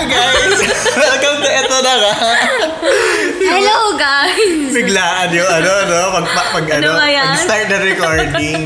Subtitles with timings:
[0.00, 0.56] Hi guys!
[0.96, 2.14] Welcome to Eto na nga.
[3.36, 4.72] Hello guys!
[4.72, 6.00] Biglaan yung ano, no?
[6.16, 7.36] Pag, pag, pag ano, ba yan?
[7.36, 8.64] pag start na recording.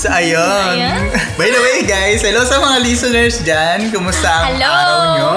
[0.00, 0.40] So, ayun.
[0.80, 1.12] Ano?
[1.36, 3.92] By the way, guys, hello sa mga listeners dyan.
[3.92, 4.72] Kumusta ang Hello!
[4.72, 5.32] araw nyo?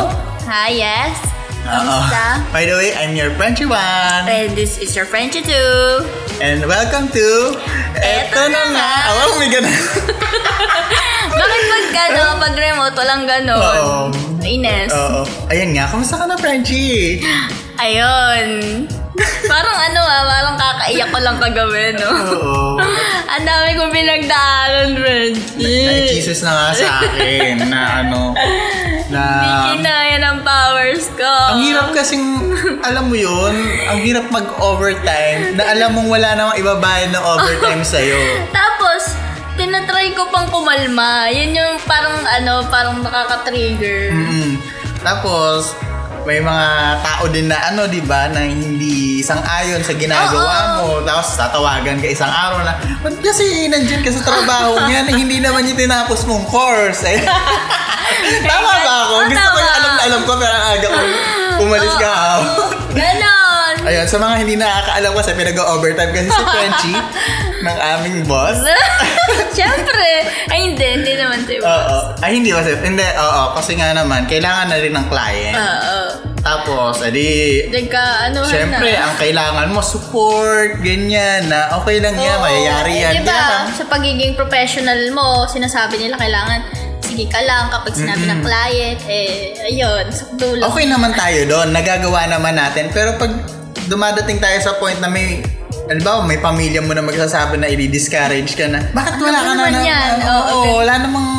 [0.47, 1.19] Hi, yes.
[1.67, 2.47] Kamusta?
[2.55, 4.23] By the way, I'm your Frenchy one.
[4.25, 6.07] And this is your Frenchie too.
[6.39, 7.27] And welcome to
[7.99, 8.89] Eto na nga.
[9.11, 9.67] Oh, my God.
[11.37, 13.59] Bakit pag ano, pag remote, walang ganon?
[13.59, 13.97] Oo.
[14.47, 14.89] Ines.
[14.95, 15.27] Oo.
[15.51, 17.19] Ayun nga, kamusta ka na, Frenchie?
[17.77, 18.87] Ayun.
[19.51, 22.09] Parang ano ah, parang kakaiyak ko lang kagabi, no?
[22.09, 22.77] Oo.
[23.33, 25.85] Ang dami kong pinagdaanan, Frenchie.
[25.85, 28.33] Nag-Jesus na nga sa akin na ano,
[29.11, 29.21] na...
[29.21, 31.33] Hindi kinaya ng powers ko.
[31.53, 32.25] Ang hirap kasing,
[32.81, 33.53] alam mo yun,
[33.89, 38.47] ang hirap mag-overtime na alam mong wala namang ibabayad ng overtime sa'yo.
[38.55, 39.13] Tapos,
[39.59, 41.27] tinatry ko pang kumalma.
[41.33, 44.13] Yun yung parang ano, parang nakaka-trigger.
[44.13, 44.61] Mm.
[45.03, 45.77] Tapos,
[46.27, 46.67] may mga
[47.07, 50.99] tao din na ano, di ba, na hindi sang-ayon sa ginagawa mo.
[50.99, 55.39] Tapos, tatawagan ka isang araw na, ba't kasi nandyan ka sa trabaho niya na hindi
[55.39, 57.07] naman yung tinapos mong course?
[57.07, 57.23] Eh.
[58.51, 59.13] tama ba ako?
[59.23, 60.99] Oo, Gusto ko yung alam na alam ko, pero ang aga ko
[61.63, 62.13] umalis ka.
[62.91, 63.46] Ganon!
[63.87, 66.99] Ayun, sa mga hindi nakakaalam kasi pinag-overtime kasi si Frenchie
[67.65, 68.59] ng aming boss.
[69.57, 70.27] Siyempre!
[70.47, 70.87] Ay, hindi.
[70.93, 71.97] Hindi naman si Oo.
[72.19, 72.75] Ay, hindi kasi.
[72.77, 73.43] Hindi, oo.
[73.55, 75.55] Kasi nga naman, kailangan na rin ng client.
[75.55, 75.99] Oo.
[76.37, 79.03] Tapos, edi, Nagka, ano syempre, na.
[79.03, 83.11] ang kailangan mo, support, ganyan, na okay lang yan, mayayari yan.
[83.11, 86.63] Eh, diba, Kaya- sa pagiging professional mo, sinasabi nila kailangan,
[87.03, 90.71] sige ka lang kapag sinabi ng client, eh, ayun, sa dulo.
[90.71, 92.95] Okay naman tayo doon, nagagawa naman natin.
[92.95, 93.31] Pero pag
[93.87, 95.41] dumadating tayo sa point na may
[95.87, 98.83] Halimbawa, may pamilya mo na magsasabi na i-discourage ka na.
[98.91, 99.79] Bakit wala ka na na?
[99.79, 100.13] yan?
[100.19, 101.29] Oo, Oo, wala namang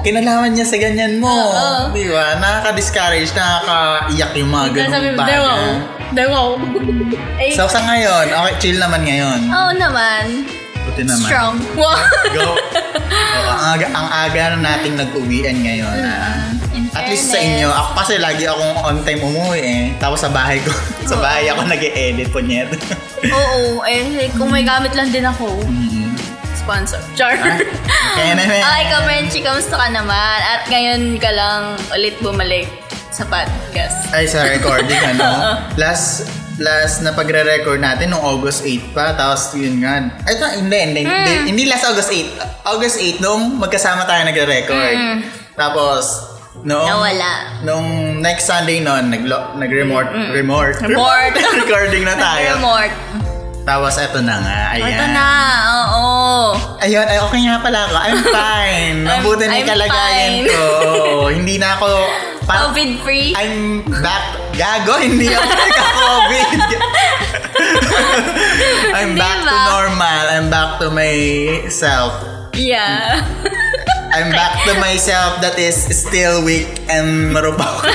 [0.00, 1.28] kinalaman niya sa ganyan mo.
[1.28, 1.92] Oo.
[1.92, 2.40] Di ba?
[2.40, 5.68] Nakaka-discourage, nakaka-iyak yung mga mo, bagay.
[6.16, 6.48] Dewaw.
[7.36, 9.52] Eh, So, sa ngayon, okay, chill naman ngayon.
[9.52, 10.48] oo naman.
[10.88, 11.28] Buti naman.
[11.28, 11.54] Strong.
[11.76, 12.00] Wow.
[12.32, 12.56] Go.
[13.36, 15.96] Oo, ang aga, ang aga na nating nag-uwian ngayon.
[16.02, 16.61] ah.
[16.92, 19.84] At least sa inyo, ako kasi lagi akong on time umuwi eh.
[19.96, 20.68] Tapos sa bahay ko,
[21.10, 22.68] sa bahay ako nag-e-edit po niya.
[23.38, 25.48] Oo, eh, kung may gamit lang din ako.
[26.54, 27.00] Sponsor.
[27.12, 27.34] Char.
[27.34, 27.58] Ah,
[28.14, 28.60] kaya naman.
[28.60, 30.38] Ay, ka, Frenchie, kamusta ka naman?
[30.38, 32.68] At ngayon ka lang ulit bumalik
[33.10, 34.12] sa podcast.
[34.12, 35.58] Ay, sa recording ano.
[35.74, 36.28] last
[36.60, 39.10] last na pagre-record natin nung August 8 pa.
[39.12, 40.06] Tapos yun nga.
[40.22, 41.44] Ay, ito, hindi, hindi, hindi, Hmm.
[41.48, 42.38] hindi last August 8.
[42.62, 44.94] August 8 nung magkasama tayo nagre-record.
[44.94, 45.18] Mm.
[45.52, 46.31] Tapos,
[46.62, 47.32] noong, Nawala.
[47.62, 47.86] Nung
[48.18, 49.22] next Sunday nun, nag
[49.54, 51.32] nag-remort, remort, Remort.
[51.60, 52.56] recording na tayo.
[52.56, 52.92] Remort.
[53.62, 54.90] Tapos eto na nga, ayan.
[54.90, 55.26] Ito na,
[55.70, 56.10] oo.
[56.78, 57.94] Ayun, ay okay nga pala ako.
[57.96, 58.96] I'm fine.
[59.02, 60.64] Mabuti na yung kalagayan ko.
[61.30, 61.86] Hindi na ako...
[62.42, 63.38] pa- COVID-free.
[63.38, 64.34] I'm back.
[64.52, 66.48] Gago, hindi ako nagka-COVID.
[68.98, 69.70] I'm back to Diba?
[69.70, 70.22] normal.
[70.28, 72.12] I'm back to myself.
[72.52, 73.22] Yeah.
[74.12, 77.88] I'm back to myself that is still weak and marupok.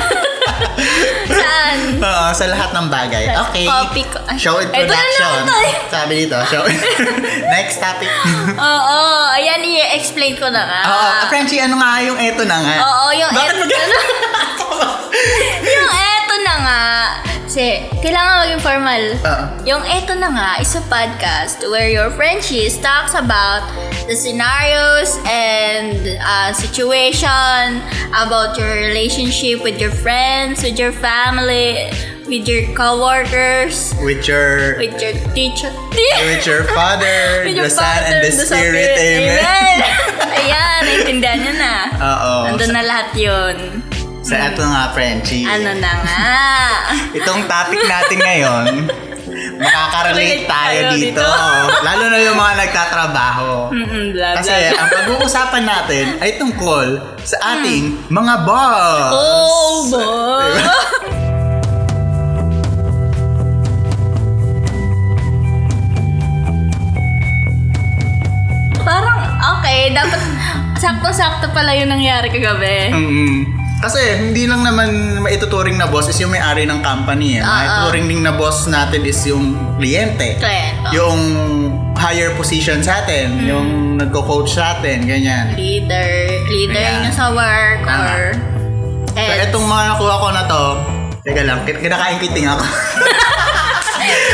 [1.30, 2.02] Saan?
[2.02, 3.30] Oo, sa lahat ng bagay.
[3.30, 3.70] Okay.
[3.70, 4.18] Copy ko.
[4.34, 5.22] Show ito na introduction.
[5.22, 5.76] lang to eh.
[5.88, 6.66] Sabi dito, show
[7.54, 8.10] Next topic.
[8.50, 9.00] Oo,
[9.32, 10.82] ayan, i-explain ko na nga.
[10.88, 12.76] Oo, Frenchie, ano nga yung eto na nga?
[12.82, 13.78] Oo, yung Bakit eto- mag-
[15.76, 16.84] yung eto na nga.
[17.48, 19.04] Kasi, kailangan maging formal.
[19.24, 19.44] Oo.
[19.64, 23.64] Yung eto na nga is a podcast where your Frenchies talks about
[24.04, 27.80] the scenarios and uh, situation
[28.12, 31.88] about your relationship with your friends, with your family,
[32.28, 35.72] with your coworkers, With your with your teacher.
[36.28, 38.92] with your father, With the your son, and father, the spirit.
[39.00, 39.40] Amen.
[39.40, 39.80] Amen.
[40.44, 41.76] Ayan, naintindihan nyo na.
[42.12, 42.32] Oo.
[42.52, 43.56] Nandun na lahat yun.
[44.28, 45.48] Sa eto nga, Frenchie.
[45.48, 46.22] Ano na nga.
[47.18, 48.66] Itong topic natin ngayon,
[49.56, 51.24] makaka-relate Relate tayo tayo dito.
[51.24, 51.28] dito.
[51.88, 53.72] Lalo na yung mga nagtatrabaho.
[53.72, 54.76] Mm-mm, blah, Kasi blah.
[54.78, 56.88] ang pag-uusapan natin ay tungkol
[57.24, 59.12] sa ating mga boss.
[59.16, 60.52] Oh, boy.
[60.52, 60.76] Diba?
[68.84, 69.20] Parang,
[69.58, 70.22] okay, dapat
[70.78, 72.94] sakto-sakto pala yung nangyari kagabi.
[72.94, 73.36] Mm-mm.
[73.78, 74.90] Kasi hindi lang naman
[75.22, 77.38] maituturing na boss is yung may-ari ng company.
[77.38, 77.42] Eh.
[77.42, 77.48] Oo.
[77.48, 79.46] Maituturing din na boss natin is yung
[79.78, 80.34] kliyente.
[80.36, 80.90] Kliyente.
[80.92, 81.20] Yung
[81.94, 83.38] higher position sa atin.
[83.40, 85.06] Yung nagko-coach sa atin.
[85.06, 85.54] Ganyan.
[85.54, 86.10] Leader.
[86.48, 88.02] Leader niya sa work Tama.
[88.08, 88.22] or
[89.08, 89.50] So, heads.
[89.50, 90.64] etong mga nakuha ko na to,
[91.24, 92.62] teka lang, kin- kinakain kiting ako.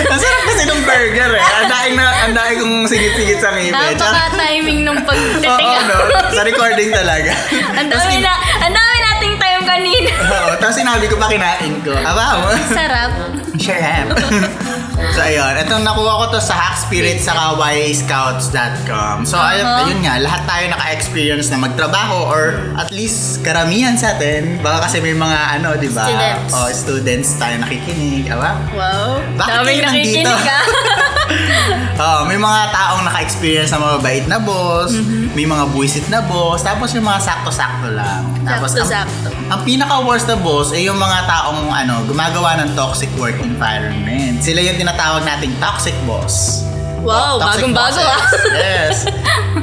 [0.06, 1.44] Ang sarap kasi ng burger eh.
[1.56, 3.74] Ang daing na, ang daing kong sigit-sigit sa ngipin.
[3.74, 5.80] Napaka-timing nung Oo, pagtitinga.
[5.88, 5.98] no?
[6.30, 7.32] Sa recording talaga.
[7.74, 8.93] Ang dami na, ang dami
[9.64, 10.12] kanina.
[10.12, 11.96] Oo, tapos sinabi ko pa kinain ko.
[11.96, 12.48] Aba mo.
[12.70, 13.12] Sarap.
[14.94, 15.54] So, ayun.
[15.58, 19.26] Itong nakuha ko to sa Hackspirit sa yscouts.com.
[19.26, 19.82] So, ayun, Uh-huh.
[19.84, 20.16] ayun nga.
[20.20, 22.44] Lahat tayo naka-experience na magtrabaho or
[22.76, 24.58] at least karamihan sa atin.
[24.60, 26.06] Baka kasi may mga ano, di ba?
[26.06, 26.52] Students.
[26.54, 28.30] Oh, students tayo nakikinig.
[28.30, 28.54] Aba?
[28.70, 29.22] Wow.
[29.36, 30.30] Bakit Daming kayo nandito?
[30.30, 30.64] ah.
[32.04, 35.34] Oo, may mga taong naka-experience na mababait na boss, Mm-hmm.
[35.34, 38.22] may mga buwisit na boss, tapos yung mga sakto-sakto lang.
[38.44, 39.30] Tapos ang, Sakto-sakto.
[39.48, 44.42] ang pinaka-worst na boss ay yung mga taong ano, gumagawa ng toxic work environment.
[44.42, 46.68] Sila yung tinatawag nating toxic boss.
[47.04, 48.24] Wow, Toxic bagong-bago ah.
[48.64, 49.08] Yes.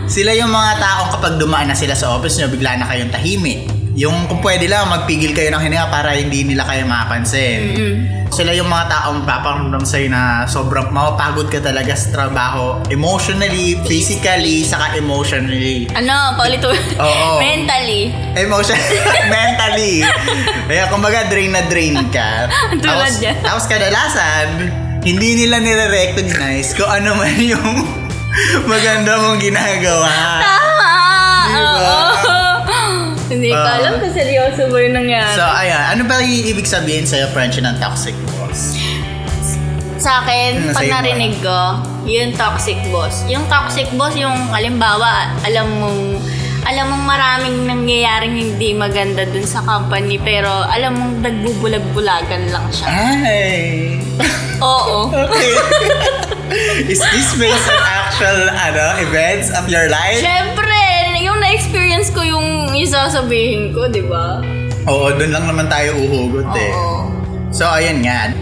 [0.08, 3.68] Sila yung mga taong kapag dumaan na sila sa office nyo, bigla na kayong tahimik.
[4.00, 7.60] Yung kung pwede lang, magpigil kayo ng hininga para hindi nila kayo mapapansin.
[7.76, 7.94] Mm-mm.
[8.30, 12.78] Sila yung mga taong paparamdam sa'yo na sobrang mapapagod ka talaga sa trabaho.
[12.88, 15.90] Emotionally, physically, saka emotionally.
[15.92, 17.42] Ano, paulit Oo.
[17.42, 18.14] Mentally.
[18.38, 18.78] Emotion,
[19.34, 20.06] mentally.
[20.70, 22.46] Kaya kumbaga drain na drain ka.
[22.78, 23.32] Tulad tapos, niya.
[23.42, 24.46] tapos kadalasan,
[25.00, 27.72] hindi nila nire-recognize kung ano man yung
[28.72, 30.12] maganda mong ginagawa.
[30.38, 30.92] Tama!
[31.46, 31.58] Diba?
[31.58, 31.96] Oo.
[33.30, 33.78] Hindi ko Ah.
[33.78, 35.32] alam kung seryoso ba yung nangyari.
[35.32, 35.84] So, ayan.
[35.88, 38.74] Ano ba yung ibig sabihin sa'yo, friendship ng toxic boss?
[40.00, 41.60] sa akin, Ano pag sa'yo narinig ko,
[42.04, 43.20] yung toxic boss.
[43.28, 46.19] Yung toxic boss, yung halimbawa, alam mong
[46.66, 52.86] alam mong maraming nangyayaring hindi maganda dun sa company pero alam mong nagbubulag-bulagan lang siya.
[52.88, 53.96] Ay!
[54.60, 55.08] Oo.
[55.08, 55.50] Okay.
[56.92, 60.18] Is this based on actual ano, events of your life?
[60.18, 60.76] Siyempre,
[61.22, 64.42] yung na-experience ko yung isasabihin ko, di ba?
[64.90, 66.72] Oo, doon lang naman tayo uhugot eh.
[66.74, 67.06] Oo.
[67.54, 68.34] So, ayun nga.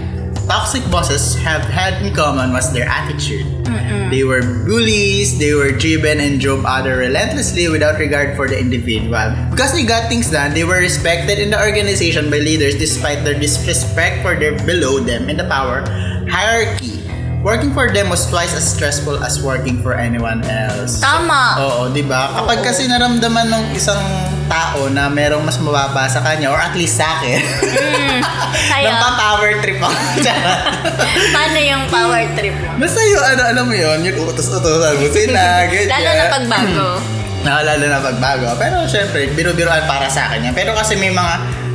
[0.48, 3.44] Toxic bosses have had in common was their attitude.
[3.68, 4.08] Mm-mm.
[4.08, 9.28] They were bullies, they were driven and drove others relentlessly without regard for the individual.
[9.52, 13.38] Because they got things done, they were respected in the organization by leaders despite their
[13.38, 15.84] disrespect for their below them in the power
[16.28, 17.04] hierarchy.
[17.42, 20.98] Working for them was twice as stressful as working for anyone else.
[21.00, 21.60] Tama.
[21.62, 22.34] Oo, di ba?
[22.34, 24.00] Kapag kasi naramdaman ng isang
[24.48, 28.20] tao na merong mas mababa sa kanya, or at least sa akin, Mm.
[28.70, 29.92] Kaya, Nagpa-power trip ako.
[31.34, 32.70] Paano yung power trip mo?
[32.78, 35.90] Basta yung ano, alam mo yun, yung utos-utosan mo sila, ganyan.
[35.90, 36.86] Lalo na pagbago.
[37.68, 38.46] Lalo na pagbago.
[38.56, 40.54] Pero syempre, biro-biroan para sa akin yan.
[40.54, 41.34] Pero kasi may mga,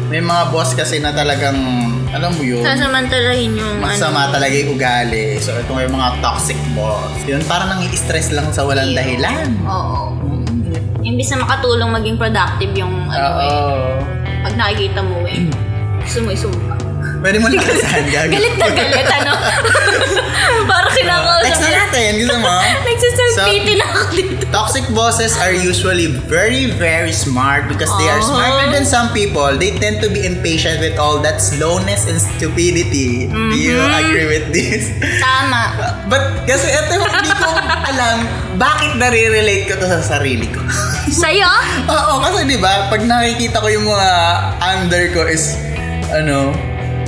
[0.09, 1.55] may mga boss kasi na talagang,
[2.09, 4.33] alam mo yun, Sasamantalahin yung masama ano.
[4.33, 5.39] talaga yung ugali.
[5.39, 7.09] So, ito may mga toxic boss.
[7.25, 9.49] Yun, parang nang stress lang sa walang dahilan.
[9.65, 10.13] Oo.
[11.03, 13.41] Imbis na makatulong maging productive yung ano Oo.
[13.44, 13.51] eh.
[14.44, 15.47] Pag nakikita mo eh.
[16.00, 16.72] Gusto mo isumpa.
[17.23, 18.29] Pwede mo gagawin.
[18.29, 19.33] Galit na galit, ano?
[20.69, 22.51] Parang kinakausap Next na natin, gusto mo?
[22.87, 24.31] Nagsasalpiti So- na ako dito.
[24.53, 28.27] Toxic bosses are usually very, very smart because they are Oh.
[28.29, 29.49] smarter than some people.
[29.51, 33.25] They tend to be impatient with all that slowness and stupidity.
[33.25, 34.01] Do you Mm-hmm.
[34.03, 34.91] agree with this?
[35.17, 35.73] Tama.
[36.05, 37.49] But kasi ito hindi ko
[37.81, 38.17] alam
[38.55, 40.61] bakit nare-relate ko to sa sarili ko.
[41.09, 41.49] Sa'yo?
[41.87, 44.09] Oo, kasi di ba pag nakikita ko yung mga
[44.61, 45.57] under ko is
[46.11, 46.53] ano,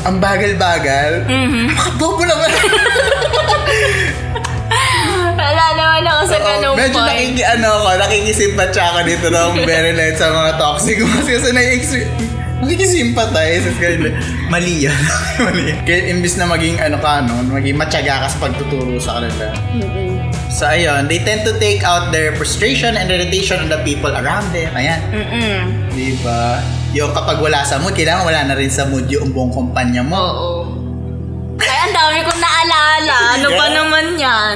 [0.05, 1.25] ang bagal-bagal.
[1.25, 1.65] Mhm.
[1.97, 2.49] Bobo naman.
[5.35, 7.09] Wala naman ako sa ganung medyo point.
[7.09, 12.33] nakiki, ano ako, nakikisimpatya ako dito ng very light sa mga toxic boss kasi na-experience
[12.55, 13.67] Nakikisimpatize.
[13.77, 14.09] Kasi
[14.47, 14.95] mali yan.
[15.45, 15.75] mali.
[15.83, 19.51] Kaya imbis na maging ano ka, no, maging matyaga ka sa pagtuturo sa kanila.
[19.75, 20.31] Mm-mm.
[20.49, 24.47] So ayun, they tend to take out their frustration and irritation on the people around
[24.55, 24.71] them.
[24.71, 25.03] Ayan.
[25.11, 25.61] Mm-mm.
[25.91, 26.63] Di ba?
[26.95, 30.15] Yung kapag wala sa mood, kailangan wala na rin sa mood yung buong kumpanya mo.
[30.15, 30.51] Oo.
[31.59, 33.15] Ay, ang dami kong naalala.
[33.35, 33.75] Ano pa Yeah.
[33.75, 34.55] naman yan?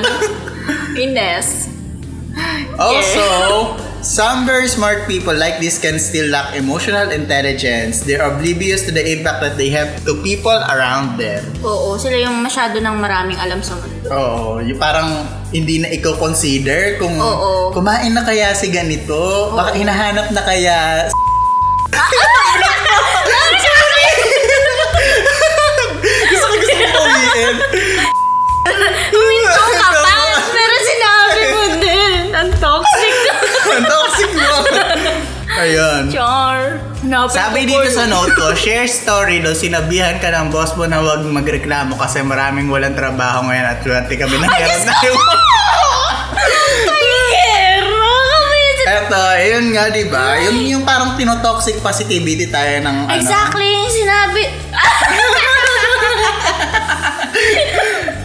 [1.03, 1.67] Ines.
[2.79, 3.24] Also,
[4.00, 8.08] some very smart people like this can still lack emotional intelligence.
[8.08, 11.43] They're oblivious to the impact that they have to people around them.
[11.60, 14.08] Oo, sila yung masyado ng maraming alam sa mundo.
[14.08, 15.12] Oo, yung parang
[15.51, 17.75] hindi na ikaw consider kung Oo.
[17.75, 20.77] kumain na kaya si ganito, baka hinahanap na kaya
[26.29, 27.55] gusto ko gusto ko umiin.
[29.10, 30.17] Huminto ka pa!
[30.53, 32.24] Pero sinabi mo din.
[32.36, 33.15] Ang toxic.
[33.74, 34.53] Ang toxic mo.
[35.60, 36.03] Ayun.
[36.13, 36.79] Char.
[37.00, 41.01] Hanapin Sabi dito sa note ko, share story daw, sinabihan ka ng boss mo na
[41.01, 45.17] huwag magreklamo kasi maraming walang trabaho ngayon at swerte kami na hirap na yung...
[46.86, 48.98] Ay, Kera!
[49.09, 50.37] Kami- Eto, yun nga, di ba?
[50.39, 53.15] Yun yung parang tinotoxic positivity tayo ng ano.
[53.15, 54.43] Exactly yung sinabi.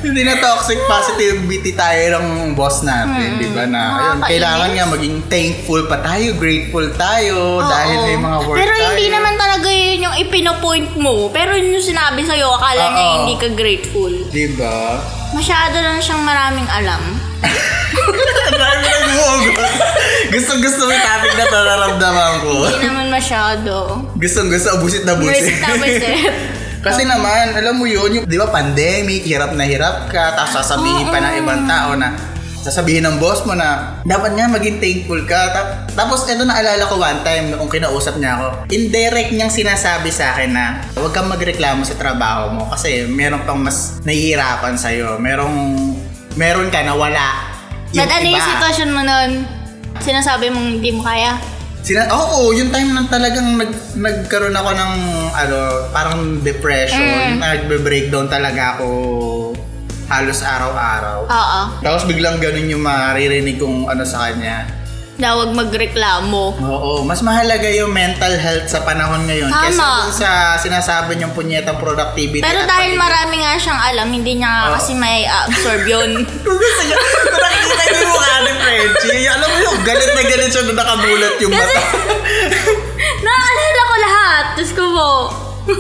[0.04, 3.64] Hindi na toxic positivity tayo ng boss natin, di ba?
[3.64, 4.28] Na ayun, Nakakainis.
[4.28, 8.06] kailangan nga maging thankful pa tayo, grateful tayo dahil Oo.
[8.06, 8.84] may mga work Pero tayo.
[8.84, 11.32] hindi naman talaga yun yung ipinopoint mo.
[11.32, 13.16] Pero yun yung sinabi sa'yo, akala niya Oo.
[13.18, 14.12] hindi ka grateful.
[14.28, 15.00] Di ba?
[15.32, 17.00] Masyado lang siyang maraming alam.
[18.44, 19.72] Ang dami gumugot.
[20.32, 22.52] Gustong gusto mo yung topic na to, nararamdaman ko.
[22.64, 23.72] Hindi naman masyado.
[24.16, 25.42] Gustong gusto, abusit na busit.
[25.44, 26.34] Busit na busit.
[26.84, 31.08] Kasi naman, alam mo yun, yung, di ba, pandemic, hirap na hirap ka, tapos sasabihin
[31.08, 32.12] pa ng ibang tao na,
[32.60, 35.40] sasabihin ng boss mo na, dapat nga maging thankful ka.
[35.56, 40.36] Ta- tapos, ito naalala ko one time, nung kinausap niya ako, indirect niyang sinasabi sa
[40.36, 45.16] akin na, huwag kang magreklamo sa trabaho mo kasi meron pang mas nahihirapan sa'yo.
[45.16, 45.56] Merong,
[46.36, 47.48] meron ka na wala.
[47.96, 49.63] But ano yung sitwasyon mo nun?
[50.00, 51.38] Sinasabi mong hindi mo kaya?
[51.84, 54.94] Sina Oo, yung time na talagang nag nagkaroon ako ng
[55.30, 55.58] ano,
[55.92, 57.44] parang depression, Mm.
[57.44, 58.88] nagbe-breakdown talaga ako
[60.06, 61.28] halos araw-araw.
[61.28, 61.60] Oo.
[61.80, 64.64] Tapos biglang ganun yung maririnig kong ano sa kanya.
[65.14, 66.59] Na huwag magreklamo.
[66.59, 69.71] Oo, mas mahalaga yung mental health sa panahon ngayon Tama.
[69.71, 72.42] dun sa sinasabi niyong punyetang productivity.
[72.42, 74.75] Pero at dahil pagiging- marami nga siyang alam, hindi niya nga Oo.
[74.75, 76.11] kasi may absorb yun.
[76.44, 80.23] Kung gusto niya, kung nakikita niyo yung mukha ni Frenchie, alam mo yung galit na
[80.25, 81.80] galit siya nung nakabulat yung mata.
[83.26, 84.44] naalala ko lahat.
[84.59, 85.11] Diyos ko po.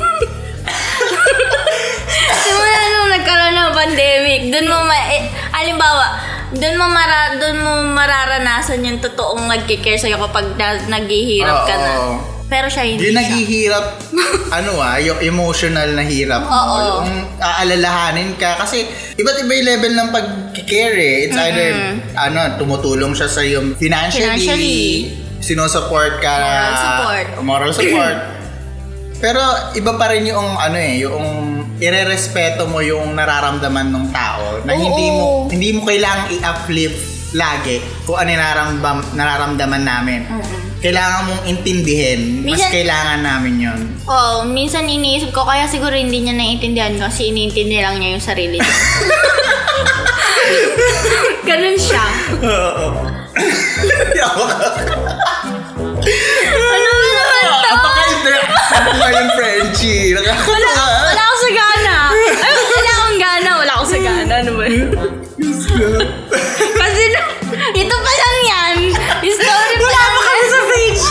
[2.38, 4.96] Simula nung nagkaroon ng pandemic, dun mo ma...
[5.10, 6.22] Eh, alimbawa,
[6.54, 11.90] dun mo, mara, dun mo mararanasan yung totoong nagkikare sa'yo kapag na, naghihirap ka na.
[11.92, 12.12] Oo.
[12.44, 13.20] Pero siya hindi Yung siya.
[13.20, 13.86] naghihirap,
[14.58, 16.52] ano ah, yung emotional na hirap mo.
[16.52, 16.76] Oo.
[17.02, 18.60] Yung aalalahanin ka.
[18.60, 18.84] Kasi
[19.16, 21.14] iba't iba yung level ng pag-care eh.
[21.26, 21.70] It's either,
[22.14, 24.78] ano, tumutulong siya sa iyo financially, Financially.
[25.40, 26.36] sinusupport ka.
[26.36, 27.26] Moral support.
[27.42, 28.16] Moral support.
[29.24, 29.40] Pero
[29.72, 31.26] iba pa rin yung ano eh, yung
[31.84, 34.80] irerespeto mo yung nararamdaman ng tao na Oo.
[34.80, 37.00] hindi mo hindi mo kailangang i-uplift
[37.34, 40.20] lagi kung ano yung nararamdam, nararamdaman namin.
[40.78, 42.40] Kailangan mong intindihin.
[42.40, 43.78] Mas Minsan- kailangan namin yun.
[44.04, 48.60] Oo, minsan iniisip ko, kaya siguro hindi niya naiintindihan kasi iniintindi lang niya yung sarili
[48.60, 48.68] niya.
[51.48, 52.04] Ganun siya.
[56.44, 57.50] Ano ba naman to?
[57.66, 58.52] Apaka-interact
[58.84, 60.12] mo ngayon, Frenchie.
[60.12, 60.93] Wala, Nakakatawa.
[64.34, 64.64] Ano ba?
[64.66, 64.90] yun?
[66.74, 67.20] Kasi na,
[67.70, 68.74] ito pa lang yan.
[69.22, 70.10] Story pa lang.
[70.10, 71.02] Wala pa sa page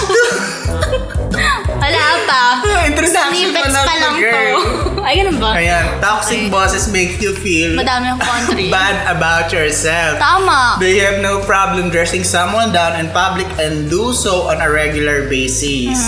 [1.73, 2.43] Wala pa.
[2.83, 4.23] Introduction Snippets pa pa lang lang to.
[4.23, 4.59] girl.
[5.07, 5.51] Ay, ganun ba?
[5.53, 8.71] Ayan, toxic bosses make you feel Madami akong country.
[8.71, 10.15] bad about yourself.
[10.15, 10.79] Tama.
[10.79, 15.27] They have no problem dressing someone down in public and do so on a regular
[15.27, 15.99] basis.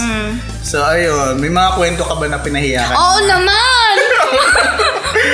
[0.63, 1.37] So, ayun.
[1.37, 2.95] May mga kwento ka ba na pinahiya ka?
[2.95, 3.95] Oo naman!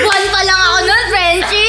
[0.01, 1.60] Buwan pa lang ako nun, Frenchie.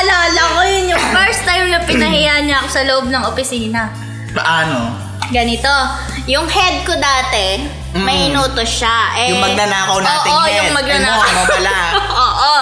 [0.00, 3.92] Naalala ko yun yung first time na pinahiya niya ako sa loob ng opisina.
[4.32, 4.96] Paano?
[5.28, 5.68] Ganito,
[6.24, 9.12] yung head ko dati, may inutos siya.
[9.14, 10.56] Eh, Yung magnanakaw nating oo, head.
[10.56, 11.20] yung magnanakaw.
[11.22, 11.76] Ano, pala?
[12.24, 12.54] oo.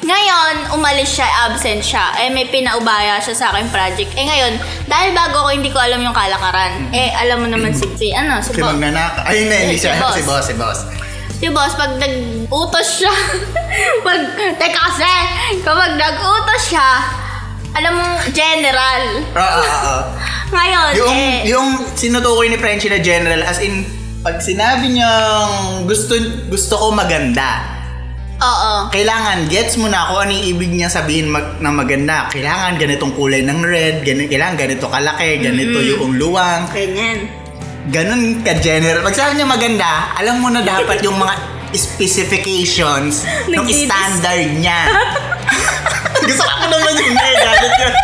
[0.00, 2.16] Ngayon, umalis siya, absent siya.
[2.16, 4.08] Eh, may pinaubaya siya sa akin project.
[4.16, 4.56] Eh, ngayon,
[4.88, 6.88] dahil bago ako, hindi ko alam yung kalakaran.
[6.90, 8.72] Eh, alam mo naman si, si ano, si Si Bob.
[8.72, 9.28] magnanakaw.
[9.28, 10.00] Na, hindi Si siya.
[10.00, 10.16] boss.
[10.16, 10.78] Si boss, si boss.
[11.38, 13.14] Si boss, pag nag-utos siya,
[14.06, 14.20] pag,
[14.58, 15.14] teka kasi,
[15.62, 16.88] kapag nag-utos siya,
[17.78, 19.22] alam mo, general.
[19.38, 19.98] Oo, oo, oo.
[20.50, 23.86] Ngayon, Yung, eh, yung sinutukoy ni Frenchie na general, as in,
[24.26, 26.18] pag sinabi niyang gusto,
[26.50, 27.62] gusto ko maganda,
[28.42, 28.90] oo.
[28.90, 32.26] kailangan gets mo na kung ano yung ibig niya sabihin mag, na maganda.
[32.34, 36.66] Kailangan ganitong kulay ng red, ganito, kailangan ganito kalaki, ganito yung luwang.
[36.74, 37.46] Ganyan.
[37.88, 39.00] Ganun ka-general.
[39.00, 41.34] Pag sabi niya maganda, alam mo na dapat yung mga
[41.72, 44.92] specifications ng standard niya.
[46.28, 47.94] Gusto ko naman yung may galit yun.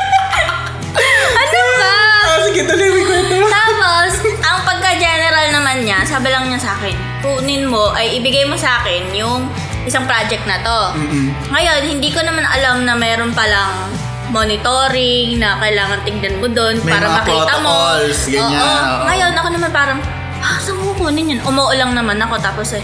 [1.37, 1.93] Ano ba?
[2.25, 3.35] Ah, sige, tuloy mo yung kwento.
[3.53, 8.57] Tapos, ang pagka-general naman niya, sabi lang niya sa akin, kunin mo, ay ibigay mo
[8.57, 9.45] sa akin yung
[9.85, 10.81] isang project na to.
[10.97, 11.29] Mm-mm.
[11.53, 13.93] Ngayon, hindi ko naman alam na meron palang
[14.35, 17.71] monitoring na kailangan tignan mo doon May para mga makita mo.
[17.71, 18.83] protocols, ganyan, Oo.
[18.91, 19.05] oo.
[19.07, 19.99] Ngayon, ako naman parang,
[20.43, 21.41] ah, saan ko kunin yun?
[21.41, 22.43] Umuo lang naman ako.
[22.43, 22.83] Tapos, eh,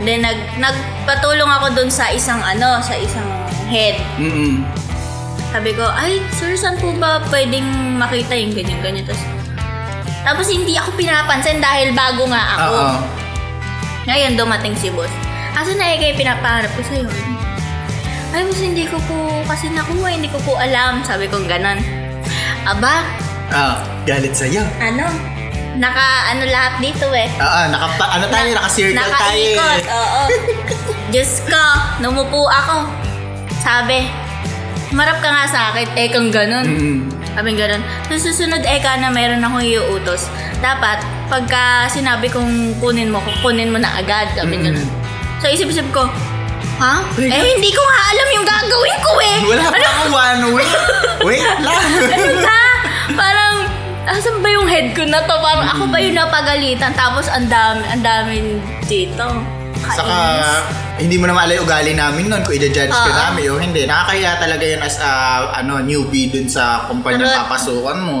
[0.00, 3.26] then nag, nagpatulong ako doon sa isang ano, sa isang
[3.66, 3.98] head.
[4.16, 4.62] Mm-mm.
[5.48, 7.66] Sabi ko, ay, sir, saan po ba pwedeng
[7.98, 9.02] makita yung ganyan-ganyan?
[9.02, 9.24] Tapos,
[10.22, 12.74] tapos hindi ako pinapansin dahil bago nga ako.
[12.76, 12.96] Oo.
[14.06, 15.10] Ngayon, dumating si boss.
[15.52, 17.08] Asa na eh, kayo pinapahanap ko sa'yo?
[18.28, 21.00] Ay, boss, hindi ko po kasi nakuha, hindi ko po alam.
[21.00, 21.80] Sabi kong ganon.
[22.64, 23.00] Aba,
[23.48, 24.60] Ah, galit sa'yo.
[24.76, 25.08] ano?
[25.78, 27.30] Naka, ano lahat dito eh.
[27.32, 29.08] Oo, naka, ano tayo, naka-circle tayo.
[29.08, 29.88] Nakaikot, eh.
[29.88, 30.22] oo.
[31.14, 31.64] Diyos ko,
[31.98, 32.84] numupo ako.
[33.58, 34.04] Sabi,
[34.92, 36.66] marap ka nga sa akin, eh kang ganun.
[36.66, 36.98] Mm.
[37.32, 37.80] Sabi ganun.
[38.04, 43.78] Sa susunod eka na meron akong iuutos, dapat pagka sinabi kong kunin mo, kunin mo
[43.78, 44.28] na agad.
[44.34, 44.64] Sabi Mm.
[44.66, 44.88] ganun.
[45.38, 46.10] So isip-isip ko,
[46.78, 46.94] ha?
[47.14, 47.28] Wait.
[47.28, 49.36] Eh hindi ko nga alam yung gagawin ko eh.
[49.44, 50.72] Wala pa akong one week.
[51.20, 51.82] Wait lang.
[52.08, 52.58] Ano na?
[53.10, 53.54] Parang,
[54.06, 55.34] asan ba yung head ko na to?
[55.36, 56.92] Parang ako ba yung napagalitan?
[56.92, 58.34] Tapos ang dami, ang dami
[58.84, 59.26] dito.
[59.88, 60.52] Saka, Kainis.
[60.98, 63.16] hindi mo na maalala yung ugali namin nun kung i-judge ka Oo.
[63.16, 63.82] namin o hindi.
[63.82, 65.10] Nakakaya talaga yun as a
[65.54, 67.40] ano, newbie dun sa kumpanya Correct.
[67.48, 68.18] papasukan mo.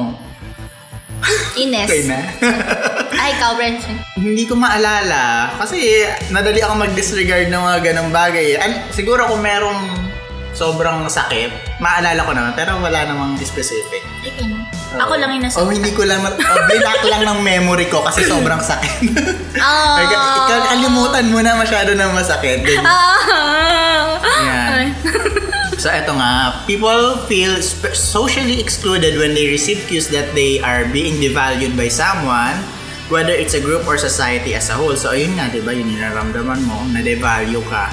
[1.56, 1.84] Ines.
[1.84, 2.18] Okay na.
[3.14, 3.96] Ay, ikaw, Brenton.
[4.18, 5.54] hindi ko maalala.
[5.56, 8.58] Kasi nadali ako mag-disregard ng mga ganong bagay.
[8.58, 10.08] An- siguro kung merong
[10.52, 12.52] sobrang sakit, maalala ko naman.
[12.52, 14.02] Pero wala namang specific.
[14.20, 14.66] Ay, ano?
[14.88, 15.60] Ako lang yung nasa...
[15.60, 16.32] Oh, hindi ko lang, uh,
[16.64, 19.12] blinak lang ng memory ko kasi sobrang sakit.
[19.60, 20.00] Ah.
[20.00, 22.64] Like, ikaw, kalimutan mo na masyado na masakit.
[22.64, 22.88] Ganyan.
[22.88, 24.08] Ah!
[24.42, 24.72] Yan.
[24.72, 24.86] Ay.
[25.78, 30.82] So eto nga, people feel sp- socially excluded when they receive cues that they are
[30.90, 32.58] being devalued by someone,
[33.08, 34.96] whether it's a group or society as a whole.
[34.96, 37.88] So ayun nga, di ba, yun yung nararamdaman mo, na devalue ka.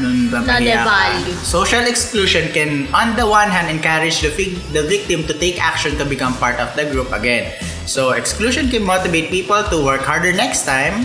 [0.00, 0.96] Nung napahiya ka.
[0.96, 1.34] Na-devalue.
[1.44, 5.96] Social exclusion can, on the one hand, encourage the, fig- the victim to take action
[5.96, 7.52] to become part of the group again.
[7.84, 11.04] So exclusion can motivate people to work harder next time.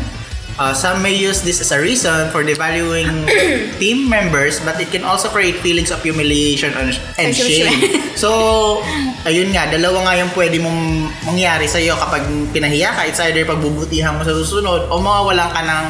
[0.56, 3.28] Uh, some may use this as a reason for devaluing
[3.82, 8.00] team members, but it can also create feelings of humiliation and, and shame.
[8.16, 8.80] So,
[9.28, 12.24] ayun nga, dalawa nga yung pwede mong mangyari sa'yo kapag
[12.56, 13.04] pinahiya ka.
[13.04, 15.86] It's either pagbubutihan mo sa susunod o mawawalan ka ng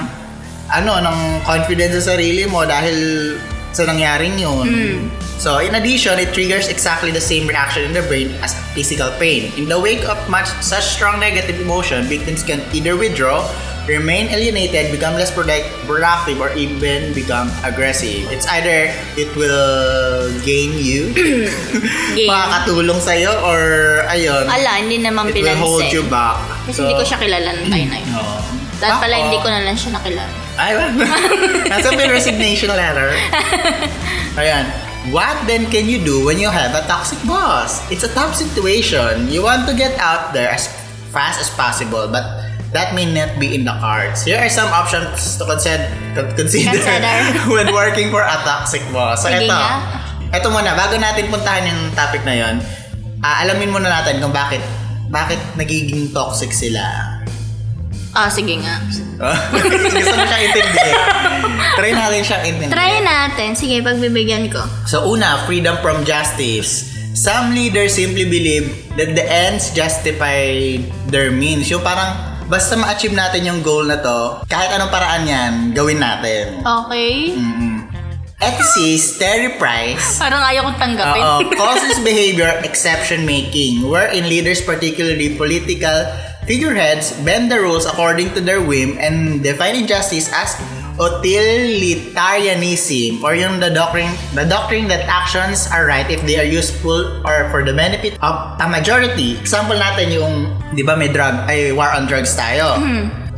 [0.74, 2.98] ano, ng confidence sa sarili mo dahil
[3.76, 5.12] sa nangyaring yun.
[5.36, 9.52] So, in addition, it triggers exactly the same reaction in the brain as physical pain.
[9.60, 13.44] In the wake of much such strong negative emotion, victims can either withdraw,
[13.84, 18.32] remain alienated, become less product- productive, or even become aggressive.
[18.32, 21.12] It's either it will gain you,
[22.16, 22.26] Gain.
[22.32, 23.62] makakatulong sa'yo, or
[24.08, 26.00] ayun, Ala, hindi naman it will hold pinansin.
[26.00, 26.40] you back.
[26.64, 28.12] Kasi hindi ko siya kilala nung time na yun.
[28.24, 28.36] Oo.
[28.82, 30.45] Dahil pala hindi ko na lang siya nakilala.
[30.56, 30.72] Ay,
[31.68, 33.12] nasa may resignation letter.
[34.40, 34.66] Ayan.
[35.14, 37.78] What then can you do when you have a toxic boss?
[37.94, 39.30] It's a tough situation.
[39.30, 40.66] You want to get out there as
[41.14, 42.26] fast as possible, but
[42.74, 44.26] that may not be in the cards.
[44.26, 45.86] Here are some options to consider,
[46.34, 47.16] consider, Consider.
[47.54, 49.22] when working for a toxic boss.
[49.22, 49.54] So, Sige ito.
[49.54, 50.02] nga.
[50.34, 52.56] Ito muna, bago natin puntahan yung topic na yon,
[53.22, 54.60] ah, alamin muna natin kung bakit
[55.08, 57.15] bakit nagiging toxic sila.
[58.16, 58.80] Ah, sige nga.
[60.00, 60.96] Gusto mo siyang intindihin.
[61.76, 62.72] Try natin siyang intindihin.
[62.72, 63.50] Try natin.
[63.60, 64.64] Sige, pagbibigyan ko.
[64.88, 66.96] So una, freedom from justice.
[67.12, 70.80] Some leaders simply believe that the ends justify
[71.12, 71.68] their means.
[71.68, 72.16] Yung parang,
[72.48, 76.64] basta ma-achieve natin yung goal na to, kahit anong paraan yan, gawin natin.
[76.64, 77.36] Okay.
[77.36, 77.76] Mm-mm.
[78.36, 81.24] Ethicist Terry Price Parang ayaw kong tanggapin.
[81.24, 86.04] Oo, causes behavior exception making, wherein leaders, particularly political
[86.46, 90.56] figureheads, bend the rules according to their whim and defining justice as
[90.96, 97.20] utilitarianism or yung the doctrine the doctrine that actions are right if they are useful
[97.28, 99.36] or for the benefit of a majority.
[99.44, 102.80] Example natin yung 'di ba may drug ay war on drugs tayo.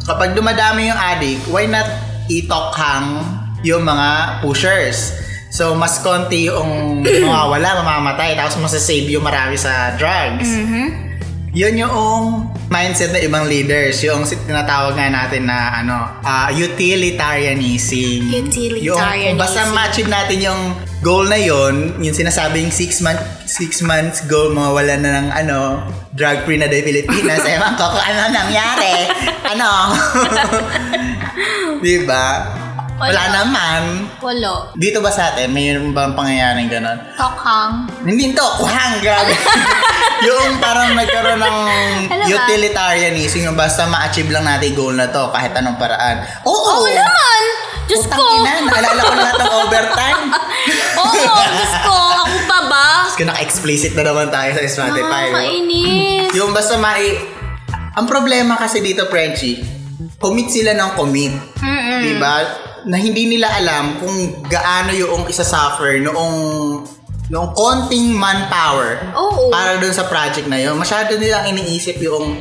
[0.06, 1.84] Kapag dumadami yung addict, why not
[2.30, 3.26] itokhang
[3.65, 5.12] yung mga pushers?
[5.50, 10.48] So, mas konti yung mawawala, mamamatay, tapos masasave yung marami sa drugs.
[11.56, 18.28] Yun yung mindset ng ibang leaders, yung tinatawag nga natin na ano, ah, utilitarianism.
[18.28, 19.32] Utilitarianism.
[19.32, 20.62] Yung basta ma-achieve natin yung
[21.00, 26.60] goal na yun, yung sinasabing six month six months goal, mawawala na ng ano, drug-free
[26.60, 27.42] na the Pilipinas.
[27.48, 29.08] Ewan ko kung ano nangyari.
[29.48, 29.70] ano?
[31.86, 32.66] Di ba?
[32.98, 33.24] Wala Wala.
[33.32, 33.82] naman.
[34.18, 34.74] Walo.
[34.74, 36.98] Dito ba sa atin, mayroon ba pangyayaring ganon?
[37.14, 37.86] Tokhang.
[38.02, 39.38] Hindi to, kuhang, grabe.
[40.28, 41.58] yung parang nagkaroon ng
[42.10, 42.34] Ano ba?
[42.34, 46.26] utilitarianism, yung basta ma-achieve lang natin goal na to, kahit anong paraan.
[46.42, 46.58] Oo!
[46.82, 47.42] Oo naman!
[47.86, 48.34] Diyos Putang ko!
[48.36, 50.22] ina, naalala ko lahat ng overtime.
[51.00, 51.14] Oo,
[51.54, 51.96] Diyos ko!
[52.18, 52.88] Ako pa ba?
[53.08, 55.24] Kasi naka-explicit na naman tayo sa Spotify.
[55.30, 55.38] no?
[55.38, 56.34] Nakakainis.
[56.34, 57.14] Yung basta mai...
[57.94, 59.62] Ang problema kasi dito, Frenchie,
[60.17, 61.34] commit sila ng commit.
[61.62, 61.99] Mm-mm.
[62.01, 62.36] Diba?
[62.88, 64.15] Na hindi nila alam kung
[64.49, 66.36] gaano yung isa-suffer noong
[67.27, 69.51] noong konting manpower Oo.
[69.51, 70.80] para dun sa project na yun.
[70.80, 72.39] Masyado nilang iniisip yung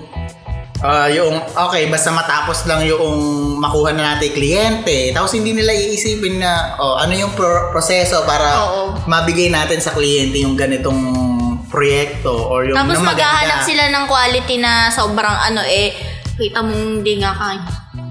[0.86, 3.18] ah, yung okay, basta matapos lang yung
[3.58, 5.10] makuha na natin kliyente.
[5.10, 8.80] Tapos hindi nila iisipin na oh, ano yung pro- proseso para Oo.
[9.10, 11.26] mabigay natin sa kliyente yung ganitong
[11.66, 17.18] proyekto or yung Tapos maghahanap sila ng quality na sobrang ano eh, kita mong hindi
[17.20, 17.64] nga kaya.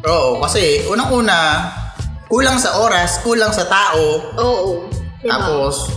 [0.06, 1.70] Oo, kasi unang-una,
[2.26, 4.90] kulang sa oras, kulang sa tao, Oo.
[5.22, 5.42] Diba?
[5.42, 5.90] tapos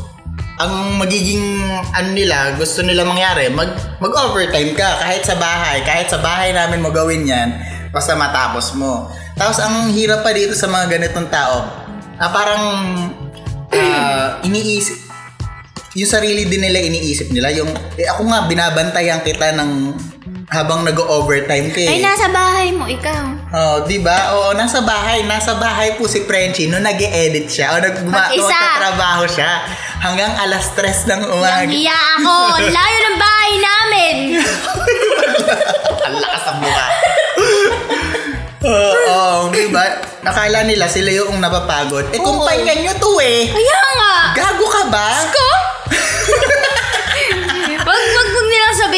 [0.58, 6.18] ang magiging ano nila, gusto nila mangyari, mag mag-overtime ka kahit sa bahay, kahit sa
[6.18, 7.48] bahay namin mo gawin 'yan
[7.88, 9.08] basta matapos mo.
[9.38, 11.64] Tapos ang hirap pa dito sa mga ganitong tao,
[12.18, 12.64] ah, parang
[13.76, 15.08] ah, iniisip
[15.96, 19.96] yung sarili din nila iniisip nila yung eh, ako nga binabantayan kita ng
[20.48, 21.88] habang nag-overtime ka eh.
[21.90, 23.36] Ay, nasa bahay mo, ikaw.
[23.48, 24.32] Oh, 'di ba?
[24.32, 28.60] Oo, nasa bahay, nasa bahay po si Frenchie no nag-edit siya o nag Mag-isa.
[28.76, 29.64] trabaho siya
[29.98, 31.64] hanggang alas 3 ng umaga.
[31.64, 32.36] Yang hiya ako.
[32.76, 34.14] Layo ng bahay namin.
[36.02, 36.86] Ang lakas ang mukha.
[38.58, 39.84] Oo, di ba?
[40.20, 42.10] Nakala nila sila yung napapagod.
[42.10, 42.24] Eh, Oo.
[42.26, 43.48] kumpanya nyo to eh.
[43.48, 44.14] Kaya nga.
[44.34, 45.08] Gago ka ba?
[45.24, 45.48] Ko?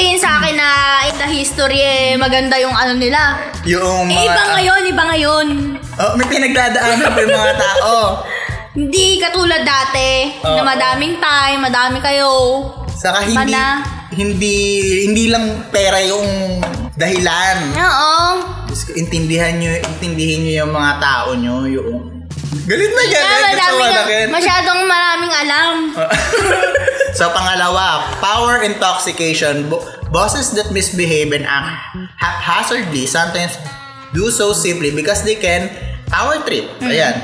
[0.01, 0.71] Sabihin sa akin na
[1.05, 3.37] in the history eh, maganda yung ano nila.
[3.69, 4.25] Yung Eh, mga...
[4.25, 5.47] iba ngayon, iba ngayon.
[5.93, 7.93] Oh, may pinagdadaanan pa yung mga tao.
[8.81, 10.65] Hindi katulad dati, na Oo.
[10.65, 12.33] madaming time, madami kayo.
[12.97, 13.85] Saka hindi, na.
[14.11, 14.57] hindi,
[15.05, 16.25] hindi lang pera yung
[16.95, 17.77] dahilan.
[17.77, 18.13] Oo.
[18.73, 22.25] Diyos ko, intindihan nyo, intindihin nyo yung mga tao nyo, yung...
[22.65, 24.27] Galit na yan, Kaya madami sa ka, walakin.
[24.33, 25.73] masyadong maraming alam.
[27.15, 29.69] so, pangalawa, power intoxication.
[29.71, 33.55] Bo- bosses that misbehave and act haphazardly sometimes
[34.13, 35.71] do so simply because they can
[36.11, 36.67] power trip.
[36.83, 37.23] Ayan.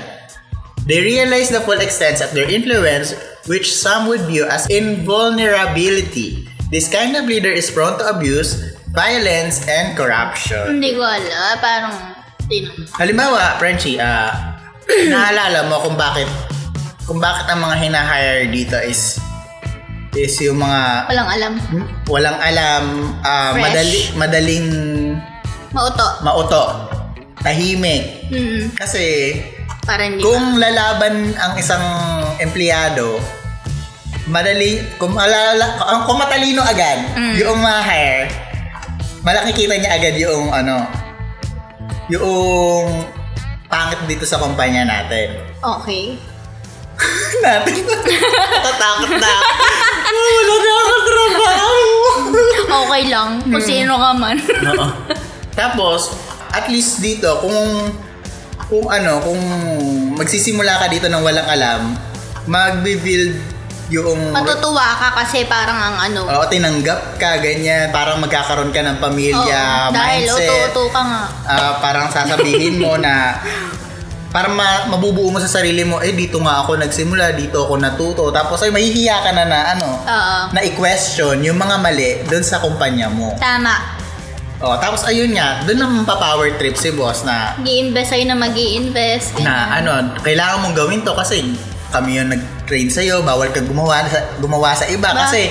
[0.86, 3.10] They realize the full extent of their influence,
[3.50, 6.46] which some would view as invulnerability.
[6.70, 8.54] This kind of leader is prone to abuse,
[8.94, 10.78] violence, and corruption.
[10.78, 11.58] Hindi ko alam.
[11.58, 11.94] Parang,
[12.46, 12.70] sino?
[13.02, 14.54] Halimbawa, Frenchie, ah,
[15.10, 16.30] naalala mo kung bakit
[17.06, 19.18] kung bakit ang mga hinahire dito is
[20.18, 21.52] is yung mga Walang alam.
[21.60, 22.84] hmm, walang alam,
[23.20, 23.62] ah, Fresh.
[23.62, 24.66] madali, madaling
[25.70, 26.06] Mauto.
[26.22, 26.64] mauto,
[27.38, 28.24] tahimik.
[28.26, 29.36] Mm, Kasi
[29.84, 31.84] para hindi kung lalaban ang isang
[32.38, 33.20] empleyado,
[34.26, 37.34] madali, kung, alala, kung matalino agad, Mm.
[37.36, 38.26] yung ma-hire,
[39.20, 40.88] malaki kita niya agad yung ano,
[42.08, 43.04] yung
[43.66, 45.36] pangit dito sa kumpanya natin.
[45.60, 46.16] Okay.
[47.44, 47.84] natin.
[48.64, 49.34] Tatakot na.
[50.16, 51.76] Wala na akong trabaho.
[52.66, 53.30] Okay lang.
[53.44, 54.36] Kung sino ka man.
[54.40, 54.86] Oo.
[55.58, 56.12] Tapos,
[56.52, 57.92] at least dito, kung
[58.66, 59.40] kung ano, kung
[60.18, 61.80] magsisimula ka dito ng walang alam,
[62.50, 66.26] magbe-build yung Matutuwa ka kasi parang ang ano.
[66.26, 67.94] Oo, tinanggap ka, ganyan.
[67.94, 70.50] Parang magkakaroon ka ng pamilya, Oo, dahil mindset.
[70.74, 71.22] uto-uto ka nga.
[71.46, 73.38] Ah, parang sasabihin mo na
[74.36, 78.28] parang ma- mabubuo mo sa sarili mo, eh dito nga ako nagsimula, dito ako natuto.
[78.28, 80.38] Tapos ay mahihiya ka na na ano, Oo.
[80.52, 83.32] na i-question yung mga mali doon sa kumpanya mo.
[83.40, 83.96] Tama.
[84.60, 88.52] Oh, tapos ayun nga, doon naman pa-power trip si boss na Mag-i-invest sa'yo na mag
[88.52, 91.56] invest na ano, kailangan mong gawin to kasi
[91.88, 95.24] kami yung nag-train sa'yo, bawal ka gumawa sa, gumawa sa iba Ba?
[95.24, 95.48] kasi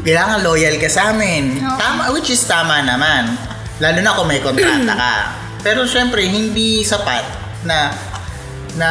[0.00, 1.60] kailangan loyal ka sa amin.
[1.60, 1.76] Oo.
[1.76, 3.36] Tama, which is tama naman.
[3.76, 5.14] Lalo na kung may kontrata ka.
[5.68, 7.24] Pero syempre, hindi sapat
[7.64, 7.92] na
[8.76, 8.88] na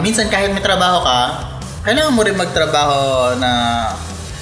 [0.00, 1.20] minsan kahit may trabaho ka,
[1.82, 3.52] kailangan mo rin magtrabaho na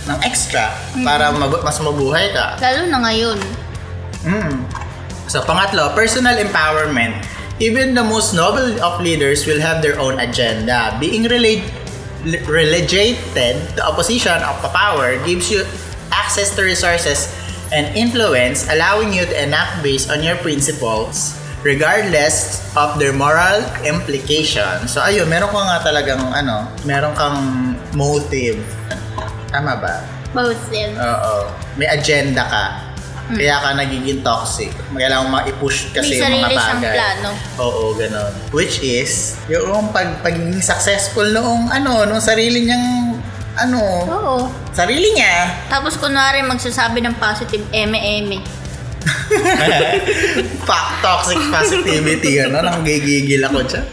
[0.09, 0.75] ng extra
[1.05, 2.59] para mabu- mas mabuhay ka.
[2.59, 3.39] Lalo na ngayon.
[4.27, 4.67] Mm.
[5.31, 7.23] So, pangatlo, personal empowerment.
[7.61, 10.97] Even the most noble of leaders will have their own agenda.
[10.97, 11.63] Being rela-
[12.25, 15.63] le- relegated to a position of power gives you
[16.11, 17.31] access to resources
[17.71, 24.89] and influence, allowing you to enact based on your principles regardless of their moral implication.
[24.89, 27.39] So, ayun, meron ka nga talagang, ano, meron kang
[27.93, 28.61] motive.
[29.51, 29.95] Tama ba?
[30.71, 30.95] Them.
[30.95, 31.51] Oo.
[31.75, 32.65] May agenda ka.
[33.31, 34.75] Kaya ka nagiging toxic.
[34.91, 36.95] Kailangan mo ma-push kasi May yung mga bagay.
[36.99, 37.31] plano.
[37.63, 38.33] Oo, ganun.
[38.51, 43.19] Which is, yung pag, pagiging successful noong ano, noong sarili niyang
[43.55, 44.37] ano, Oo.
[44.71, 45.67] sarili niya.
[45.71, 48.43] Tapos kunwari magsasabi ng positive eme-eme.
[50.69, 53.87] Pa- toxic positivity, ano, nang gigigil ako dyan.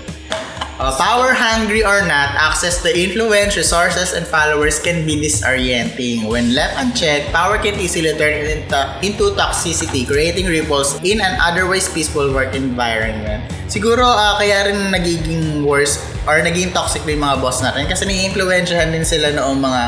[0.78, 6.30] Uh, power hungry or not, access to influence, resources, and followers can be disorienting.
[6.30, 11.90] When left unchecked, power can easily turn into, into toxicity, creating ripples in an otherwise
[11.90, 13.42] peaceful work environment.
[13.66, 15.98] Siguro ah, kaya rin nagiging worse
[16.30, 19.82] or naging toxic din yung mga boss natin kasi ni-influensyahan din sila noong mga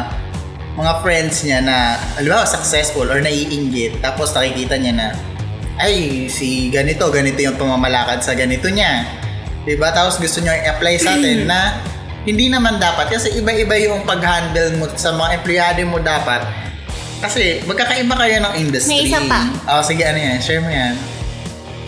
[0.80, 4.00] mga friends niya na, halimbawa, successful or naiinggit.
[4.00, 5.08] Tapos nakikita niya na,
[5.76, 9.04] ay, si ganito, ganito yung pamamalakad sa ganito niya.
[9.68, 9.92] Diba?
[9.92, 11.84] Tapos gusto niya i-apply sa atin na
[12.24, 13.12] hindi naman dapat.
[13.12, 16.48] Kasi iba-iba yung pag-handle mo sa mga empleyado mo dapat.
[17.20, 18.92] Kasi magkakaiba kayo ng industry.
[18.96, 19.52] May isa pa.
[19.68, 20.40] Oh, sige, ano yan?
[20.40, 20.96] Share mo yan.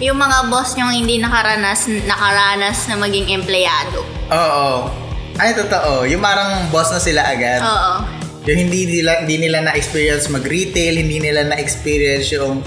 [0.04, 4.04] Yung mga boss niyong hindi nakaranas, nakaranas na maging empleyado.
[4.28, 4.92] Oo.
[5.40, 6.04] Ay, totoo.
[6.12, 7.64] Yung parang boss na sila agad.
[7.64, 8.21] Oo.
[8.42, 12.66] Yung hindi nila, hindi nila na-experience mag-retail, hindi nila na-experience yung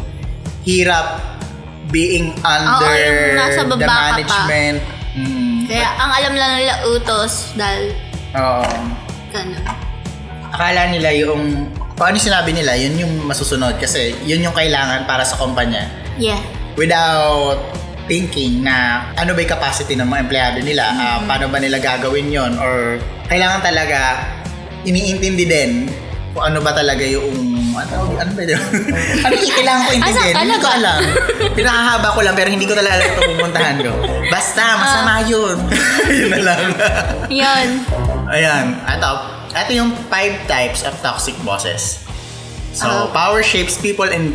[0.62, 1.18] hirap
[1.90, 3.96] being under yung nasa baba the ka pa.
[4.08, 4.78] management.
[5.14, 5.58] Mm.
[5.66, 7.90] Kaya ang alam lang nila utos dahil
[8.34, 8.66] Oo.
[9.30, 9.62] ganun.
[10.50, 15.22] akala nila yung kung ano sinabi nila, yun yung masusunod kasi yun yung kailangan para
[15.22, 16.38] sa kumpanya Yeah.
[16.74, 17.58] without
[18.06, 22.30] thinking na ano ba yung capacity ng mga empleyado nila, ah, paano ba nila gagawin
[22.30, 23.98] yon or kailangan talaga
[24.84, 25.70] iniintindi din
[26.34, 27.30] kung ano ba talaga yung
[27.74, 28.54] ano, ano ba yun?
[29.26, 30.34] ano yung kailangan ko intindihin?
[30.38, 31.00] Ano ko alam.
[31.58, 33.92] Pinakahaba ko lang pero hindi ko talaga alam ito pupuntahan ko.
[34.30, 35.56] Basta, masama yun.
[36.22, 36.62] yun na lang.
[37.26, 37.68] Yun.
[38.30, 38.64] Ayan.
[38.86, 39.10] Ito,
[39.50, 42.02] ito yung five types of toxic bosses.
[42.74, 43.10] So, Ah.
[43.10, 44.34] power shapes people in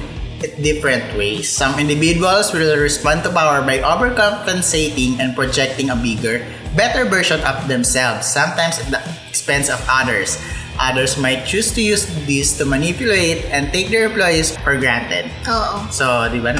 [0.59, 1.51] different ways.
[1.51, 7.67] Some individuals will respond to power by overcompensating and projecting a bigger, better version of
[7.67, 10.37] themselves, sometimes at the expense of others.
[10.79, 15.27] Others might choose to use this to manipulate and take their employees for granted.
[15.43, 15.83] Oo.
[15.91, 16.55] So, di ba,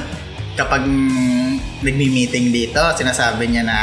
[0.60, 0.84] kapag
[1.80, 3.80] nagmi-meeting dito, sinasabi niya na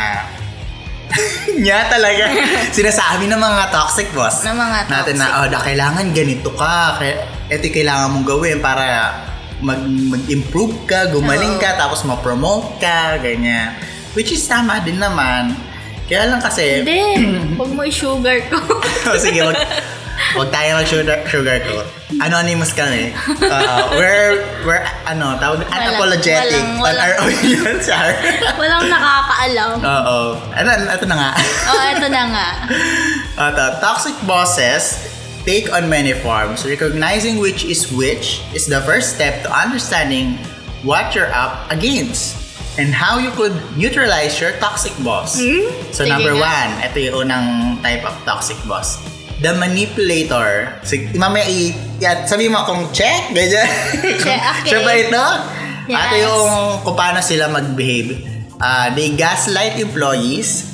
[1.63, 2.29] niya talaga
[2.77, 5.39] sinasabi ng mga toxic boss Ng mga natin na toxic.
[5.41, 7.15] oh, da, kailangan ganito ka kaya
[7.47, 9.15] ito kailangan mong gawin para
[9.63, 11.63] mag, mag-improve ka gumaling Oo.
[11.63, 13.79] ka tapos ma-promote ka ganyan
[14.13, 15.55] which is tama din naman
[16.07, 17.03] kaya lang kasi Hindi.
[17.59, 18.59] Huwag mo i-sugar ko.
[19.07, 19.55] Oh, sige, wag,
[20.35, 21.79] wag tayo mag-sugar, sugar ko.
[22.19, 23.15] Anonymous kami.
[23.39, 27.87] Uh, we're, we're, ano, tawag, unapologetic walang- on our walang- audience.
[27.91, 28.19] Char.
[28.59, 29.71] Walang nakakaalam.
[29.79, 30.19] Oo.
[30.51, 31.31] Ano, ito na nga.
[31.71, 32.47] oh, eto na nga.
[33.47, 35.07] Ito, toxic bosses
[35.47, 36.67] take on many forms.
[36.67, 40.35] Recognizing which is which is the first step to understanding
[40.83, 42.35] what you're up against
[42.77, 45.37] and how you could neutralize your toxic boss.
[45.93, 46.45] So Sige number nga.
[46.45, 47.47] one, ito yung unang
[47.81, 49.01] type of toxic boss.
[49.41, 50.73] The manipulator.
[50.81, 51.73] Sige, mamaya i...
[52.01, 53.69] Yan, sabi mo kung check, ganyan.
[54.25, 54.69] Check, okay.
[54.69, 55.25] Siya ba ito?
[55.89, 55.97] Yes.
[55.97, 56.45] Ito yung
[56.85, 58.17] kung paano sila mag-behave.
[58.57, 60.65] Uh, they gaslight employees,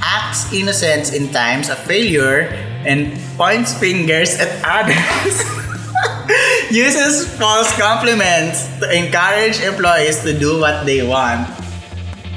[0.00, 2.48] acts innocent in times of failure,
[2.88, 5.44] and points fingers at others.
[6.70, 11.48] Uses false compliments to encourage employees to do what they want.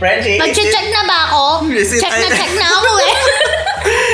[0.01, 1.43] Is Mag-check na ba ako?
[1.69, 3.17] Is it- Check na check na ako eh.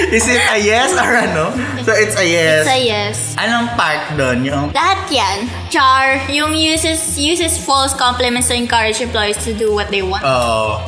[0.19, 1.47] is it a yes or a no?
[1.87, 2.67] So it's a yes.
[2.67, 3.17] It's a yes.
[3.39, 4.43] Anong part doon?
[4.43, 5.47] Yung Lahat yan.
[5.71, 10.27] Char, yung uses uses false compliments to encourage employees to do what they want.
[10.27, 10.83] Oh.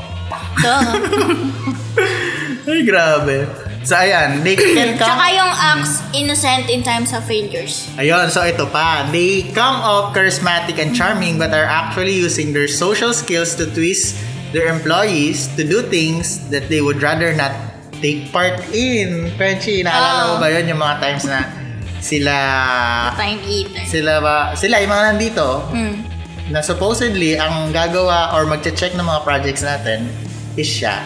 [0.59, 0.83] Duh.
[2.69, 3.68] Ay, grabe.
[3.81, 4.43] So, ayan.
[4.43, 5.07] They can come...
[5.07, 7.87] Tsaka yung acts innocent in times of failures.
[7.95, 9.07] Ayun, so ito pa.
[9.07, 14.19] They come off charismatic and charming but are actually using their social skills to twist
[14.51, 17.53] their employees to do things that they would rather not
[18.03, 19.29] take part in.
[19.37, 20.41] Frenchie, naalala mo Oo.
[20.41, 21.45] ba yun yung mga times na
[21.99, 22.33] sila...
[23.15, 23.83] Time eater.
[23.85, 24.35] Sila ba...
[24.55, 25.95] Sila, yung mga nandito, Hmm.
[26.49, 30.09] na supposedly ang gagawa or magche-check ng mga projects natin
[30.57, 30.97] is siya.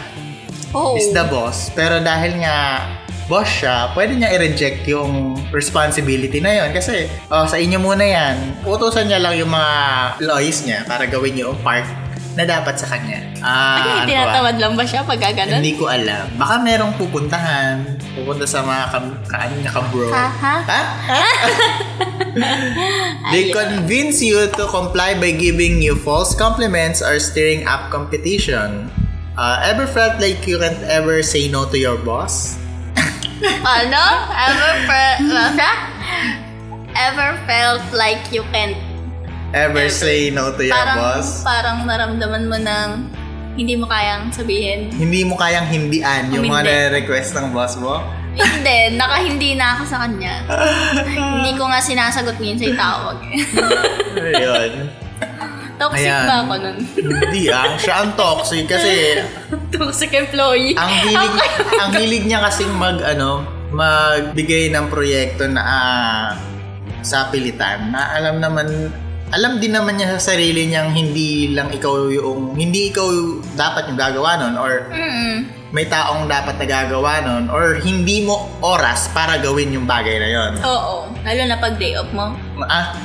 [0.74, 0.98] Oh.
[0.98, 1.70] is the boss.
[1.72, 2.82] Pero dahil nga
[3.30, 8.36] boss siya, pwede niya i-reject yung responsibility na yon Kasi, oh, sa inyo muna yan.
[8.66, 9.74] Utusan niya lang yung mga
[10.20, 11.86] employees niya para gawin yung part
[12.34, 13.22] na dapat sa kanya.
[13.46, 14.52] Ah, Ano yung ano ba?
[14.58, 15.62] lang ba siya pag gaganon?
[15.62, 16.26] Hindi ko alam.
[16.34, 17.86] Baka merong pupuntahan.
[18.18, 18.98] Pupunta sa mga ka,
[19.30, 20.10] ka, ano niya, ka-bro.
[20.10, 20.28] Ha?
[20.34, 20.56] Ha?
[20.66, 20.82] Ha?
[23.34, 28.90] They convince you to comply by giving you false compliments or stirring up competition.
[29.34, 32.54] Uh, ever felt like you can't ever say no to your boss?
[33.66, 34.04] ano?
[34.30, 35.22] Ever felt...
[36.94, 38.78] Ever felt like you can't
[39.50, 39.90] Ever Ever.
[39.90, 41.42] say no to your parang, boss?
[41.42, 42.90] parang naramdaman mo ng
[43.58, 44.94] hindi mo kayang sabihin.
[44.94, 46.70] Hindi mo kayang hindian yung mga Humindi.
[46.70, 48.02] nare-request ng boss mo?
[48.34, 50.42] Hindi, nakahindi na ako sa kanya.
[51.38, 53.18] hindi ko nga sinasagot minsan yung tawag.
[54.18, 55.03] Ayun.
[55.74, 56.26] Toxic Ayan.
[56.26, 56.78] ba ako nun?
[56.96, 57.74] Hindi ah.
[57.76, 58.92] Siya ang toxic kasi
[59.74, 60.78] Toxic employee.
[60.78, 61.34] ang hilig
[61.76, 63.42] ang hilig niya kasing mag ano
[63.74, 66.26] magbigay ng proyekto na ah,
[67.02, 68.94] sa pilitan na alam naman
[69.34, 73.10] alam din naman niya sa sarili niyang hindi lang ikaw yung hindi ikaw
[73.58, 75.50] dapat yung gagawa nun or Mm-mm.
[75.74, 80.30] may taong dapat na gagawa nun or hindi mo oras para gawin yung bagay na
[80.30, 80.52] yon.
[80.62, 81.10] Oo.
[81.26, 82.38] Lalo na pag day off mo.
[82.66, 82.96] Ah,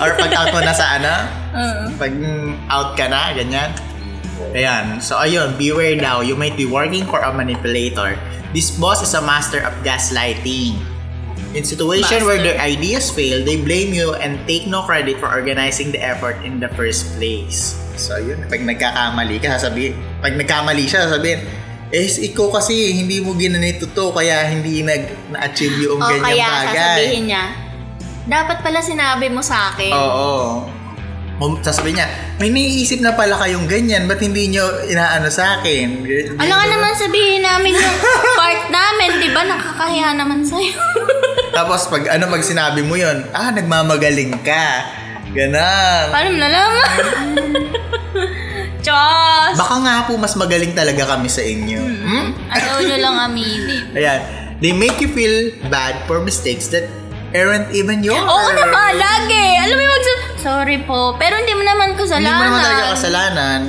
[0.00, 1.12] or pag out mo na sa ano,
[1.96, 2.12] pag
[2.68, 3.70] out ka na, ganyan.
[4.54, 5.02] Ayan.
[5.02, 6.22] So, ayun, beware now.
[6.22, 8.16] You might be working for a manipulator.
[8.54, 10.78] This boss is a master of gaslighting.
[11.56, 12.56] In situation where Master.
[12.56, 16.60] their ideas fail, they blame you and take no credit for organizing the effort in
[16.60, 17.72] the first place.
[17.96, 18.44] So, yun.
[18.46, 21.48] Pag nagkakamali ka, sasabihin, pag nagkamali siya, sasabihin,
[21.88, 26.46] eh, ikaw kasi hindi mo ginanito to, kaya hindi nag, na-achieve yung O ganyang kaya
[26.46, 26.68] bagay.
[26.68, 27.44] sasabihin niya,
[28.28, 29.92] Dapat pala sinabi mo sa akin.
[29.96, 30.68] Oo.
[31.38, 32.08] Um, sasabihin niya,
[32.42, 36.02] may naiisip na pala kayong ganyan, ba't hindi nyo inaano sa akin?
[36.34, 37.98] Alam nga naman sabihin namin yung
[38.42, 39.46] part namin, di ba?
[39.46, 40.74] Nakakahiya naman sa'yo.
[41.56, 44.66] Tapos pag ano pag sinabi mo yon, ah, nagmamagaling ka.
[45.30, 46.06] Ganon.
[46.10, 46.98] Paano mo nalaman?
[48.84, 49.54] Diyos!
[49.54, 51.80] Baka nga po mas magaling talaga kami sa inyo.
[51.80, 52.28] Hmm?
[52.50, 53.94] Ayaw nyo lang aminin.
[53.94, 54.20] Ayan.
[54.58, 56.90] They make you feel bad for mistakes that
[57.32, 58.18] aren't even yours.
[58.18, 59.44] Oo naman, lagi.
[59.58, 61.18] Alam mo yung magsa- Sorry po.
[61.18, 62.34] Pero hindi mo naman Hindi kasalanan.
[62.34, 63.60] mo naman talaga kasalanan.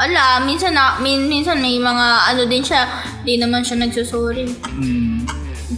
[0.00, 2.88] Ala, minsan na, min, minsan may mga ano din siya,
[3.22, 4.50] di naman siya nagsusorry.
[4.66, 5.22] Hmm.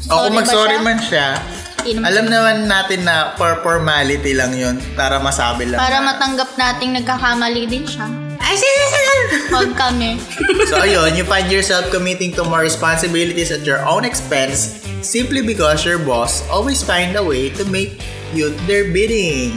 [0.08, 1.36] O kung mag-sorry man siya,
[1.84, 5.76] naman alam naman natin na for formality lang yun para masabi lang.
[5.76, 8.08] Para na- matanggap nating nagkakamali din siya.
[8.40, 9.14] Ay, sige, sige.
[9.52, 10.16] Huwag kami.
[10.70, 15.84] So ayun, you find yourself committing to more responsibilities at your own expense simply because
[15.84, 18.00] your boss always find a way to make
[18.32, 19.52] you their bidding.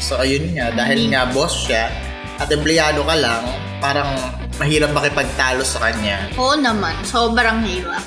[0.00, 1.92] So ayun nga, dahil nga boss siya
[2.40, 3.44] at empleyado ka lang,
[3.84, 4.08] parang
[4.56, 6.32] mahirap makipagtalo sa kanya.
[6.40, 8.02] Oo naman, sobrang hirap.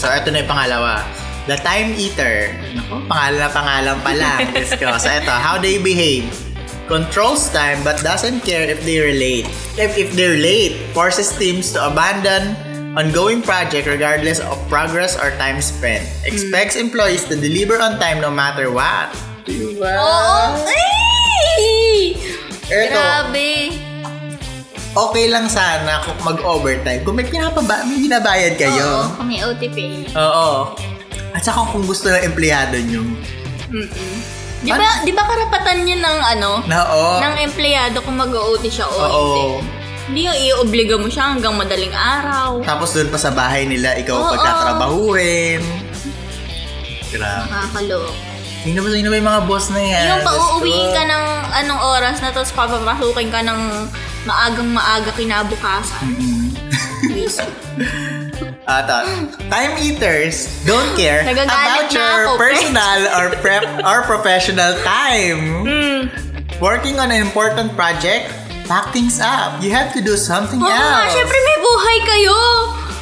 [0.00, 1.04] So ito na yung pangalawa.
[1.46, 2.54] The Time Eater.
[2.74, 4.38] Naku, pangalan na pangalan pa lang.
[4.56, 4.88] Diyos ko.
[4.98, 6.26] So ito, how they behave.
[6.90, 9.46] Controls time but doesn't care if they're late.
[9.78, 12.58] If, if they're late, forces teams to abandon
[12.92, 16.04] ongoing project regardless of progress or time spent.
[16.24, 19.12] Expects employees to deliver on time no matter what.
[19.48, 19.92] Diba?
[19.96, 20.60] Oo.
[20.68, 22.16] Ay!
[22.72, 23.50] Eto, Grabe.
[24.92, 27.04] okay lang sana kung mag-overtime.
[27.04, 29.08] Kung may, pinapaba, may binabayad kayo.
[29.08, 29.76] Oo, kami OTP.
[30.16, 30.76] Oo.
[31.32, 33.02] At saka kung gusto ng empleyado nyo.
[33.72, 34.14] Mm-mm.
[34.62, 36.62] Di ba, di ba karapatan niya ng ano?
[36.70, 37.18] Na oo.
[37.18, 39.10] ng empleyado kung mag-OT siya o Oo.
[39.10, 39.81] hindi?
[40.10, 42.58] Hindi yung i-obliga mo siya hanggang madaling araw.
[42.66, 44.30] Tapos doon pa sa bahay nila, ikaw Oo.
[44.34, 45.62] pagtatrabahuin.
[47.12, 47.46] Grabe.
[47.46, 48.14] Nakakalok.
[48.62, 50.06] Sino ba, sino ba yung mga boss na yan?
[50.06, 50.94] Yung pauuwi Diyos ko.
[50.94, 51.24] ka ng
[51.62, 53.60] anong oras na tapos papapasukin ka ng
[54.22, 56.06] maagang maaga kinabukasan.
[56.14, 56.46] Mm.
[57.10, 57.42] Wiso.
[58.62, 59.02] Ata,
[59.50, 65.66] time eaters don't care about your ako, personal or prep or professional time.
[65.66, 66.00] Mm.
[66.62, 68.30] Working on an important project,
[68.64, 69.58] pack things up.
[69.58, 71.12] You have to do something Oo nga, else.
[71.12, 72.38] syempre may buhay kayo.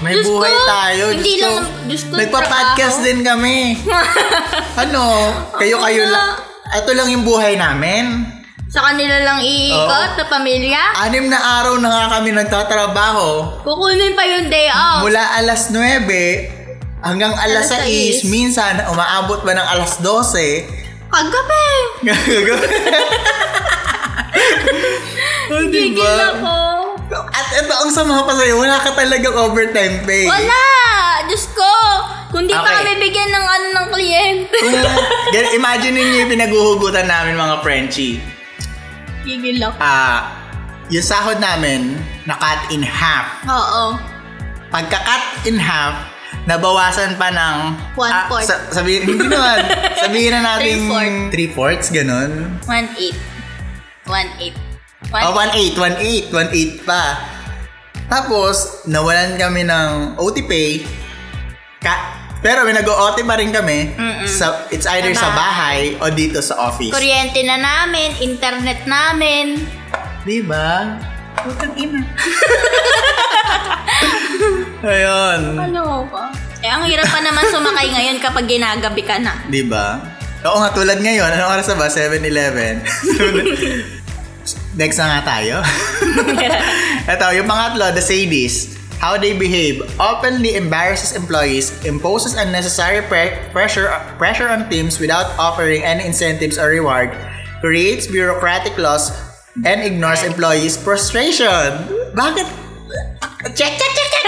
[0.00, 1.04] May Diyos buhay ko, tayo.
[1.12, 1.60] Hindi Diyos lang, ko.
[1.84, 3.06] Diyos ko, Nagpa-podcast trabaho.
[3.06, 3.56] din kami.
[4.82, 5.02] ano?
[5.54, 6.16] Kayo-kayo Oo nga.
[6.16, 6.30] lang.
[6.72, 8.04] Ito lang yung buhay namin.
[8.66, 10.94] Sa kanila lang iikot na pamilya.
[10.96, 13.58] Anim na araw na nga kami nagtatrabaho.
[13.60, 15.02] Kukunin pa yung day off.
[15.02, 16.06] Mula alas 9
[17.02, 18.24] hanggang alas Alas 6.
[18.24, 18.30] 6.
[18.30, 20.70] Minsan, umaabot ba ng alas 12?
[21.10, 21.68] Kagabi.
[25.52, 26.54] oh, Gigil ako.
[27.10, 30.26] At ito ang sama pa sa'yo, wala ka talagang overtime pay.
[30.30, 30.66] Wala!
[31.26, 31.74] Diyos ko!
[32.30, 32.74] Kung di pa Okay.
[32.86, 34.58] kami bigyan ng ano ng kliyente.
[34.62, 38.22] Kung, imagine ninyo yung pinaguhugutan namin mga Frenchie.
[39.26, 39.76] Gigil ako.
[39.82, 40.38] Ah,
[40.90, 43.42] yung sahod namin, na-cut in half.
[43.46, 43.98] Oo.
[44.70, 46.06] Pagka-cut in half,
[46.46, 47.56] nabawasan pa ng...
[47.98, 48.46] One ah, fourth.
[48.46, 49.66] sa- sabihin, hindi naman.
[50.06, 50.62] Sabihin na natin...
[50.78, 51.18] Three-fourth.
[51.34, 52.30] Three-fourths, ganun.
[52.66, 53.29] 1-8.
[54.10, 54.70] 1-8.
[55.10, 57.18] Oh, 1.8, 1.8, 1.8 pa.
[58.06, 60.82] Tapos, nawalan kami ng OT pay.
[61.78, 63.92] Ka- pero may nag-OT pa rin kami.
[63.94, 64.24] Mm-mm.
[64.24, 66.88] Sa, it's either Sa sa bahay o dito sa office.
[66.88, 69.60] Kuryente na namin, internet namin.
[70.24, 70.96] Di ba?
[71.36, 72.00] Putang ina.
[74.82, 75.40] Ayun.
[75.60, 76.32] Ano ba?
[76.60, 79.36] Eh, ang hirap pa naman sumakay ngayon kapag ginagabi ka na.
[79.46, 80.00] Di ba?
[80.40, 81.28] Oo nga, tulad ngayon.
[81.28, 81.92] Anong oras na ba?
[81.92, 82.80] 7-Eleven.
[84.80, 85.60] Next na nga tayo.
[87.12, 88.80] Ito, yung pangatlo, the Sadies.
[88.96, 95.84] How they behave openly embarrasses employees, imposes unnecessary pre- pressure pressure on teams without offering
[95.84, 97.12] any incentives or reward,
[97.60, 99.12] creates bureaucratic laws,
[99.64, 101.76] and ignores employees' frustration.
[102.16, 102.48] Bakit?
[103.56, 104.26] Check, check, check, check!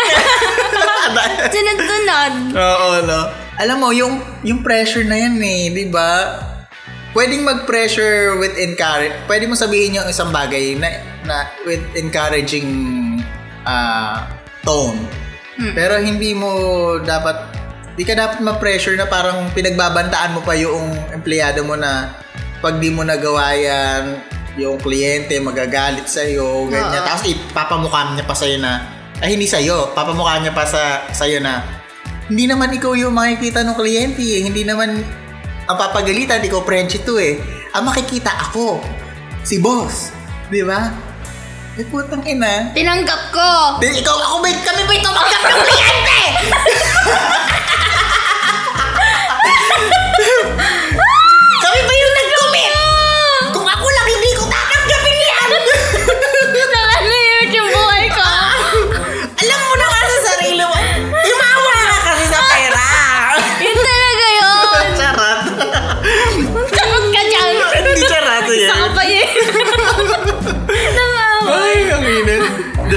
[1.53, 2.33] Sunod-sunod.
[2.57, 3.21] Oo, no.
[3.61, 6.52] Alam mo, yung, yung pressure na yan eh, di ba?
[7.13, 9.13] Pwedeng mag-pressure with encourage.
[9.29, 10.89] Pwede mo sabihin yung isang bagay na,
[11.29, 11.37] na
[11.69, 12.69] with encouraging
[13.69, 14.25] ah,
[14.65, 14.97] tone.
[15.61, 15.77] Hmm.
[15.77, 16.49] Pero hindi mo
[17.05, 17.53] dapat,
[18.01, 22.17] di ka dapat ma-pressure na parang pinagbabantaan mo pa yung empleyado mo na
[22.65, 24.17] pag di mo nagawa yan,
[24.57, 26.97] yung kliyente magagalit sa'yo, ganyan.
[26.97, 27.07] Oo.
[27.09, 28.89] Tapos ipapamukha niya pa sa'yo na,
[29.21, 31.61] ay hindi sa'yo, papamukha niya pa sa, sa'yo na,
[32.33, 34.41] hindi naman ikaw yung makikita ng kliyente eh.
[34.47, 35.05] Hindi naman
[35.73, 37.41] ang papagalitan, ikaw Frenchie to eh.
[37.73, 38.85] Ang makikita ako,
[39.41, 40.13] si boss.
[40.53, 40.93] Di ba?
[41.81, 42.69] Eh, putang ina.
[42.77, 43.81] Tinanggap ko.
[43.81, 46.21] Di, ikaw, ako ba, kami ba tumanggap ng kliyente?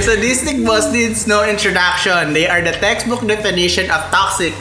[0.05, 2.33] Sadistic boss needs no introduction.
[2.33, 4.53] They are the textbook definition of toxic.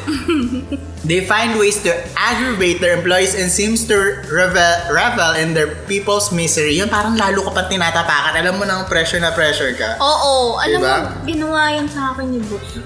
[1.04, 6.32] they find ways to aggravate their employees and seems to revel, revel in their people's
[6.32, 6.80] misery.
[6.80, 8.40] Yun, parang lalo ka pa tinatapakan.
[8.40, 10.00] Alam mo nang pressure na pressure ka.
[10.00, 10.96] Oo, alam Diba?
[10.96, 12.80] mo, ginawa yan sa akin ni boss.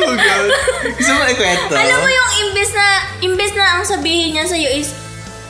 [0.00, 0.50] Oh God.
[0.98, 1.74] Gusto mo ikwento?
[1.76, 2.86] Alam mo yung imbes na,
[3.22, 4.90] imbes na ang sabihin niya sa'yo is,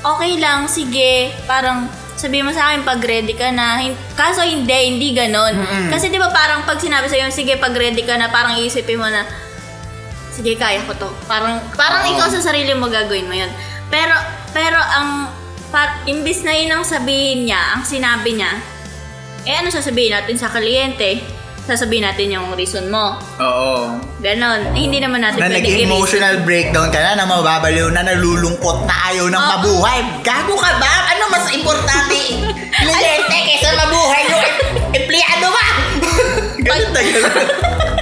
[0.04, 1.88] okay lang, sige, parang
[2.20, 3.80] sabihin mo sa akin pag ready ka na.
[4.12, 5.56] Kaso hindi, hindi ganon.
[5.88, 9.08] Kasi di ba parang pag sinabi sa'yo, sige, pag ready ka na, parang iisipin mo
[9.08, 9.24] na,
[10.28, 11.08] sige, kaya ko to.
[11.24, 12.12] Parang, parang Oo.
[12.12, 13.48] ikaw sa sarili mo gagawin mo yun.
[13.88, 14.12] Pero,
[14.52, 15.32] pero ang,
[15.72, 18.52] par, imbes na yun ang sabihin niya, ang sinabi niya,
[19.48, 21.39] eh ano sasabihin natin sa kliyente?
[21.70, 23.14] Sasabihin natin yung reason mo.
[23.38, 23.94] Oo.
[24.18, 24.74] Ganon.
[24.74, 25.86] Eh, hindi naman natin Na pwede nag i-reason.
[25.86, 29.50] emotional breakdown ka na, na mababaliw na, nalulungkot na ayaw ng Oo.
[29.54, 29.98] mabuhay.
[30.26, 31.14] Gago ka ba?
[31.14, 32.18] Ano mas importante?
[32.82, 34.58] Kliyente kaysa mabuhay yung em-
[34.98, 35.66] empleyado ba?
[36.58, 37.34] Ganun na ganun.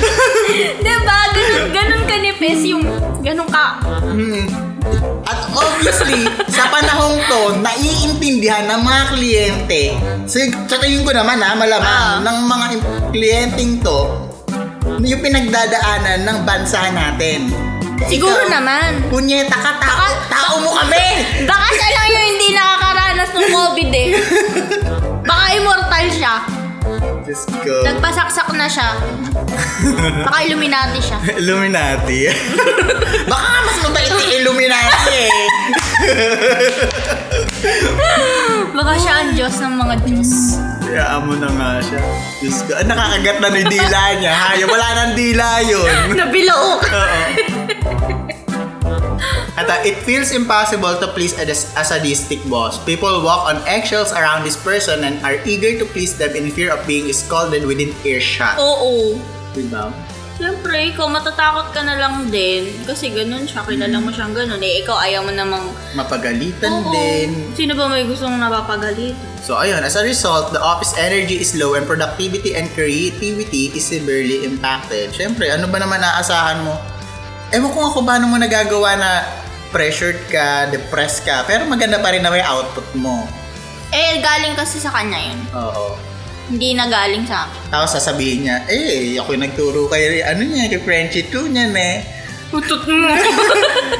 [0.84, 1.18] Diba?
[1.30, 2.82] Ganun, ganun kanipis yung,
[3.20, 3.78] ganun ka.
[4.02, 4.44] Hmm.
[5.22, 9.82] At obviously, sa panahong to, naiintindihan ng mga kliyente.
[10.24, 12.18] Sa, sa tingin ko naman ha, malamang, Ah.
[12.24, 12.66] ng mga
[13.12, 14.00] kliyenteng to,
[15.00, 17.48] yung pinagdadaanan ng bansa natin.
[18.08, 18.90] Siguro Ikaw, naman.
[19.12, 21.20] Punyeta ka, tao, tao mo kami!
[21.44, 24.08] Baka siya lang yung hindi nakakaranas ng COVID eh.
[25.28, 26.34] Baka immortal siya.
[27.24, 27.74] Diyos ko.
[27.84, 28.96] Nagpasaksak na siya.
[30.26, 31.18] Baka Illuminati siya.
[31.38, 32.28] Illuminati.
[33.30, 35.32] Baka nga mas mabait yung Illuminati eh.
[38.76, 40.32] Baka siya ang Diyos ng mga Diyos.
[40.80, 42.00] Kaya mo na nga siya.
[42.40, 42.70] Diyos ko.
[42.76, 44.32] Ah, nakakagat na ni dila niya.
[44.32, 46.16] Haya, wala nang dila yun.
[46.16, 46.82] Nabilook.
[46.88, 47.20] Oo.
[49.58, 52.80] At uh, it feels impossible to please a, a sadistic boss.
[52.84, 56.72] People walk on eggshells around this person and are eager to please them in fear
[56.72, 58.56] of being scolded within earshot.
[58.56, 59.20] Oo.
[59.52, 59.90] Diba?
[60.40, 62.72] Siyempre, ikaw matatakot ka na lang din.
[62.88, 63.60] Kasi ganun siya.
[63.60, 64.56] Kilala mo siyang ganun.
[64.64, 65.68] Eh, ikaw ayaw mo namang...
[65.92, 66.88] Mapagalitan Oo.
[66.96, 67.52] din.
[67.52, 69.20] Sino ba may gustong napapagalitan?
[69.44, 73.84] So ayun, as a result, the office energy is low and productivity and creativity is
[73.84, 75.12] severely impacted.
[75.12, 76.72] Siyempre, ano ba naman naasahan mo?
[77.50, 79.10] Ewan ko nga kung paano mo nagagawa na
[79.74, 83.26] pressured ka, depressed ka, pero maganda pa rin na may output mo.
[83.90, 85.40] Eh, galing kasi sa kanya yun.
[85.54, 85.98] Oo.
[86.50, 87.60] Hindi na galing sa akin.
[87.70, 91.96] Tapos sasabihin niya, eh, ako yung nagturo kay, ano niya, kay Frenchie 2 niyan eh.
[92.50, 93.10] Utot mo.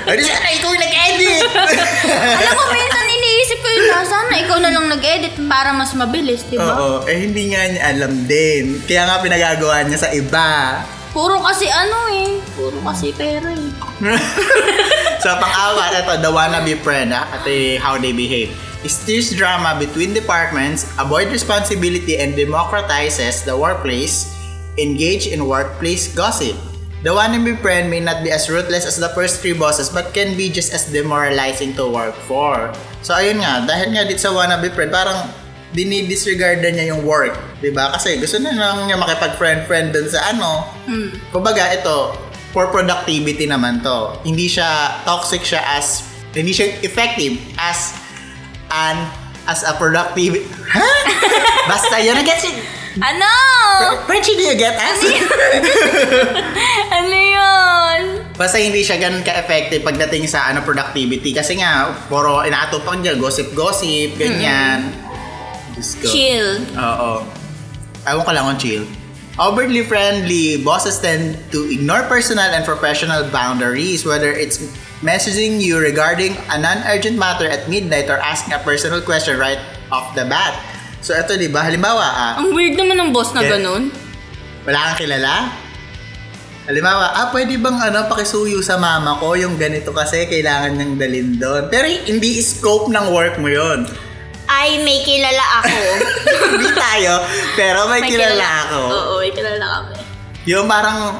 [0.01, 1.45] Ano sana, ikaw yung nag-edit!
[2.41, 6.43] Alam ko, minsan iniisip ko yun na sana ikaw na lang nag-edit para mas mabilis,
[6.51, 6.75] di ba?
[6.75, 8.83] Oo, eh hindi nga niya alam din.
[8.91, 10.83] Kaya nga pinagagawa niya sa iba.
[11.11, 12.39] Puro kasi ano eh.
[12.55, 13.71] Puro kasi pera eh.
[15.23, 18.55] sa pang-apat, ito, the wannabe friend, ah, at eh, how they behave.
[18.87, 24.31] Steers drama between departments, avoid responsibility, and democratizes the workplace,
[24.79, 26.57] engage in workplace gossip.
[27.03, 30.37] The wannabe friend may not be as ruthless as the first three bosses but can
[30.37, 32.71] be just as demoralizing to work for.
[33.01, 35.33] So ayun nga, dahil nga dito sa wannabe friend, parang
[35.71, 37.35] dinidisregardan niya yung work.
[37.61, 41.15] 'di ba Kasi gusto na lang niya makipag-friend-friend dun sa ano, Hmm.
[41.31, 42.19] Kumbaga, ito,
[42.51, 44.19] for productivity naman to.
[44.27, 46.03] Hindi siya toxic siya as,
[46.35, 47.95] hindi siya effective as
[48.75, 49.07] an,
[49.47, 50.89] as a productive, ha?
[51.71, 52.59] Basta yun, guess it.
[52.99, 53.31] Ano?
[54.11, 54.99] Frenchie, do you get us?
[56.99, 58.01] ano yun?
[58.35, 61.31] Basta hindi siya ganun ka-effective pagdating sa ano productivity.
[61.31, 64.91] Kasi nga, puro inaatupang dyan, gossip-gossip, ganyan.
[64.91, 65.10] Diyos
[65.83, 66.07] ko.
[66.09, 66.65] Chill.
[66.77, 67.25] Oo.
[68.05, 68.85] Ewan ko lang kung chill.
[69.41, 74.61] Overly friendly, bosses tend to ignore personal and professional boundaries, whether it's
[75.01, 80.13] messaging you regarding a non-urgent matter at midnight or asking a personal question right off
[80.13, 80.53] the bat.
[81.01, 81.65] So, ito, di ba?
[81.65, 83.57] Halimbawa, ah, Ang weird naman ng boss na Yeah.
[83.57, 83.89] ganun.
[84.69, 85.57] wala kang kilala?
[86.69, 91.29] Halimbawa, ah, pwede bang ano, pakisuyo sa mama ko yung ganito kasi kailangan niyang dalin
[91.41, 91.63] doon.
[91.73, 93.89] Pero hindi scope ng work mo yon.
[94.61, 95.81] Ay, may kilala ako.
[96.53, 97.13] hindi tayo,
[97.57, 98.81] pero may, kilala, ako.
[98.85, 99.95] Oo, may kilala kami.
[100.45, 101.17] Yung parang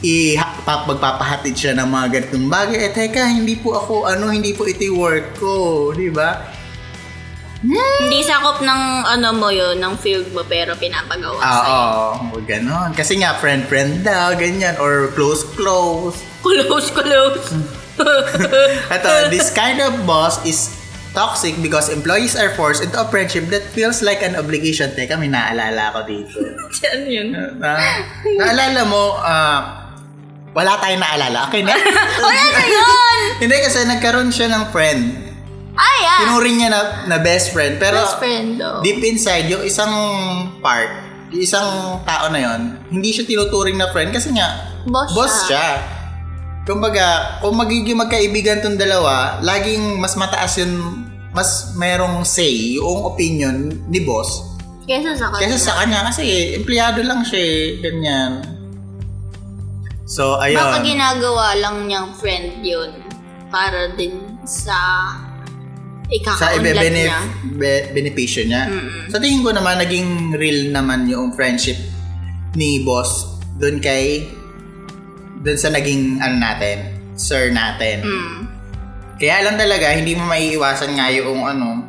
[0.00, 0.32] i
[0.64, 2.88] pa- magpapahatid siya ng mga ganitong bagay.
[2.88, 5.52] Eh, teka, hindi po ako, ano, hindi po ito work ko.
[5.92, 6.40] Di ba?
[7.60, 11.84] Hindi sakop ng ano mo yun, ng field mo, pero pinapagawa Ah, Oo, sa'yo.
[12.32, 12.90] oh, ganon.
[12.96, 14.80] Kasi nga, friend-friend daw, ganyan.
[14.80, 16.16] Or close-close.
[16.40, 17.44] Close, close.
[18.96, 20.79] Ito, this kind of boss is
[21.10, 24.90] toxic because employees are forced into a friendship that feels like an obligation.
[24.90, 26.38] Teka, may naalala ako dito.
[26.90, 27.28] Ano yun?
[27.34, 27.76] na,
[28.38, 29.58] naalala mo, ah,
[30.50, 31.46] wala tayong naalala.
[31.46, 31.74] Okay na?
[32.24, 33.18] Wala na yun!
[33.42, 35.02] Hindi kasi nagkaroon siya ng friend.
[35.72, 37.78] Ay, tinuring niya na, na best friend.
[37.78, 38.82] Pero Best friend daw.
[38.82, 39.92] deep inside, yung isang
[40.58, 40.90] part,
[41.30, 41.68] yung isang
[42.02, 45.56] tao na yon hindi siya tinuturing na friend kasi nga, Boss, boss siya.
[45.56, 45.68] siya.
[46.62, 50.70] Kumbaga, kung magiging magkaibigan tong dalawa, laging mas mataas yun,
[51.32, 54.44] mas merong say yung opinion ni boss
[54.82, 55.40] Kesa sa kanya.
[55.40, 58.32] kaysa sa kanya kasi empleyado lang siya eh, ganyan.
[60.02, 60.58] So, ayun.
[60.58, 62.90] Baka ginagawa lang niyang friend yun
[63.46, 64.74] para din sa
[66.10, 67.20] sa ikaka-unlad ibe-benef niya.
[67.54, 68.66] be- benepisyo niya.
[68.66, 69.06] Mm-mm.
[69.06, 71.78] Sa tingin ko naman, naging real naman yung friendship
[72.58, 74.26] ni boss doon kay
[75.40, 76.78] doon sa naging ano natin,
[77.14, 78.00] sir natin.
[78.00, 78.40] Mm.
[79.16, 81.84] Kaya lang talaga, hindi mo maiiwasan nga yung ano,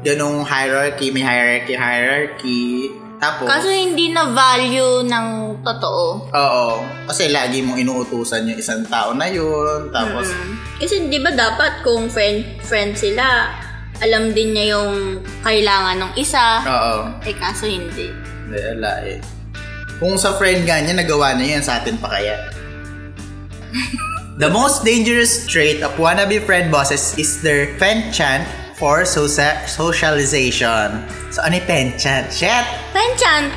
[0.00, 2.90] ganong hierarchy, may hierarchy, hierarchy.
[3.18, 5.26] Tapos, Kaso hindi na value ng
[5.62, 6.30] totoo.
[6.30, 6.66] oo,
[7.04, 9.90] kasi lagi mong inuutusan yung isang tao na yun.
[9.90, 10.54] Tapos, Mm.
[10.78, 13.50] Kasi di ba dapat kung friend friend sila,
[13.98, 16.62] alam din niya yung kailangan ng isa.
[16.62, 16.94] oo,
[17.26, 18.06] Eh kaso hindi.
[18.46, 19.18] Hindi, wala eh.
[19.98, 22.38] Kung sa friend nga niya, nagawa niya yan, sa atin pa kaya.
[24.38, 28.46] The most dangerous trait of wannabe friend bosses is their penchant
[28.78, 31.02] for socia- socialization.
[31.34, 32.30] So, ano yung penchant?
[32.30, 32.64] Shit!
[32.94, 33.50] Penchant,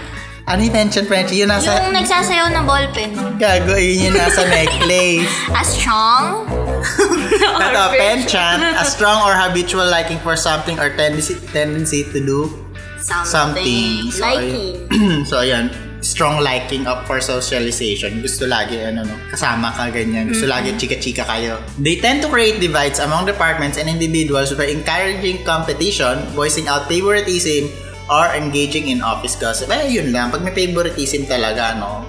[0.50, 1.46] Ano yung penchant, Frenchie?
[1.46, 1.86] Yun nasa...
[1.86, 3.14] yung nagsasayaw ng ballpen.
[3.38, 5.30] Gago, yun yung nasa necklace.
[5.60, 6.50] A strong?
[7.62, 12.50] Ito, penchant, a strong or habitual liking for something or tendency tendency to do
[12.98, 13.30] Something.
[13.30, 13.94] something.
[14.10, 15.26] So, Liking.
[15.30, 15.70] so, ayan.
[16.02, 18.26] Strong liking up for socialization.
[18.26, 20.34] Gusto lagi, ano, no, kasama ka, ganyan.
[20.34, 21.62] Gusto lagi chika-chika kayo.
[21.78, 27.70] They tend to create divides among departments and individuals by encouraging competition, voicing out favoritism,
[28.10, 29.70] or engaging in office gossip.
[29.70, 30.34] Eh, yun lang.
[30.34, 32.02] Pag may favoritism talaga, no?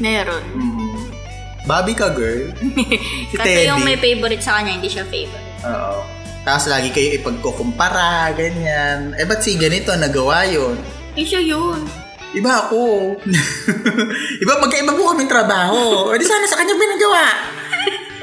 [0.00, 0.40] Meron.
[0.56, 1.12] Mm.
[1.68, 2.48] Bobby ka, girl.
[3.30, 3.88] Si Kasi yung Teddy.
[3.92, 5.48] may favorite sa kanya, hindi siya favorite.
[5.68, 6.00] Oo.
[6.44, 9.12] Tapos lagi kayo ipagkukumpara, ganyan.
[9.16, 10.76] Eh, ba't si ganito nagawa yun?
[11.12, 11.84] Eh, siya yun.
[12.34, 13.14] Iba ako.
[14.42, 16.10] Iba, magkaiba po kaming trabaho.
[16.10, 17.24] O di sana sa kanya binagawa.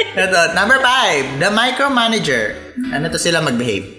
[0.01, 2.59] Ito, number five, the micromanager.
[2.91, 3.95] Ano to sila mag-behave?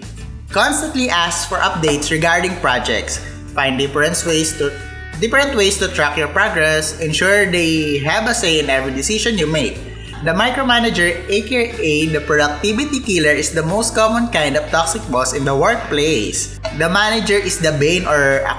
[0.53, 3.17] Constantly ask for updates regarding projects.
[3.57, 4.69] Find different ways to
[5.17, 7.01] different ways to track your progress.
[7.01, 9.77] Ensure they have a say in every decision you make.
[10.23, 15.43] The micromanager, aka the productivity killer, is the most common kind of toxic boss in
[15.43, 16.63] the workplace.
[16.79, 18.55] The manager is the bane or a,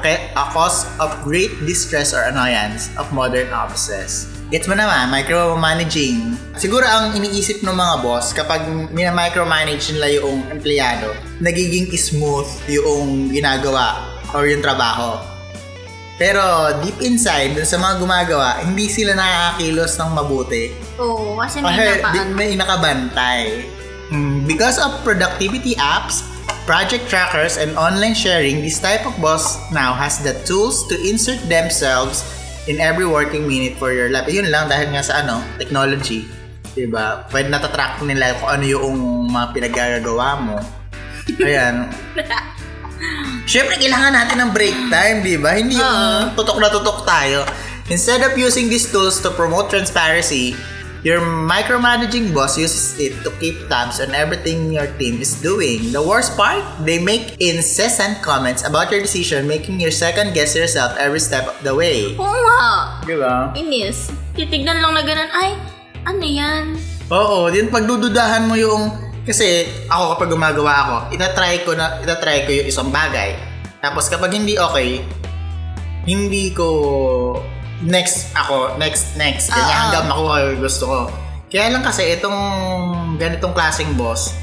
[0.53, 4.29] cause of great distress or annoyance of modern offices.
[4.53, 6.37] Gets mo naman, micromanaging.
[6.61, 14.05] Siguro ang iniisip ng mga boss kapag mina-micromanage nila yung empleyado, nagiging smooth yung ginagawa
[14.37, 15.34] or yung trabaho.
[16.15, 16.41] Pero
[16.79, 20.65] deep inside, dun sa mga gumagawa, hindi sila nakakakilos ng mabuti.
[20.97, 22.15] Oo, kasi may napaan.
[22.15, 23.43] di- may nakabantay.
[24.09, 26.23] Mm, Because of productivity apps,
[26.65, 31.43] project trackers, and online sharing, this type of boss now has the tools to insert
[31.45, 32.23] themselves
[32.65, 34.25] in every working minute for your life.
[34.25, 36.31] Yun lang dahil nga sa ano, technology.
[36.73, 37.27] Diba?
[37.27, 38.97] Pwede natatrack nila kung ano yung
[39.27, 40.57] mga pinagagawa mo.
[41.41, 41.91] Ayan.
[43.45, 45.55] Siyempre, kailangan natin ng break time, di ba?
[45.55, 47.45] Hindi yung tutok na tutok tayo.
[47.93, 50.57] Instead of using these tools to promote transparency,
[51.05, 55.93] your micromanaging boss uses it to keep tabs on everything your team is doing.
[55.93, 60.97] The worst part, they make incessant comments about your decision, making you second guess yourself
[60.97, 62.17] every step of the way.
[62.17, 62.65] Oo nga.
[63.05, 63.53] Di ba?
[63.53, 64.09] Inis.
[64.33, 65.51] Titignan lang na ganun, ay,
[66.09, 66.65] ano yan?
[67.13, 72.51] Oo, yun pagdududahan mo yung kasi ako kapag gumagawa ako, itatry ko na itatry ko
[72.53, 73.37] yung isang bagay.
[73.81, 75.01] Tapos kapag hindi okay,
[76.05, 76.69] hindi ko
[77.85, 79.81] next ako, next next ganyan Oo.
[79.89, 81.01] hanggang makuha yung gusto ko.
[81.49, 82.41] Kaya lang kasi itong
[83.17, 84.35] ganitong klaseng boss,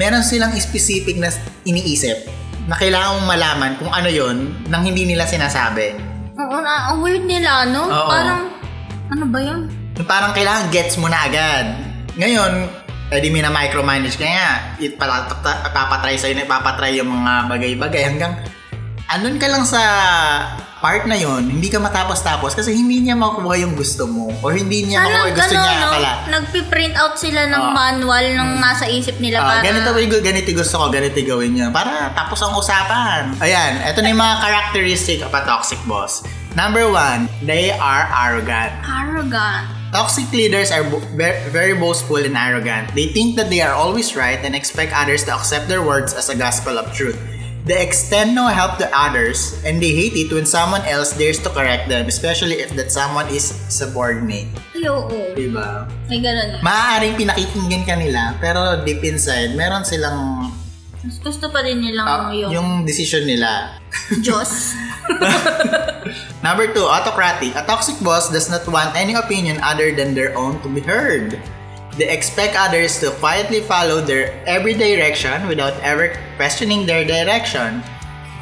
[0.00, 1.28] meron silang specific na
[1.68, 2.28] iniisip
[2.70, 5.98] na kailangan mong malaman kung ano yon nang hindi nila sinasabi.
[6.38, 7.84] Oo, na, ang weird nila, no?
[7.90, 8.08] Oo.
[8.08, 8.48] Parang,
[9.10, 9.60] ano ba yun?
[10.06, 11.76] Parang kailangan gets mo na agad.
[12.16, 12.70] Ngayon,
[13.12, 18.40] pwede mo na micromanage kaya ipapatry sa'yo na ipapatry yung mga bagay-bagay hanggang
[19.12, 19.82] andun ka lang sa
[20.80, 24.88] part na yon hindi ka matapos-tapos kasi hindi niya makuha yung gusto mo or hindi
[24.88, 25.90] niya makuha yung gusto niya no?
[25.92, 26.12] pala.
[26.32, 27.76] Nagpiprint out sila ng Oo.
[27.76, 29.62] manual ng nasa isip nila Ah, para...
[29.62, 31.68] ganito, ganito, ganito gusto ko, ganito gawin niya.
[31.68, 33.36] Para tapos ang usapan.
[33.44, 36.24] Ayan, ito na yung mga characteristic of a toxic boss.
[36.56, 38.72] Number one, they are arrogant.
[38.80, 39.81] Arrogant.
[39.92, 40.88] Toxic leaders are
[41.52, 42.96] very boastful and arrogant.
[42.96, 46.32] They think that they are always right and expect others to accept their words as
[46.32, 47.20] a gospel of truth.
[47.68, 51.52] They extend no help to others and they hate it when someone else dares to
[51.52, 54.48] correct them, especially if that someone is subordinate.
[54.72, 55.12] Ay, oo.
[55.36, 55.84] Diba?
[56.08, 56.64] May ganun.
[56.64, 60.56] Maaaring pinakikinggan ka nila, pero deep inside, meron silang
[61.02, 63.74] Mas gusto pa din nilang Ah, yung, yung decision nila.
[64.22, 64.78] Diyos.
[66.46, 67.54] Number two, autocratic.
[67.58, 71.42] A toxic boss does not want any opinion other than their own to be heard.
[71.98, 77.82] They expect others to quietly follow their every direction without ever questioning their direction.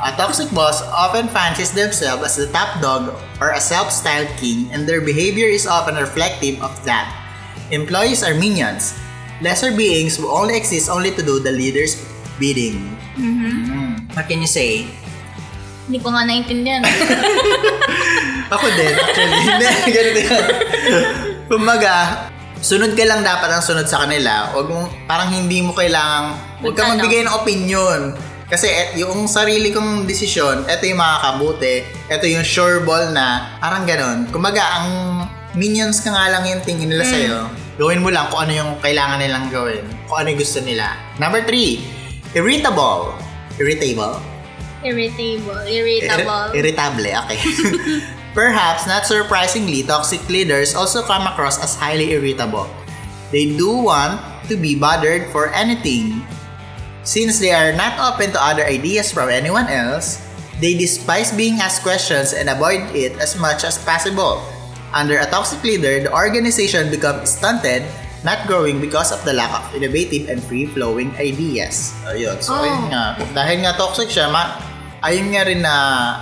[0.01, 4.89] A toxic boss often fancies themselves as the top dog or a self-styled king and
[4.89, 7.09] their behavior is often reflective of that.
[7.73, 8.97] Employees are minions,
[9.43, 12.01] lesser beings who only exist only to do the leader's
[12.41, 12.81] bidding.
[13.21, 14.09] Mm.
[14.17, 14.89] What can you say?
[15.87, 16.81] Hindi ko nga naintindihan.
[18.55, 19.39] Ako din, actually.
[19.47, 20.45] Hindi, ganito yan.
[21.47, 21.95] Kumbaga,
[22.63, 24.55] sunod ka lang dapat ang sunod sa kanila.
[24.55, 28.01] Huwag mong, parang hindi mo kailangang, huwag ka magbigay ng opinion.
[28.51, 31.87] Kasi et, yung sarili kong desisyon, eto yung makakabuti.
[32.11, 34.27] Eto yung sure ball na, parang ganon.
[34.31, 34.89] Kumbaga, ang
[35.55, 37.51] minions ka nga lang yung tingin nila sa'yo.
[37.79, 39.83] Gawin mo lang kung ano yung kailangan nilang gawin.
[40.07, 40.95] Kung ano yung gusto nila.
[41.19, 41.83] Number three,
[42.35, 43.15] irritable.
[43.59, 44.21] Irritable?
[44.83, 45.61] Irritable.
[45.67, 46.55] Irritable.
[46.55, 47.41] Ir- irritable, okay.
[48.35, 52.71] Perhaps, not surprisingly, toxic leaders also come across as highly irritable.
[53.31, 56.23] They do want to be bothered for anything.
[57.03, 60.23] Since they are not open to other ideas from anyone else,
[60.61, 64.45] they despise being asked questions and avoid it as much as possible.
[64.93, 67.83] Under a toxic leader, the organization becomes stunted,
[68.23, 71.97] not growing because of the lack of innovative and free-flowing ideas.
[72.05, 72.37] Ayun.
[72.39, 72.61] So, Oh.
[72.61, 73.17] ayun nga.
[73.33, 74.61] Dahil nga toxic siya, ma
[75.01, 75.75] ayun nga rin na,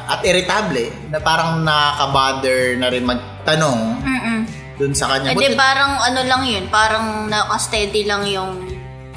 [0.07, 0.79] at irritable,
[1.09, 4.39] na parang nakaka-bother na rin magtanong Mm-mm.
[4.77, 5.31] dun sa kanya.
[5.31, 8.63] Eh di Buti- parang ano lang yun, parang naka-steady lang yung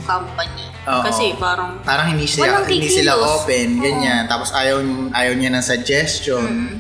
[0.02, 0.66] company.
[0.82, 1.06] Oo.
[1.06, 4.82] Kasi parang, parang hindi sila hindi sila open ganyan tapos ayaw
[5.14, 6.76] ayaw niya ng suggestion Mm.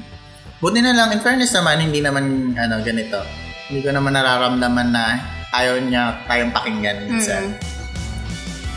[0.58, 2.26] buti na lang in fairness naman hindi naman
[2.58, 3.22] ano ganito
[3.70, 5.06] hindi ko naman nararamdaman na
[5.52, 7.56] ayaw niya tayong pakinggan minsan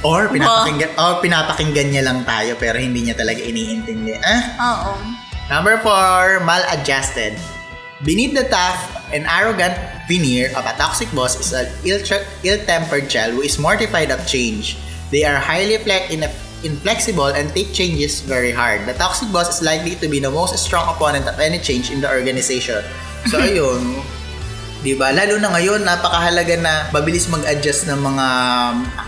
[0.05, 4.93] or pinapakinggan or pinapakinggan niya lang tayo pero hindi niya talaga iniintindi ah oo.
[5.45, 7.37] Number four, maladjusted.
[8.01, 8.81] Beneath the tough
[9.13, 9.77] and arrogant
[10.09, 12.01] veneer of a toxic boss is an ill-
[12.41, 14.81] ill-tempered child who is mortified of change.
[15.13, 16.25] They are highly flex- in-
[16.65, 18.89] inflexible and take changes very hard.
[18.89, 22.01] The toxic boss is likely to be the most strong opponent of any change in
[22.01, 22.81] the organization.
[23.29, 24.01] So ayun,
[24.85, 25.17] Di ba?
[25.17, 28.27] Lalo na ngayon, napakahalaga na mabilis mag-adjust ng mga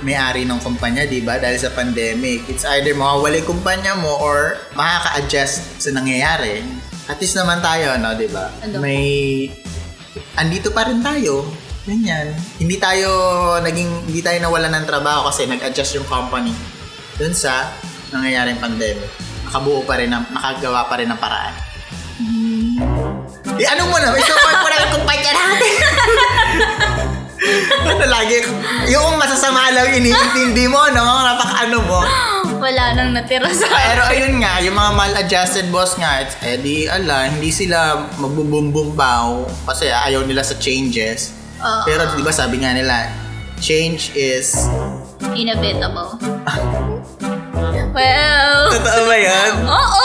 [0.01, 1.37] may-ari ng kumpanya, di ba?
[1.37, 2.49] Dahil sa pandemic.
[2.49, 6.65] It's either mawawala yung kumpanya mo or makaka-adjust sa nangyayari.
[7.13, 8.17] At least naman tayo, no?
[8.17, 8.49] Di ba?
[8.65, 8.81] Ano?
[8.81, 9.53] May...
[10.41, 11.45] Andito pa rin tayo.
[11.85, 12.33] Ganyan.
[12.57, 13.09] Hindi tayo
[13.61, 14.09] naging...
[14.09, 16.57] Hindi tayo nawalan ng trabaho kasi nag-adjust yung company
[17.21, 17.69] dun sa
[18.17, 19.13] nangyayaring pandemic.
[19.45, 21.67] Nakabuo pa rin, ng, nakagawa pa rin ng paraan.
[23.57, 24.13] Eh, ano mo na?
[28.07, 28.39] Lagi?
[28.91, 31.05] Yung masasama lang iniintindi mo, no?
[31.05, 32.01] Napaka-ano mo.
[32.57, 33.69] Wala nang natira sa...
[33.69, 39.93] Pero ayun nga, yung mga mal-adjusted boss nga, eh di, ala, hindi sila magbubumbumbaw kasi
[39.93, 41.37] ayaw nila sa changes.
[41.61, 41.85] Oo.
[41.85, 43.13] Pero di ba sabi nga nila,
[43.61, 44.57] change is...
[45.37, 46.17] Inevitable.
[47.97, 48.57] well...
[48.73, 49.53] Totoo ba yan?
[49.65, 50.03] Oo!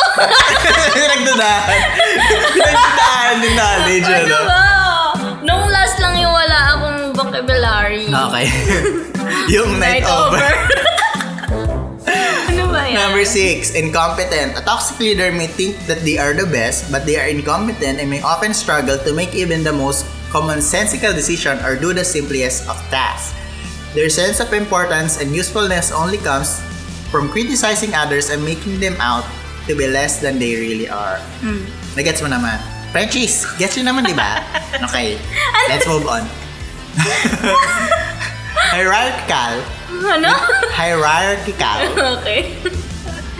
[0.95, 1.79] Pinagdudahan.
[2.55, 4.70] Pinagdudahan ng knowledge, ano ano?
[8.09, 8.47] Okay.
[9.53, 10.37] yung night, over.
[12.51, 12.97] ano ba yan?
[12.97, 14.57] Number six, incompetent.
[14.57, 18.09] A toxic leader may think that they are the best, but they are incompetent and
[18.09, 22.77] may often struggle to make even the most commonsensical decision or do the simplest of
[22.89, 23.35] tasks.
[23.93, 26.63] Their sense of importance and usefulness only comes
[27.11, 29.27] from criticizing others and making them out
[29.67, 31.19] to be less than they really are.
[31.43, 31.67] Hmm.
[31.99, 32.55] Nagets mo naman.
[32.95, 34.39] Frenchies, gets yun naman, di ba?
[34.87, 35.19] Okay,
[35.67, 36.23] let's move on.
[38.71, 39.63] Hierarchical.
[40.01, 40.31] Ano?
[40.75, 41.79] Hierarchical.
[42.19, 42.55] okay.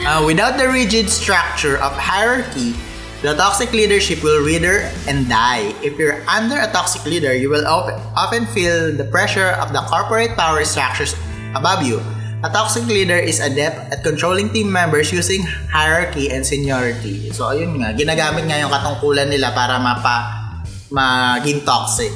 [0.01, 2.73] Uh, without the rigid structure of hierarchy,
[3.21, 5.73] the toxic leadership will wither and die.
[5.83, 9.81] If you're under a toxic leader, you will op- often feel the pressure of the
[9.85, 11.13] corporate power structures
[11.53, 12.01] above you.
[12.41, 17.29] A toxic leader is adept at controlling team members using hierarchy and seniority.
[17.29, 17.93] So, ayun nga.
[17.93, 20.41] Ginagamit nga yung katungkulan nila para mapa
[20.89, 22.09] maging toxic.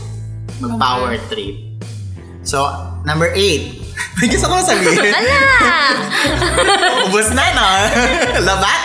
[0.57, 1.55] Mag-power trip.
[2.41, 2.63] So,
[3.03, 3.81] number eight.
[4.19, 4.95] May gusto ko sabihin.
[5.01, 5.39] Ala!
[7.07, 7.67] Ubus na, no?
[8.47, 8.81] Labat?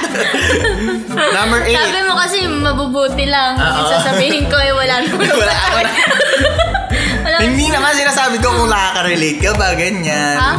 [1.11, 1.79] Number eight.
[1.79, 3.55] Sabi mo kasi mabubuti lang.
[3.55, 5.27] Yung sasabihin ko eh wala naman.
[5.27, 5.93] Wala ako na.
[7.21, 10.37] Wala Hindi naman sinasabi ko kung nakaka-relate ka ba, ganyan.
[10.39, 10.53] Ha?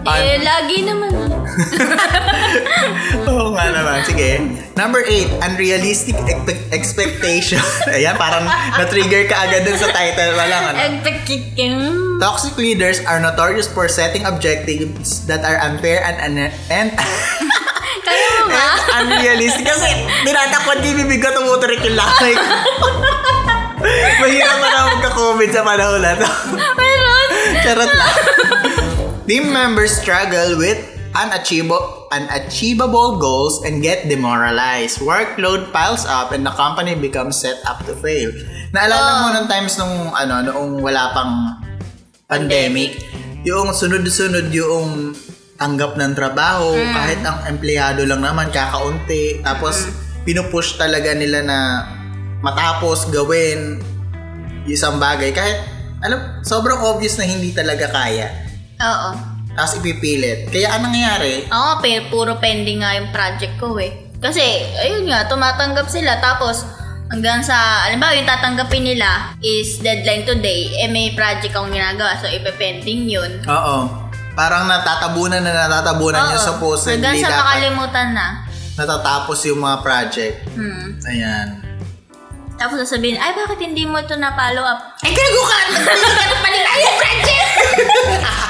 [0.00, 1.12] An- Eh, lagi naman.
[3.30, 3.68] Oo nga.
[3.68, 3.98] nga naman.
[4.06, 4.30] Sige.
[4.74, 7.60] Number eight, unrealistic expe- expectation.
[7.94, 8.46] Ayan, parang
[8.76, 10.32] na-trigger ka agad dun sa title.
[10.34, 10.78] Wala ano.
[12.20, 16.34] Toxic leaders are notorious for setting objectives that are unfair and and,
[16.68, 16.88] and,
[18.06, 18.66] Kaya mo ba?
[18.96, 19.64] and unrealistic.
[19.64, 19.88] Kasi
[20.24, 22.44] tinatakpan yung bibig ko, tumuturik yung lamay ko.
[24.20, 26.28] Mahirap na lang magka-comment sa panahon na to.
[26.76, 27.28] Meron.
[27.64, 28.14] Charot lang.
[29.24, 30.76] Team members struggle with
[31.12, 35.02] unachievable, unachievable goals and get demoralized.
[35.02, 38.30] Workload piles up and the company becomes set up to fail.
[38.70, 39.34] Naalala mo Oh.
[39.34, 41.58] nung times nung ano, noong wala pang
[42.30, 43.02] pandemic,
[43.42, 45.10] yung sunod-sunod yung
[45.58, 49.44] tanggap ng trabaho, kahit ang empleyado lang naman, kakaunti.
[49.44, 49.90] Tapos,
[50.24, 51.58] pinupush talaga nila na
[52.40, 53.82] matapos gawin
[54.64, 55.34] isang bagay.
[55.36, 55.60] Kahit,
[56.00, 58.30] alam, sobrang obvious na hindi talaga kaya.
[58.80, 59.39] Oo.
[59.54, 60.48] Tapos ipipilit.
[60.48, 61.32] Kaya anong nangyari?
[61.50, 64.10] Ako, pe, puro pending nga yung project ko eh.
[64.20, 64.42] Kasi,
[64.78, 66.20] ayun nga, tumatanggap sila.
[66.20, 66.62] Tapos,
[67.08, 70.70] hanggang sa, alam ba, yung tatanggapin nila is deadline today.
[70.78, 72.14] Eh, may project akong ginagawa.
[72.20, 73.42] So, ipepending yun.
[73.48, 73.90] Oo.
[74.32, 76.48] Parang natatabunan na natatabunan yung Oo.
[76.54, 78.26] supposedly Hanggang sa dapat makalimutan na.
[78.78, 80.36] natatapos yung mga project.
[80.54, 80.96] Hmm.
[81.04, 81.48] Ayan.
[82.56, 85.00] Tapos sasabihin, ay, bakit hindi mo ito na-follow up?
[85.00, 85.58] Ay, gago ka!
[85.74, 87.48] Nagpili ka ng panila yung project!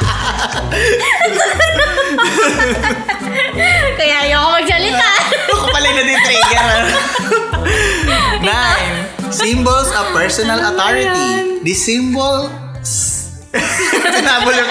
[4.01, 5.11] Kaya ayoko magsalita.
[5.53, 6.72] Ako pala na trigger.
[8.51, 8.97] Nine.
[9.31, 11.61] Symbols of personal authority.
[11.61, 13.20] The symbols
[14.14, 14.70] Tinabol yung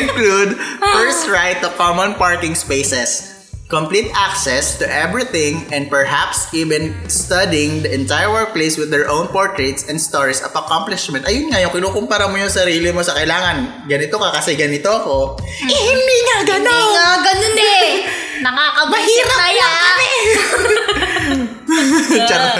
[0.00, 3.37] include first right to common parking spaces,
[3.68, 9.84] complete access to everything, and perhaps even studying the entire workplace with their own portraits
[9.92, 11.28] and stories of accomplishment.
[11.28, 13.84] Ayun nga, yung kinukumpara mo yung sarili mo sa kailangan.
[13.84, 15.36] Ganito ka kasi ganito ako.
[15.44, 16.88] Eh, hindi nga Hindi ganon!
[16.96, 17.86] nga, ganun eh.
[18.44, 19.98] Nakakabusit Mahirap na yan.
[22.28, 22.58] Charot.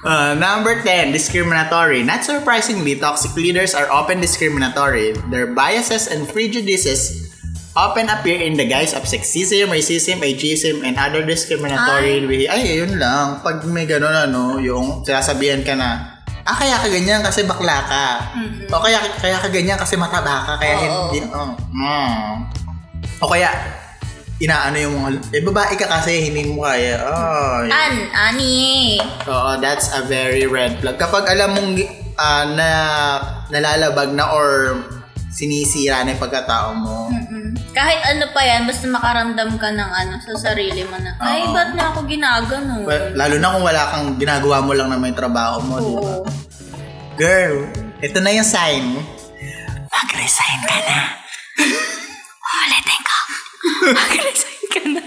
[0.00, 2.00] Uh, number 10, discriminatory.
[2.04, 5.12] Not surprisingly, toxic leaders are often discriminatory.
[5.28, 7.29] Their biases and prejudices
[7.76, 12.44] often appear in the guise of sexism, racism, ageism, and other discriminatory way.
[12.50, 13.38] Ay, yun lang.
[13.42, 18.06] Pag may ganun ano, yung sinasabihan ka na, ah, kaya ka ganyan kasi bakla ka.
[18.74, 21.14] O kaya, kaya ka ganyan kasi mataba ka, kaya Oo.
[21.14, 21.54] hindi, oh.
[21.70, 22.32] Mm.
[23.22, 23.50] O kaya,
[24.42, 26.98] inaano yung mga, eh, babae ka kasi, hindi mo kaya.
[27.06, 27.70] Oh, yun.
[27.70, 28.98] An, ani.
[29.30, 30.98] Oo, that's a very red flag.
[30.98, 31.78] Kapag alam mong
[32.18, 32.68] ah, na
[33.52, 34.80] nalalabag na or
[35.30, 37.08] sinisira na yung pagkatao mo.
[37.08, 37.39] Mm-mm.
[37.70, 41.54] Kahit ano pa yan, basta makaramdam ka ng ano sa sarili mo na, ay, Oo.
[41.54, 42.82] ba't na ako ginagano?
[42.82, 46.12] Well, lalo na kung wala kang ginagawa mo lang na may trabaho mo, di ba?
[46.18, 46.26] Oo.
[47.14, 47.70] Girl,
[48.02, 49.00] ito na yung sign mo.
[49.86, 50.98] Mag-resign ka na.
[52.42, 53.16] Ulitin ko.
[53.94, 55.02] Mag-resign ka na.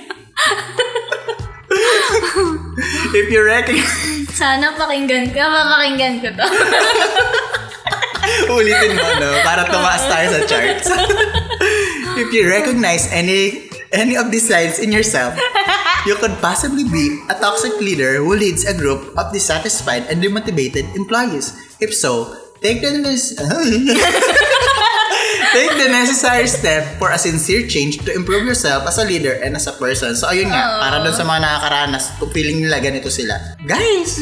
[3.11, 3.91] If you recognize...
[4.33, 6.47] Sana pakinggan ka, mapakinggan ko to.
[8.49, 9.29] Ulitin mo, no?
[9.43, 10.87] Para tumaas tayo sa charts.
[12.21, 15.33] If you recognize any any of these signs in yourself,
[16.05, 20.85] you could possibly be a toxic leader who leads a group of dissatisfied and demotivated
[20.93, 21.53] employees.
[21.81, 23.01] If so, take the
[25.53, 29.53] Take the necessary step for a sincere change to improve yourself as a leader and
[29.53, 30.17] as a person.
[30.17, 30.79] So, ayun nga, Oo.
[30.81, 33.37] para doon sa mga nakakaranas, kung feeling nila ganito sila.
[33.61, 34.17] Guys,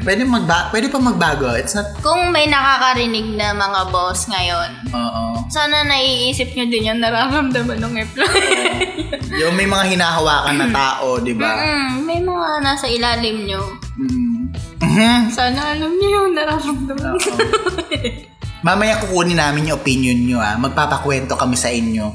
[0.00, 1.52] pwede, magba pwede pa magbago.
[1.52, 2.00] It's not...
[2.00, 5.44] Kung may nakakarinig na mga boss ngayon, Oo.
[5.52, 8.88] sana naiisip nyo din yung nararamdaman ng employee.
[9.40, 11.54] Yung may mga hinahawakan na tao, di ba?
[11.54, 13.62] Mm, may mga nasa ilalim nyo.
[13.94, 14.50] Mm.
[14.80, 15.30] Mhm.
[15.30, 17.14] Sana alam nyo yung nararamdaman.
[18.60, 20.56] Mamaya kukunin namin yung opinion nyo ah.
[20.56, 22.06] Magpapakwento kami sa inyo.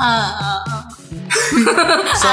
[0.00, 0.82] Ah, ah, ah.
[2.16, 2.30] So,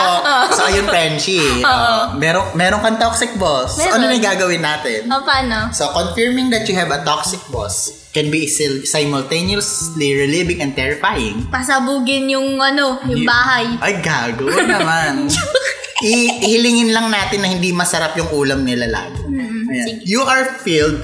[0.54, 1.42] so ayun, Frenchie.
[1.68, 3.76] Uh, meron, meron kang toxic boss.
[3.76, 4.22] So, ano Meron.
[4.22, 5.00] na gagawin natin?
[5.12, 5.68] O, paano?
[5.76, 11.44] So, confirming that you have a toxic boss can be sil- simultaneously relieving and terrifying.
[11.52, 13.68] Pasabugin yung ano, yung bahay.
[13.84, 15.28] Ay, gago naman.
[16.08, 19.22] I- ihilingin lang natin na hindi masarap yung ulam nila lagi.
[19.68, 19.92] Sige.
[20.08, 21.04] You are filled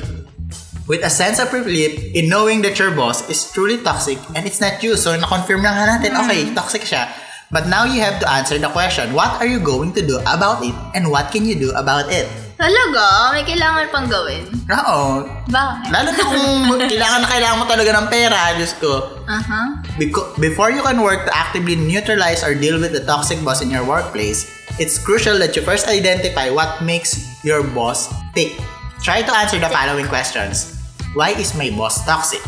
[0.88, 4.60] with a sense of relief in knowing that your boss is truly toxic and it's
[4.60, 4.96] not you.
[4.98, 7.08] So, na-confirm lang natin, okay, toxic siya.
[7.54, 10.66] But now you have to answer the question, what are you going to do about
[10.66, 12.26] it and what can you do about it?
[12.58, 13.34] Talaga?
[13.34, 14.50] May kailangan pang gawin?
[14.74, 15.26] Oo.
[15.54, 15.90] Bakit?
[15.94, 16.50] Lalo na kung
[16.94, 19.22] kailangan na kailangan mo talaga ng pera, Diyos ko.
[19.30, 19.86] Aha.
[20.02, 23.70] Beco- before you can work to actively neutralize or deal with the toxic boss in
[23.70, 24.50] your workplace,
[24.82, 28.58] it's crucial that you first identify what makes your boss tick.
[29.04, 30.80] Try to answer the following questions.
[31.12, 32.40] Why is my boss toxic?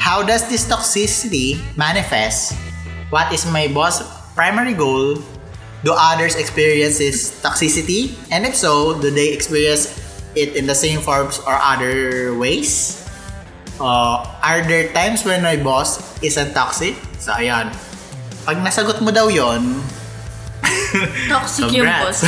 [0.00, 2.56] How does this toxicity manifest?
[3.12, 4.00] What is my boss'
[4.32, 5.20] primary goal?
[5.84, 8.16] Do others experience this toxicity?
[8.32, 9.92] And if so, do they experience
[10.32, 13.04] it in the same forms or other ways?
[13.76, 16.96] Uh, are there times when my boss isn't toxic?
[17.20, 17.76] So, ayan.
[18.48, 19.84] Pag nasagot mo daw yon,
[21.28, 22.24] Toxic yung boss.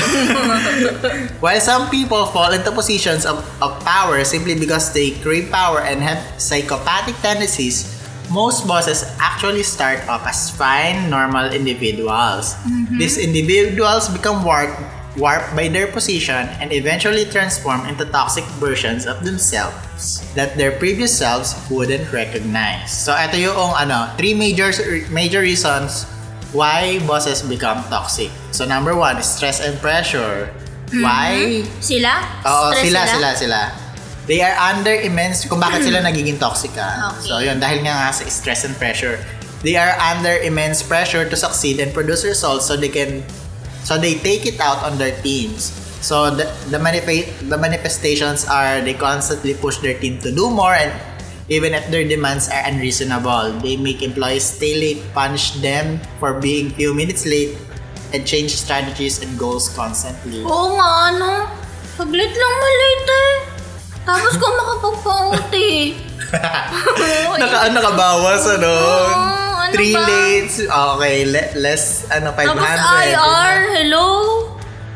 [1.44, 6.00] While some people fall into positions of, of power simply because they crave power and
[6.00, 8.00] have psychopathic tendencies,
[8.30, 12.54] most bosses actually start off as fine, normal individuals.
[12.96, 14.78] These individuals become warped,
[15.18, 21.10] warped by their position and eventually transform into toxic versions of themselves that their previous
[21.16, 22.94] selves wouldn't recognize.
[22.94, 24.70] So, ito yung ano, three major
[25.10, 26.06] major reasons
[26.52, 28.30] why bosses become toxic.
[28.50, 30.50] So, number one, stress and pressure.
[30.90, 31.62] Why?
[31.78, 32.14] Sila?
[32.42, 33.60] Oo, Stress sila, sila, sila.
[34.26, 37.14] They are under immense, kung bakit sila nagiging toxic ah.
[37.14, 37.26] Okay.
[37.26, 39.18] So, yun, dahil nga nga sa stress and pressure.
[39.62, 43.22] They are under immense pressure to succeed and produce results so they can,
[43.84, 45.70] so they take it out on their teams.
[46.00, 50.72] So, the, the, manife- the manifestations are they constantly push their team to do more
[50.74, 50.90] and
[51.50, 53.50] even if their demands are unreasonable.
[53.60, 57.58] They make employees stay late, punish them for being few minutes late,
[58.14, 60.46] and change strategies and goals constantly.
[60.46, 61.30] Oo nga, ano?
[61.98, 63.32] Saglit lang malit eh.
[64.06, 65.70] Tapos kung makapagpa-uti.
[67.42, 68.70] Naka, ano, nakabawas, ano?
[68.70, 69.10] Oo,
[69.58, 70.06] ano Three ba?
[70.06, 70.62] lates.
[70.62, 72.46] Okay, le- less, ano, 500.
[72.54, 72.70] Tapos
[73.10, 74.06] IR, hello?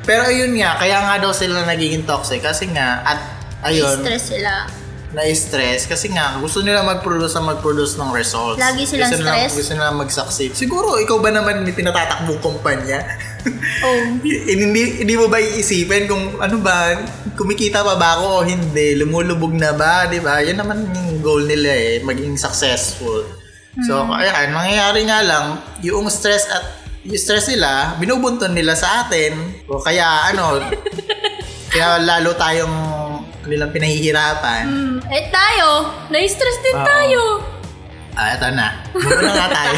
[0.06, 3.18] Pero ayun nga, kaya nga daw sila nagiging toxic kasi nga, at
[3.66, 4.83] ayun, Stress sila.
[5.14, 8.58] Na-stress kasi nga, gusto nila mag-produce na mag-produce ng results.
[8.58, 9.52] Lagi silang gusto nila, stress?
[9.54, 10.50] Gusto nila mag-succeed.
[10.58, 13.00] Siguro, ikaw ba naman may pinatatakbong kumpanya?
[13.84, 14.24] Oh.
[14.24, 16.96] Hindi, hindi mo ba iisipin kung ano ba,
[17.36, 20.40] kumikita pa ba ako o hindi, lumulubog na ba, di ba?
[20.40, 23.20] Yan naman yung goal nila eh, maging successful.
[23.84, 29.34] So, kaya mangyayari nga lang, yung stress at yung stress nila, binubunton nila sa atin.
[29.68, 30.62] O kaya ano,
[31.74, 32.76] kaya lalo tayong
[33.46, 34.64] nilang pinahihirapan.
[34.64, 34.96] Hmm.
[35.08, 35.68] Eh tayo,
[36.08, 36.86] na-stress din Oo.
[36.86, 37.20] tayo.
[38.14, 38.68] Ah, eto na.
[38.94, 39.74] Muna nga tayo.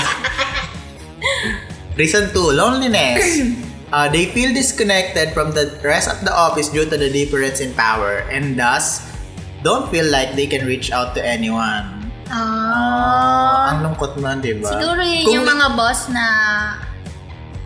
[2.00, 3.24] Reason 2, loneliness.
[3.86, 7.70] Uh, they feel disconnected from the rest of the office due to the difference in
[7.78, 8.98] power and thus
[9.62, 12.10] don't feel like they can reach out to anyone.
[12.26, 13.70] Ah.
[13.70, 14.74] Ang lungkot nun, di ba?
[14.74, 16.26] Siguro yun Kung- yung mga boss na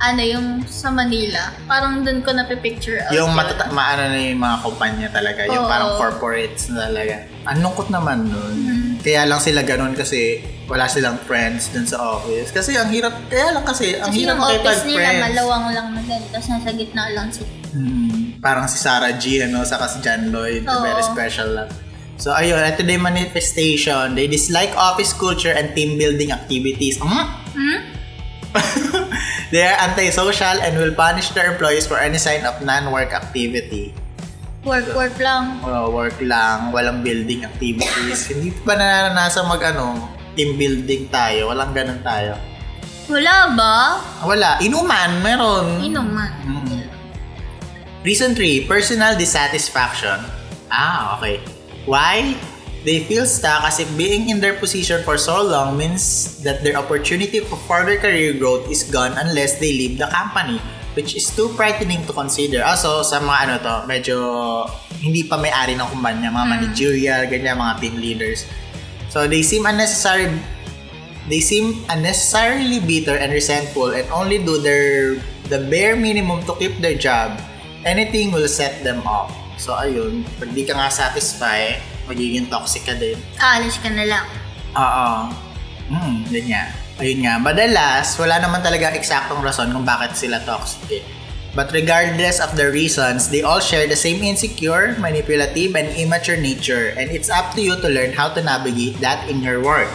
[0.01, 1.53] ano yung sa Manila.
[1.69, 3.37] Parang doon ko napipicture out Yung yun.
[3.37, 5.71] matata- maano na yung mga kumpanya talaga, yung Oo.
[5.71, 7.29] parang corporates na talaga.
[7.45, 8.55] Ang lungkot naman nun.
[8.57, 8.93] Mm-hmm.
[9.01, 12.49] Kaya lang sila ganun kasi wala silang friends dun sa office.
[12.49, 15.25] Kasi ang hirap, kaya lang kasi, ang Kasi hirap yung office nila makipag-friends.
[15.29, 16.29] malawang lang na ganito.
[16.33, 17.51] Tapos nasa gitna lang sila.
[17.71, 20.81] Hmm, parang si Sarah G, ano, saka si John Lloyd, Oo.
[20.81, 21.69] very special lang.
[22.17, 24.13] So, ayun, ito na yung manifestation.
[24.13, 27.01] They dislike office culture and team building activities.
[27.01, 27.25] Hmm?
[27.53, 27.79] Hmm?
[29.51, 33.91] They are antisocial and will punish their employees for any sign of non-work activity.
[34.63, 35.59] Work, work lang.
[35.67, 38.31] Uh, work lang, walang building activities.
[38.31, 40.07] Hindi pa naranasan mag, ano,
[40.39, 41.51] team building tayo.
[41.51, 42.39] Walang ganun tayo.
[43.11, 43.77] Wala ba?
[44.23, 44.63] Wala.
[44.63, 45.83] Inuman, meron.
[45.83, 46.31] Inuman.
[46.47, 46.87] Mm.
[48.07, 50.23] Reason 3, personal dissatisfaction.
[50.71, 51.43] Ah, okay.
[51.91, 52.39] Why?
[52.81, 56.81] They feel stuck as if being in their position for so long means that their
[56.81, 60.57] opportunity for further career growth is gone unless they leave the company,
[60.97, 62.65] which is too frightening to consider.
[62.65, 64.17] Also, sa mga ano to, medyo
[64.97, 68.49] hindi pa may-ari ng kumpanya, mga managerial, ganyan, mga team leaders.
[69.13, 70.33] So, they seem unnecessary
[71.31, 75.15] they seem unnecessarily bitter and resentful and only do their
[75.47, 77.39] the bare minimum to keep their job.
[77.87, 79.31] Anything will set them off.
[79.61, 81.79] So ayun, pag di ka nga satisfy,
[82.11, 83.15] magiging toxic ka din.
[83.39, 84.27] Aalis ka na lang.
[84.75, 85.11] Oo.
[85.91, 86.75] Hmm, yun nga.
[86.99, 87.35] Ayun nga.
[87.39, 91.05] Madalas, wala naman talaga eksaktong rason kung bakit sila toxic eh.
[91.51, 96.95] But regardless of the reasons, they all share the same insecure, manipulative, and immature nature.
[96.95, 99.91] And it's up to you to learn how to navigate that in your work.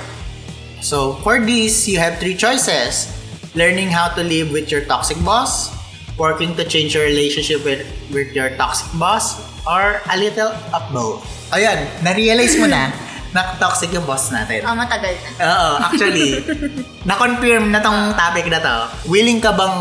[0.84, 3.07] So, for this, you have three choices.
[3.55, 5.72] Learning how to live with your toxic boss,
[6.18, 11.24] working to change your relationship with, with your toxic boss, or a little of both.
[11.51, 12.91] Ayan, na-realize mo na
[13.36, 14.63] na toxic yung boss natin.
[14.63, 15.30] Oh, matagal na.
[15.43, 16.39] Oo, actually,
[17.09, 18.76] na-confirm na tong topic na to.
[19.11, 19.76] Willing ka bang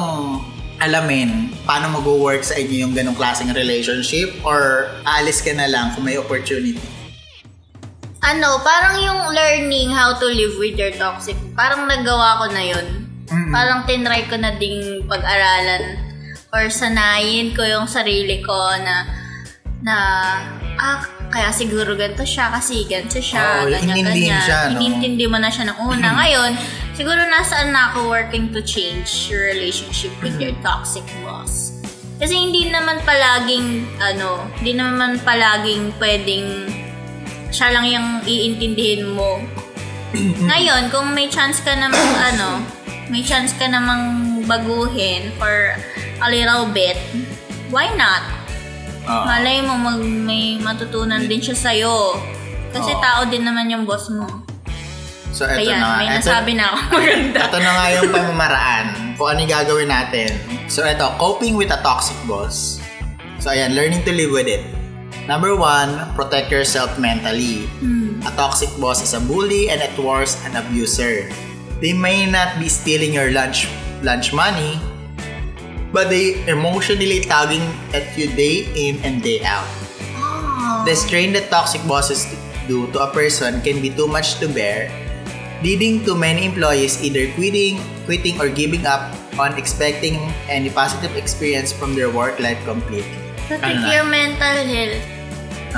[0.82, 6.02] alamin paano mag-work sa inyo yung ganong klaseng relationship or aalis ka na lang kung
[6.02, 6.82] may opportunity?
[8.26, 12.86] Ano, parang yung learning how to live with your toxic, parang nagawa ko na yun.
[13.30, 13.52] Mm-mm.
[13.54, 16.03] Parang tinry ko na ding pag-aralan
[16.54, 19.10] or sanayin ko yung sarili ko na
[19.82, 19.96] na
[20.78, 24.38] ah, kaya siguro ganito siya kasi ganito siya, Oo, ganyan, ganyan.
[24.38, 24.78] siya, no?
[24.78, 26.14] Inintindi mo na siya ng una.
[26.22, 26.52] Ngayon,
[26.94, 31.74] Siguro nasaan na ako working to change your relationship with your toxic boss.
[32.22, 36.70] Kasi hindi naman palaging, ano, hindi naman palaging pwedeng
[37.50, 39.42] siya lang yung iintindihin mo.
[40.46, 42.62] Ngayon, kung may chance ka namang, ano,
[43.10, 45.74] may chance ka namang baguhin for
[46.24, 46.96] a little bit,
[47.68, 48.24] why not?
[49.04, 49.24] Oo.
[49.24, 52.16] Malay mo mag, may matutunan din siya sa'yo.
[52.72, 53.00] Kasi Oo.
[53.00, 54.24] tao din naman yung boss mo.
[55.34, 55.98] So, eto Ayan, na.
[55.98, 57.38] may Eto- nasabi na ako maganda.
[57.44, 60.30] Ito na nga yung pamamaraan kung ano yung gagawin natin.
[60.66, 62.78] So, ito, coping with a toxic boss.
[63.38, 64.62] So, ayan, learning to live with it.
[65.26, 67.66] Number one, protect yourself mentally.
[67.82, 68.22] Hmm.
[68.24, 71.28] A toxic boss is a bully and at worst, an abuser.
[71.82, 73.68] They may not be stealing your lunch
[74.00, 74.76] lunch money,
[75.94, 77.62] but they emotionally tugging
[77.94, 79.64] at you day in and day out.
[80.18, 80.82] Oh.
[80.82, 82.26] The strain that toxic bosses
[82.66, 84.90] do to a person can be too much to bear,
[85.62, 87.78] leading to many employees either quitting,
[88.10, 90.18] quitting or giving up on expecting
[90.50, 93.14] any positive experience from their work life completely.
[93.46, 94.98] Protect Ano your mental health.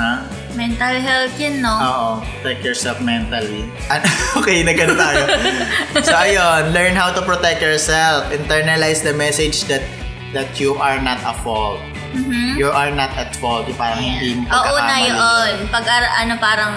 [0.01, 0.11] Ha?
[0.57, 1.73] Mental health yun, no?
[1.77, 2.09] Oo,
[2.41, 3.69] protect yourself mentally.
[4.41, 5.29] Okay, nagano tayo.
[6.07, 8.25] so ayun, learn how to protect yourself.
[8.33, 9.85] Internalize the message that
[10.31, 11.79] that you are not a fault.
[12.11, 12.55] Mhm.
[12.55, 13.67] You are not at fault.
[13.67, 15.67] Yung parang hindi mo Oo na yun.
[15.67, 16.73] Pag ano parang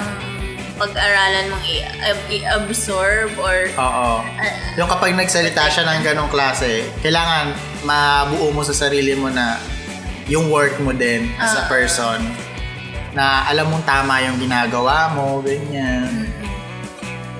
[0.74, 1.64] pag-aralan mong
[2.30, 4.08] i-absorb or Oo.
[4.20, 9.60] uh, Yung kapag nagsalita siya ng ganong klase, kailangan mabuo mo sa sarili mo na
[10.24, 11.68] yung work mo din as a Ah.
[11.68, 12.20] person.
[13.12, 16.30] Na alam mong tama yung ginagawa mo, ganyan.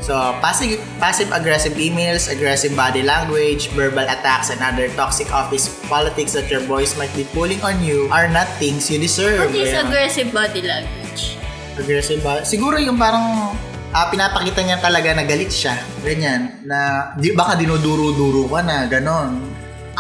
[0.01, 6.49] So, passive, passive-aggressive emails, aggressive body language, verbal attacks, and other toxic office politics that
[6.49, 9.53] your boys might be pulling on you are not things you deserve.
[9.53, 9.85] what is Ayan.
[9.85, 11.37] aggressive body language?
[11.77, 12.41] Aggressive ba?
[12.49, 13.53] Siguro yung parang
[13.93, 15.77] ah, pinapakita niya talaga na galit siya.
[16.01, 16.65] Ganyan.
[16.65, 18.89] Na di, baka dinuduro-duro ka na.
[18.89, 19.37] Ganon.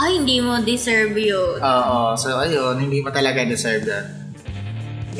[0.00, 1.60] Ay, hindi mo deserve yun.
[1.60, 2.16] Oo.
[2.16, 2.80] So, ayun.
[2.80, 4.16] Hindi mo talaga deserve that.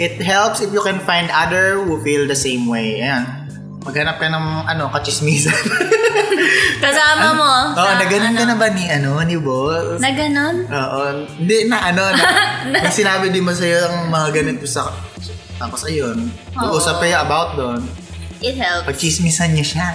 [0.00, 3.04] It helps if you can find other who feel the same way.
[3.04, 3.39] Ayan.
[3.80, 5.56] Maghanap ka ng ano, kachismisan.
[6.84, 7.52] Kasama mo.
[7.72, 9.96] Oo, sa na ganun ka ano, na ba ni, ano, ni boss?
[9.96, 10.68] Na ganon?
[10.68, 11.00] Oo.
[11.40, 12.24] Hindi, na ano, na,
[12.84, 14.92] may sinabi din ba sa'yo ang mga ganito sa...
[15.56, 16.76] Tapos ayun, Oo.
[16.76, 17.80] usap kayo about doon.
[18.40, 18.88] It helps.
[18.88, 19.88] Pagchismisan niya siya.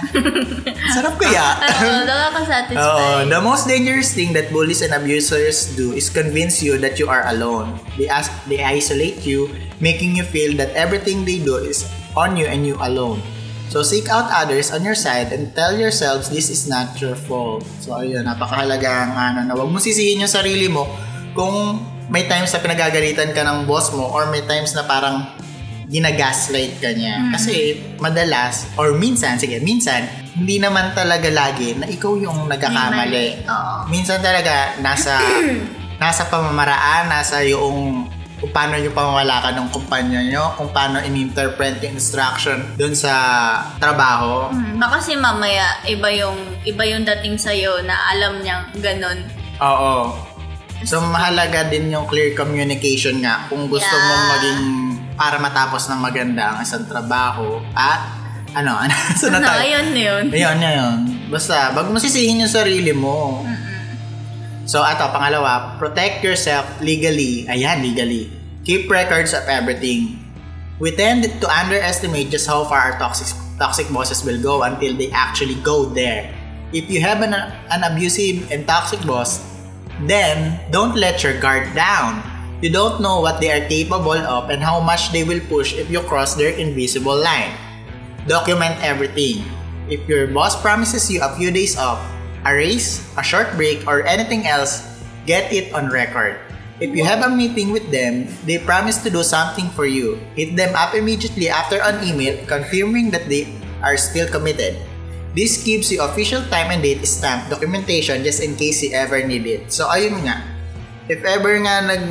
[0.94, 1.58] Sarap kaya?
[1.58, 2.78] Oo, nakaka-satisfy.
[2.78, 7.10] Oo, the most dangerous thing that bullies and abusers do is convince you that you
[7.10, 7.74] are alone.
[7.98, 9.50] They ask, they isolate you,
[9.82, 13.18] making you feel that everything they do is on you and you alone.
[13.66, 17.66] So seek out others on your side and tell yourselves this is not your fault.
[17.82, 20.86] So ayun, napakahalaga ang ano, na huwag mo sisihin yung sarili mo
[21.34, 25.26] kung may times na pinagagalitan ka ng boss mo or may times na parang
[25.86, 27.30] ginagaslight ka niya.
[27.34, 33.46] Kasi madalas, or minsan, sige, minsan, hindi naman talaga lagi na ikaw yung nagkakamali.
[33.46, 33.74] Oo.
[33.90, 35.18] Minsan talaga, nasa,
[36.02, 38.10] nasa pamamaraan, nasa yung
[38.46, 43.10] kung paano yung pamamala ka ng kumpanya nyo, kung paano in-interpret yung instruction dun sa
[43.82, 44.54] trabaho.
[44.54, 47.50] Hmm, baka kasi mamaya iba yung iba yung dating sa
[47.82, 49.18] na alam niyang ganon.
[49.58, 50.14] Oo.
[50.86, 54.06] So, mahalaga din yung clear communication nga kung gusto Yeah.
[54.06, 54.60] mong maging
[55.18, 58.14] para matapos ng maganda ang isang trabaho at
[58.54, 59.58] ano, ano, so Ano, tayo?
[59.58, 60.24] ayun na yun.
[60.30, 60.96] Ayun, ayun.
[61.26, 63.42] Basta, wag mo sisihin yung sarili mo.
[64.66, 67.46] So, ato, pangalawa, protect yourself legally.
[67.46, 68.34] Ayan, legally.
[68.66, 70.18] Keep records of everything.
[70.82, 73.30] We tend to underestimate just how far our toxic
[73.62, 76.28] toxic bosses will go until they actually go there.
[76.74, 79.40] If you have an, an abusive and toxic boss,
[80.04, 82.20] then don't let your guard down.
[82.60, 85.88] You don't know what they are capable of and how much they will push if
[85.88, 87.54] you cross their invisible line.
[88.26, 89.46] Document everything.
[89.88, 92.02] If your boss promises you a few days off,
[92.46, 94.86] a raise, a short break, or anything else,
[95.26, 96.38] get it on record.
[96.78, 100.20] If you have a meeting with them, they promise to do something for you.
[100.38, 103.48] Hit them up immediately after an email confirming that they
[103.82, 104.78] are still committed.
[105.34, 109.44] This gives you official time and date stamp documentation just in case you ever need
[109.44, 109.72] it.
[109.72, 110.44] So ayun nga.
[111.08, 112.04] If ever nga nag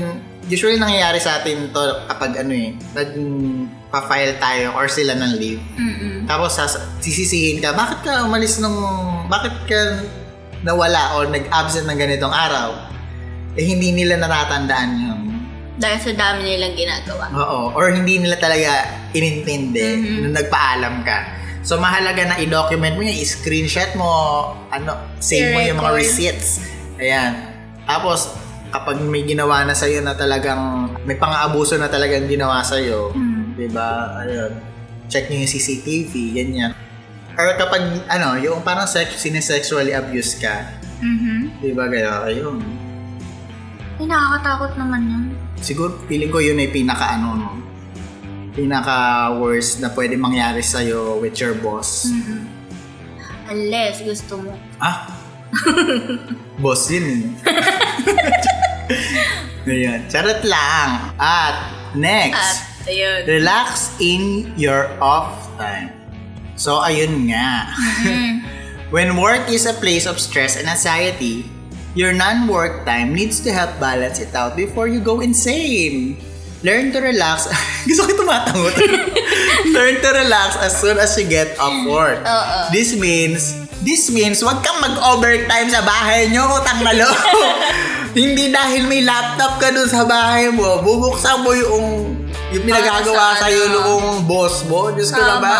[0.46, 5.62] usually nangyayari sa atin to kapag ano eh, nag-file tayo or sila ng leave.
[5.78, 6.30] Mm-mm.
[6.30, 8.78] Tapos sas- sisisihin ka, bakit ka umalis nung,
[9.26, 10.06] bakit ka
[10.66, 12.74] nawala or nag-absent ng ganitong araw?
[13.54, 15.20] Eh hindi nila natatandaan yun.
[15.78, 17.30] Dahil sa dami nilang ginagawa.
[17.32, 17.60] Oo.
[17.78, 20.18] Or hindi nila talaga inintindi Mhm.
[20.26, 21.18] nung nagpaalam ka.
[21.62, 24.10] So mahalaga na i-document mo yan, i-screenshot mo,
[24.70, 26.62] ano, save mo yung mga receipts.
[26.96, 27.34] Ayan.
[27.86, 28.34] Tapos,
[28.70, 30.60] kapag may ginawa na sa'yo na talagang,
[31.06, 33.54] may pang-aabuso na talagang ginawa sa'yo, Hmm.
[33.54, 34.20] di ba?
[34.22, 34.52] Ayun.
[35.06, 36.72] Check nyo yung CCTV, ganyan.
[37.36, 40.72] Or kapag, ano, yung parang sex, sinesexually abuse ka.
[41.04, 41.60] Mhm.
[41.60, 42.32] Di ba kaya?
[42.32, 42.64] Ayun.
[43.96, 45.24] Ay, nakakatakot naman yun.
[45.60, 47.50] Siguro, feeling ko yun ay pinaka, ano, no?
[48.56, 48.96] Pinaka
[49.36, 52.08] worst na pwede mangyari sa'yo with your boss.
[52.08, 52.40] Mhm.
[53.46, 54.52] Unless gusto mo.
[54.80, 55.12] Ah!
[56.64, 57.24] boss yun eh.
[59.66, 60.06] Ayan.
[60.08, 60.90] Charot lang.
[61.18, 61.58] At,
[61.98, 62.86] next.
[62.86, 63.20] At, ayun.
[63.26, 65.90] Relax in your off time.
[66.56, 67.68] So, ayun nga.
[68.96, 71.52] When work is a place of stress and anxiety,
[71.96, 76.16] your non-work time needs to help balance it out before you go insane.
[76.64, 77.52] Learn to relax.
[77.88, 78.74] Gusto ko tumatangot.
[79.76, 82.24] Learn to relax as soon as you get off work.
[82.24, 82.58] Oo.
[82.72, 83.54] This means,
[83.84, 87.20] this means, wag kang mag-overtime sa bahay nyo, utang na loob.
[88.16, 92.16] Hindi dahil may laptop ka dun sa bahay mo, bubuksan mo yung,
[92.56, 93.76] yung pinagagawa Para sa sa'yo ano.
[93.76, 94.90] noong boss mo.
[94.96, 95.56] Diyos ko na ba?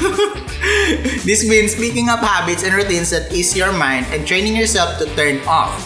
[1.24, 5.06] This means picking up habits and routines that ease your mind and training yourself to
[5.16, 5.76] turn off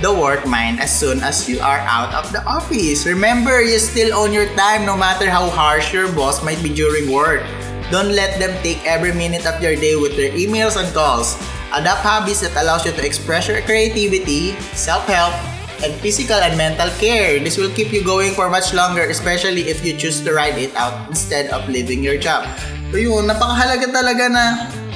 [0.00, 3.04] the work mind as soon as you are out of the office.
[3.04, 7.12] Remember, you still own your time no matter how harsh your boss might be during
[7.12, 7.44] work.
[7.92, 11.36] Don't let them take every minute of your day with their emails and calls.
[11.76, 15.36] Adopt habits that allows you to express your creativity, self-help,
[15.84, 17.38] and physical and mental care.
[17.38, 20.74] This will keep you going for much longer, especially if you choose to ride it
[20.76, 22.48] out instead of leaving your job.
[22.90, 24.44] So yun, napakahalaga talaga na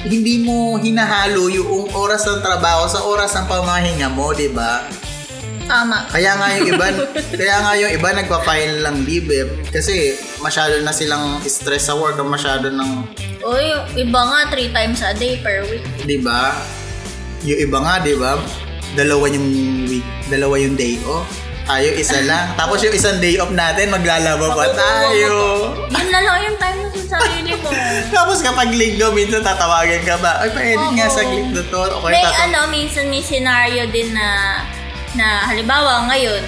[0.03, 4.83] hindi mo hinahalo yung oras ng trabaho sa oras ng pamahinga mo, di ba?
[5.65, 6.05] Tama.
[6.11, 6.87] Kaya nga yung iba,
[7.39, 9.47] kaya nga yung iba nagpa-file lang leave eh.
[9.71, 12.89] Kasi masyado na silang stress sa work o masyado ng,
[13.41, 15.85] O, yung iba nga, three times a day per week.
[16.05, 16.53] di ba?
[17.47, 18.37] Yung iba nga, di ba?
[18.93, 19.47] Dalawa yung
[19.87, 21.25] week, dalawa yung day off.
[21.65, 22.53] Tayo isa lang.
[22.53, 25.33] Tapos yung isang day off natin, maglalaba pa tayo.
[25.89, 27.73] Yun na lang yung time sa sarili mo.
[28.17, 30.45] Tapos kapag linggo, minsan tatawagan ka ba?
[30.45, 31.15] Ay, pwede nga Oo.
[31.17, 31.81] sa linggo to.
[31.81, 34.61] Okay, may tataw- ano, minsan may scenario din na,
[35.17, 36.45] na halimbawa ngayon,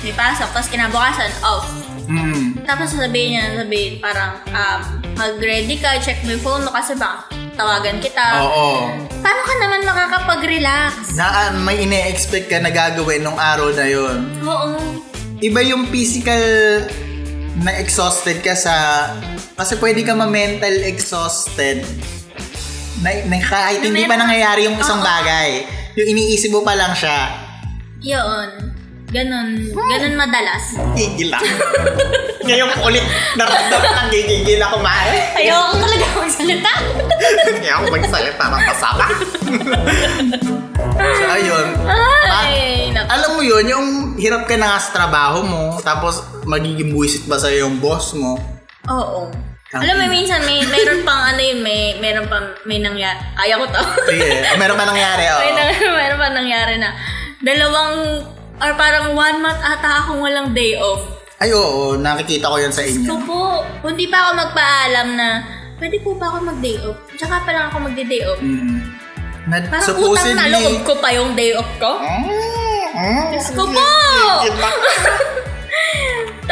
[0.00, 1.68] may pasok, tapos kinabukasan, off.
[2.08, 2.64] Mm.
[2.64, 4.80] Tapos sasabihin niya, sabihin parang, um,
[5.12, 8.26] mag-ready ka, check mo yung phone mo kasi baka tawagan kita.
[8.44, 8.68] Oo.
[9.20, 11.14] Paano ka naman makakapag-relax?
[11.16, 14.18] Na ah, may ine-expect ka na gagawin nung araw na yon.
[14.42, 14.76] Oo.
[15.42, 16.42] Iba yung physical
[17.60, 18.74] na exhausted ka sa...
[19.58, 21.84] Kasi pwede ka ma-mental exhausted
[23.02, 25.66] na, na kahit Na hindi pa nangyayari yung isang bagay.
[25.98, 27.18] Yung iniisip mo pa lang siya.
[28.00, 28.71] Yun.
[29.12, 29.48] Ganon.
[29.68, 30.64] Ganon madalas.
[30.96, 31.44] Gigil ako.
[32.48, 33.04] Ngayon ko ulit
[33.36, 35.36] naramdaman ang gigigil ako, Mae.
[35.36, 36.72] Ayoko talaga magsalita.
[37.44, 39.06] Hindi ako magsalita ng masama.
[40.96, 41.66] so, ayun.
[42.32, 42.52] Ay,
[42.90, 43.08] naku.
[43.12, 43.86] Alam mo yun, yung
[44.16, 48.40] hirap ka na nga sa trabaho mo, tapos magiging buwisit ba sa'yo yung boss mo?
[48.88, 49.28] Oo.
[49.72, 53.16] Ang Alam mo, minsan may meron pang ano yun, may meron pang may nangyari.
[53.36, 53.82] Kaya ko to.
[54.08, 55.40] Sige, ah, meron pa nangyari, oh.
[55.44, 56.92] may, nang, meron pang nangyari na
[57.40, 57.96] dalawang
[58.62, 61.02] or parang one month ata akong walang day off.
[61.42, 63.18] Ay, oo, nakikita ko yan sa inyo.
[63.26, 65.42] po, hindi pa ako magpaalam na
[65.82, 66.94] pwede po ba ako mag-day off?
[67.18, 68.38] Tsaka pa lang ako mag-day off.
[68.38, 68.78] Mm.
[69.50, 71.98] Na, Parang utang na loob ko pa yung day off ko.
[73.34, 73.82] Diyos ko po!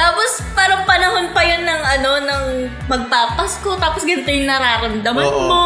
[0.00, 2.44] Tapos parang panahon pa yun ng ano, ng
[2.90, 3.78] magpapasko.
[3.78, 5.46] Tapos ganito yung nararamdaman Oo.
[5.46, 5.62] mo.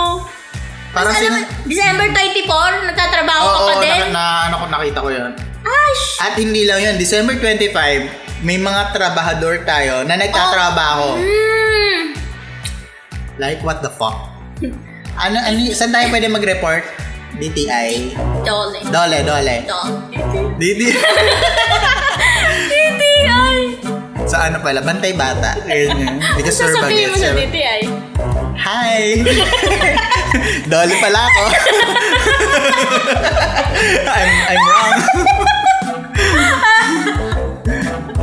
[0.92, 1.64] Parang Alam mo, sin...
[1.64, 3.88] December 24, nagtatrabaho ka Oo, pa din.
[3.88, 5.32] na, na, ano ko nakita ko yan.
[5.64, 6.04] Ash!
[6.20, 11.16] At hindi lang yun, December 25, may mga trabahador tayo na nagtatrabaho.
[11.18, 12.02] Mm.
[13.40, 14.30] Like, what the fuck?
[15.18, 16.84] Ano, ano, saan tayo pwede mag-report?
[17.34, 18.14] DTI.
[18.46, 18.78] Dole.
[18.92, 19.56] Dole, dole.
[19.66, 19.90] Dole.
[20.60, 20.92] DTI.
[22.70, 23.54] DTI!
[24.34, 25.54] sa ano pala, bantay bata.
[26.34, 27.28] Because we're Sasabihin mo sa.
[27.38, 27.80] DTI.
[28.58, 29.22] Hi!
[30.72, 31.42] Dolly pala ako.
[34.14, 34.98] I'm, I'm wrong.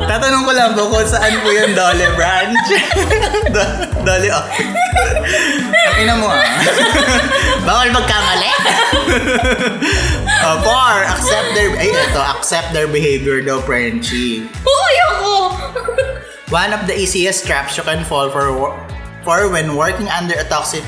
[0.01, 2.67] Tatanong ko lang po kung saan po yung Dolly branch.
[3.55, 3.73] Do-
[4.03, 4.71] Dolly office.
[5.71, 6.43] Ang ina mo ah.
[7.67, 8.51] Bawal magkamali.
[10.41, 14.47] uh, four, accept their, ay ito, accept their behavior daw, Frenchie.
[14.65, 15.33] Oo, ayoko!
[16.51, 18.51] One of the easiest traps you can fall for
[19.23, 20.83] for when working under a toxic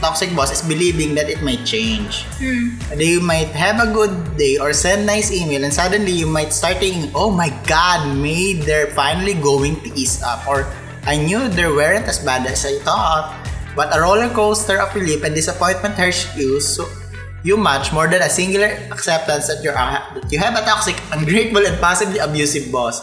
[0.00, 2.24] toxic boss is believing that it might change.
[2.40, 2.74] Hmm.
[2.96, 6.78] You might have a good day or send nice email and suddenly you might start
[6.80, 10.66] thinking, oh my god, maybe they're finally going to ease up or
[11.04, 13.36] I knew they weren't as bad as I thought.
[13.76, 16.88] But a roller coaster of relief and disappointment hurts you so
[17.42, 20.96] you much more than a singular acceptance that, you're a, that you have a toxic,
[21.12, 23.00] ungrateful, and possibly abusive boss.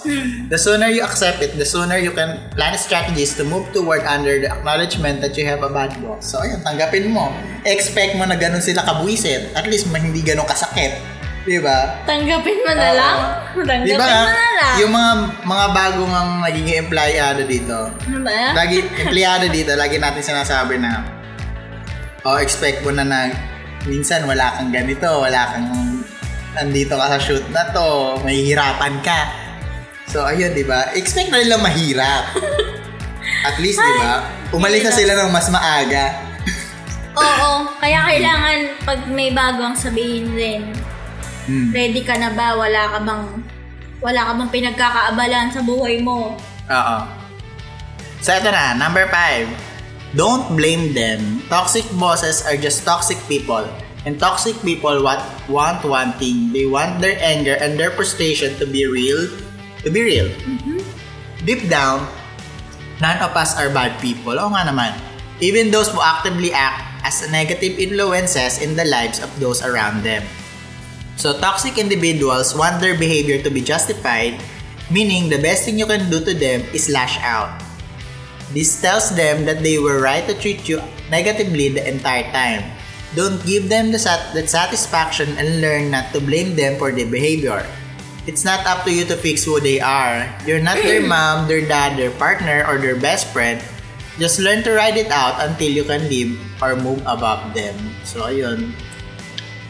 [0.50, 4.38] The sooner you accept it, the sooner you can plan strategies to move toward under
[4.40, 6.30] the acknowledgement that you have a bad boss.
[6.30, 7.34] So, ayun, tanggapin mo.
[7.66, 9.58] Expect mo na ganun sila kabwisit.
[9.58, 11.02] At least, hindi ganun kasakit.
[11.48, 12.04] Di ba?
[12.04, 13.18] Tanggapin mo na lang.
[13.72, 14.06] Tanggapin Di ba?
[14.06, 14.74] mo na lang.
[14.84, 15.12] Yung mga
[15.48, 18.52] mga bagong ang naging empleyado dito, Ano ba?
[18.54, 21.08] lagi empleyado dito, lagi natin sinasabi na
[22.28, 23.32] oh, expect mo na na
[23.88, 25.68] minsan wala kang ganito, wala kang
[26.54, 29.32] nandito ka sa shoot na to, mahihirapan ka.
[30.08, 30.92] So, ayun, di ba?
[30.96, 32.32] Expect na nila mahirap.
[33.44, 34.24] At least, di ba?
[34.52, 36.16] Umalis na sila ng mas maaga.
[37.16, 37.52] Oo.
[37.84, 38.58] Kaya kailangan
[38.88, 40.64] pag may bago ang sabihin din,
[41.48, 41.72] Hmm.
[41.72, 42.60] ready ka na ba?
[42.60, 43.24] Wala ka bang
[44.04, 46.36] wala ka bang pinagkakaabalan sa buhay mo?
[46.68, 46.98] Oo.
[48.20, 48.76] So, ito na.
[48.76, 49.48] Number five.
[50.18, 51.46] Don't blame them.
[51.46, 53.62] Toxic bosses are just toxic people.
[54.02, 56.50] And toxic people what want one thing.
[56.50, 59.30] They want their anger and their frustration to be real.
[59.86, 60.26] To be real.
[60.42, 60.82] Mm-hmm.
[61.46, 62.10] Deep down,
[62.98, 64.34] none of us are bad people.
[64.42, 64.98] Oo nga naman.
[65.38, 70.26] Even those who actively act as negative influences in the lives of those around them.
[71.14, 74.42] So toxic individuals want their behavior to be justified,
[74.90, 77.67] meaning the best thing you can do to them is lash out.
[78.56, 80.80] This tells them that they were right to treat you
[81.12, 82.64] negatively the entire time.
[83.16, 87.08] Don't give them the sat- that satisfaction and learn not to blame them for their
[87.08, 87.64] behavior.
[88.28, 90.28] It's not up to you to fix who they are.
[90.44, 93.64] You're not their mom, their dad, their partner, or their best friend.
[94.20, 97.76] Just learn to ride it out until you can live or move above them.
[98.04, 98.76] So, ayun.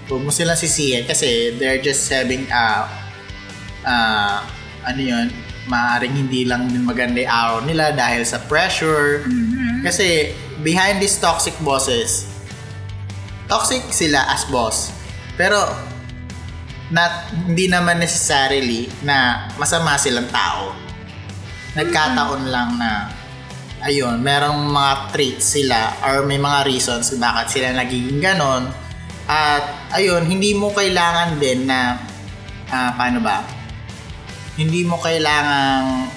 [0.10, 2.90] Huwag mo silang sisihin kasi they're just having uh,
[3.86, 4.41] uh,
[4.88, 5.28] ano yun,
[5.68, 9.27] maaaring hindi lang din maganda yung araw nila dahil sa pressure.
[9.84, 10.34] Kasi
[10.64, 12.27] behind these toxic bosses,
[13.48, 14.91] toxic sila as boss.
[15.38, 15.60] Pero
[16.91, 20.73] not, hindi naman necessarily na masama silang tao.
[21.77, 23.11] Nagkataon lang na
[23.85, 28.68] ayun, merong mga traits sila or may mga reasons bakit sila nagiging ganon.
[29.27, 31.99] At ayun, hindi mo kailangan din na
[32.72, 33.56] ah, paano ba?
[34.57, 36.09] Hindi mo kailangang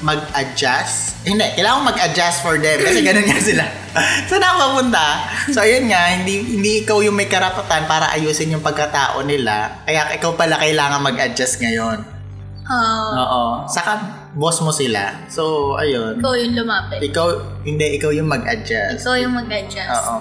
[0.00, 1.24] mag-adjust.
[1.24, 3.64] Hindi, kailangan mag-adjust for them kasi ganun nga sila.
[4.28, 5.06] Saan ako papunta?
[5.52, 9.84] So, ayun nga, hindi, hindi ikaw yung may karapatan para ayusin yung pagkatao nila.
[9.88, 12.04] Kaya ikaw pala kailangan mag-adjust ngayon.
[12.66, 13.08] Oo.
[13.16, 13.42] Oo.
[13.70, 14.00] Saka,
[14.36, 15.28] boss mo sila.
[15.32, 16.20] So, ayun.
[16.20, 17.00] ikaw yung lumapit.
[17.00, 17.26] Ikaw,
[17.64, 19.00] hindi, ikaw yung mag-adjust.
[19.00, 19.92] Ikaw yung mag-adjust.
[19.92, 20.16] Oo.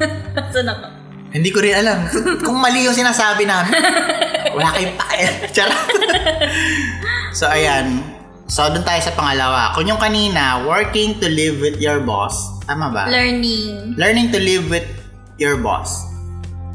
[0.52, 0.99] Saan ako?
[1.30, 2.10] Hindi ko rin alam.
[2.42, 3.78] Kung mali yung sinasabi namin,
[4.54, 5.36] wala kayong pakialam.
[5.54, 5.86] Charot.
[7.38, 8.02] so, ayan.
[8.50, 9.70] So, doon tayo sa pangalawa.
[9.78, 12.34] Kung yung kanina, working to live with your boss.
[12.66, 13.06] Tama ba?
[13.06, 14.86] Learning Learning to live with
[15.38, 16.10] your boss.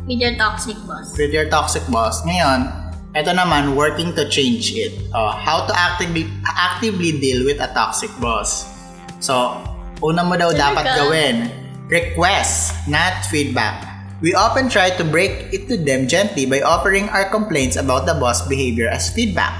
[0.05, 1.17] with your toxic boss.
[1.17, 2.21] With your toxic boss.
[2.23, 2.69] Ngayon,
[3.17, 4.93] ito naman, working to change it.
[5.11, 8.69] Oh, how to actively actively deal with a toxic boss.
[9.17, 9.59] So,
[10.05, 10.61] una mo daw Talaga?
[10.61, 11.35] dapat gawin,
[11.89, 13.94] request, not feedback.
[14.23, 18.15] We often try to break it to them gently by offering our complaints about the
[18.15, 19.51] boss behavior as feedback.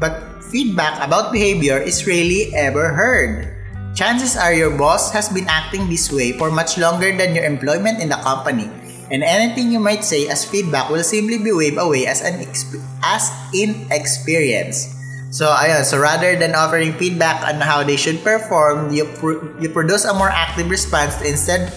[0.00, 3.52] But feedback about behavior is rarely ever heard.
[3.92, 8.00] Chances are your boss has been acting this way for much longer than your employment
[8.00, 8.70] in the company,
[9.10, 12.80] and anything you might say as feedback will simply be waved away as an exp-
[13.02, 14.94] as inexperience.
[15.34, 19.68] So ayun, so rather than offering feedback on how they should perform, you pr- you
[19.68, 21.74] produce a more active response to instead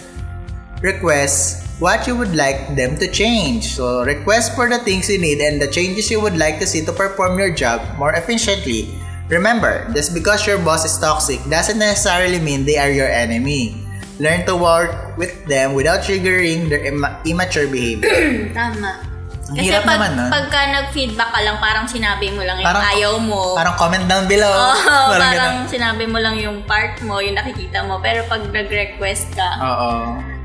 [0.79, 3.73] request what you would like them to change.
[3.73, 6.85] So, request for the things you need and the changes you would like to see
[6.85, 8.93] to perform your job more efficiently.
[9.27, 13.73] Remember, just because your boss is toxic doesn't necessarily mean they are your enemy.
[14.21, 18.53] Learn to work with them without triggering their imma- immature behavior.
[18.53, 19.09] Tama.
[19.51, 20.23] Ang Kasi hirap pag, naman, no?
[20.31, 23.57] pagka nag-feedback ka lang, parang sinabi mo lang yung Parang- ayaw mo.
[23.57, 24.47] Parang comment down below.
[24.47, 25.67] Oo, parang, ganun.
[25.67, 27.97] sinabi mo lang yung part mo, yung nakikita mo.
[27.99, 29.91] Pero pag nag-request ka, Oo.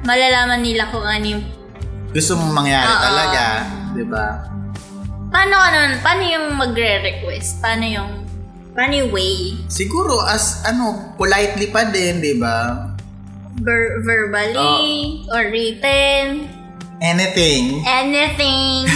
[0.07, 1.45] Malalaman nila kung ano yung...
[2.15, 3.03] Gusto mong mangyari Oo.
[3.03, 3.45] talaga.
[3.93, 4.27] Di ba?
[5.29, 7.61] Paano, ano, paano yung magre-request?
[7.61, 8.11] Paano yung...
[8.73, 9.59] Paano yung way?
[9.67, 12.87] Siguro as ano, politely pa din, di ba?
[13.61, 16.47] Ver- verbally or written?
[17.03, 17.85] Anything.
[17.85, 18.89] Anything.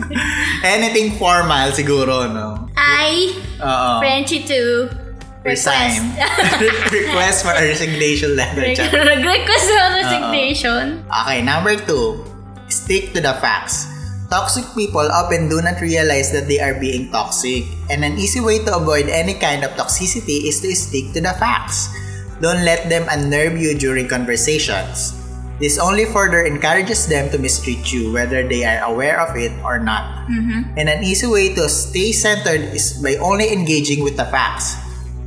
[0.76, 2.70] Anything formal siguro, no?
[2.78, 3.98] I, Oo.
[3.98, 5.01] Frenchie to Resign.
[5.44, 6.02] Request.
[6.92, 8.62] Request for a resignation letter.
[8.62, 10.84] Nag-request ng resignation.
[11.06, 12.24] Okay, number two.
[12.70, 13.90] Stick to the facts.
[14.32, 17.68] Toxic people often do not realize that they are being toxic.
[17.92, 21.36] And an easy way to avoid any kind of toxicity is to stick to the
[21.36, 21.92] facts.
[22.40, 25.12] Don't let them unnerve you during conversations.
[25.60, 29.78] This only further encourages them to mistreat you, whether they are aware of it or
[29.78, 30.26] not.
[30.26, 30.74] Mm-hmm.
[30.74, 34.74] And an easy way to stay centered is by only engaging with the facts.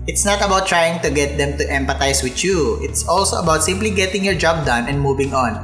[0.06, 2.78] It's not about trying to get them to empathize with you.
[2.82, 5.58] It's also about simply getting your job done and moving on.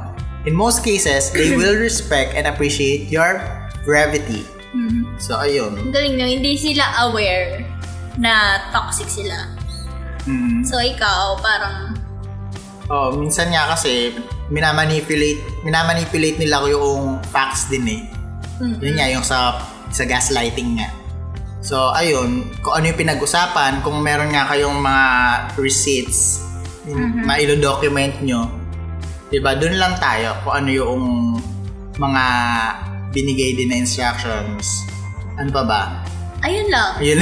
[0.46, 3.38] In most cases, they will respect and appreciate your
[3.86, 4.42] brevity.
[5.22, 5.78] So, ayun.
[5.78, 7.62] Ang galing no, hindi sila aware
[8.18, 9.46] na toxic sila.
[10.26, 10.66] Mm.
[10.66, 11.94] So, ikaw, parang,
[12.90, 14.10] Oh, minsan nga kasi
[14.50, 17.00] minamanipulate, minamanipulate nila ko yung
[17.30, 18.02] facts din eh.
[18.58, 20.90] Yun nga, yung sa, sa gaslighting nga.
[21.62, 25.06] So, ayun, kung ano yung pinag-usapan, kung meron nga kayong mga
[25.56, 26.42] receipts,
[26.82, 28.50] mm mailo-document nyo,
[29.30, 31.02] diba, dun lang tayo kung ano yung
[31.94, 32.24] mga
[33.14, 34.82] binigay din na instructions.
[35.38, 35.82] Ano pa ba?
[36.42, 36.90] ayun lang.
[36.98, 37.18] Yun.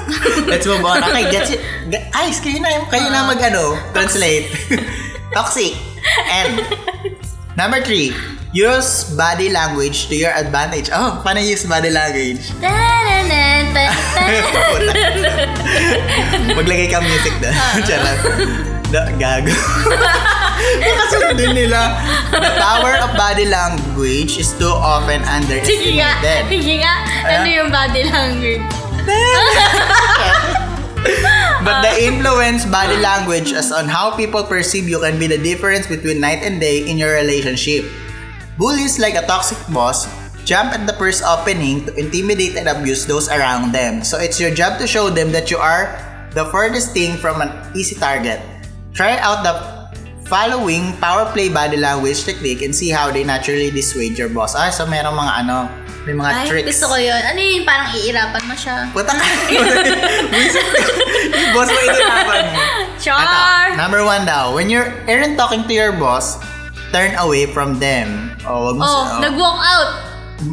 [0.50, 1.00] Let's move on.
[1.00, 1.62] Okay, gets it.
[2.12, 4.50] Ayos, kayo na, kayo na mag ano, translate.
[5.36, 5.74] Toxic.
[6.30, 6.60] And
[7.56, 8.12] number three,
[8.54, 10.88] use body language to your advantage.
[10.94, 12.54] Oh, paano use body language?
[16.54, 17.50] Maglagay ka music doon.
[17.50, 17.82] Ah.
[17.86, 18.18] Charot.
[18.94, 19.50] Da, gago.
[20.86, 21.98] Nakasundin nila.
[22.30, 26.46] The power of body language is too often Sige nga, underestimated.
[26.46, 26.94] sige nga.
[27.26, 27.58] Ano ah.
[27.58, 28.62] yung body language?
[31.64, 32.06] But the ah.
[32.06, 36.46] influence body language as on how people perceive you can be the difference between night
[36.46, 37.82] and day in your relationship.
[38.56, 40.06] Bullies like a toxic boss
[40.44, 44.04] jump at the first opening to intimidate and abuse those around them.
[44.04, 45.96] So it's your job to show them that you are
[46.36, 48.38] the furthest thing from an easy target.
[48.92, 49.54] Try out the
[50.28, 54.54] following power play body language technique and see how they naturally dissuade your boss.
[54.54, 55.56] Ah, so merong mga ano,
[56.04, 56.68] may mga Ay, tricks.
[56.76, 57.16] gusto ko yun.
[57.16, 58.76] Ano yun, parang iirapan mo siya.
[58.92, 59.24] Puta ka.
[61.32, 62.60] Yung boss mo inirapan mo.
[63.00, 63.18] Char!
[63.18, 64.52] Ito, number one daw.
[64.52, 66.36] When you're aren't talking to your boss,
[66.92, 68.33] turn away from them.
[68.44, 69.90] O, wag mo Oh, sila- nag-walk out.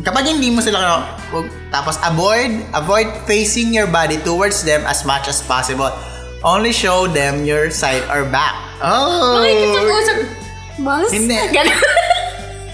[0.02, 0.98] Kapag hindi mo sila ano,
[1.32, 5.90] wag, tapos avoid avoid facing your body towards them as much as possible.
[6.42, 8.56] Only show them your side or back.
[8.80, 9.38] Oh.
[9.38, 10.18] Makikipag-usap.
[10.80, 11.10] Boss?
[11.12, 11.38] Hindi.
[11.56, 11.78] Ganun.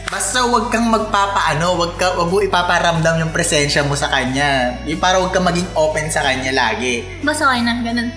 [0.07, 4.79] Basta wag kang magpapaano, wag ka wag mo ipaparamdam yung presensya mo sa kanya.
[4.85, 7.03] Yung para wag kang maging open sa kanya lagi.
[7.19, 8.07] Basta kayo na, ganun.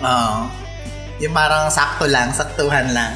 [0.00, 0.38] Oo.
[1.18, 3.14] Yung parang sakto lang, saktuhan lang.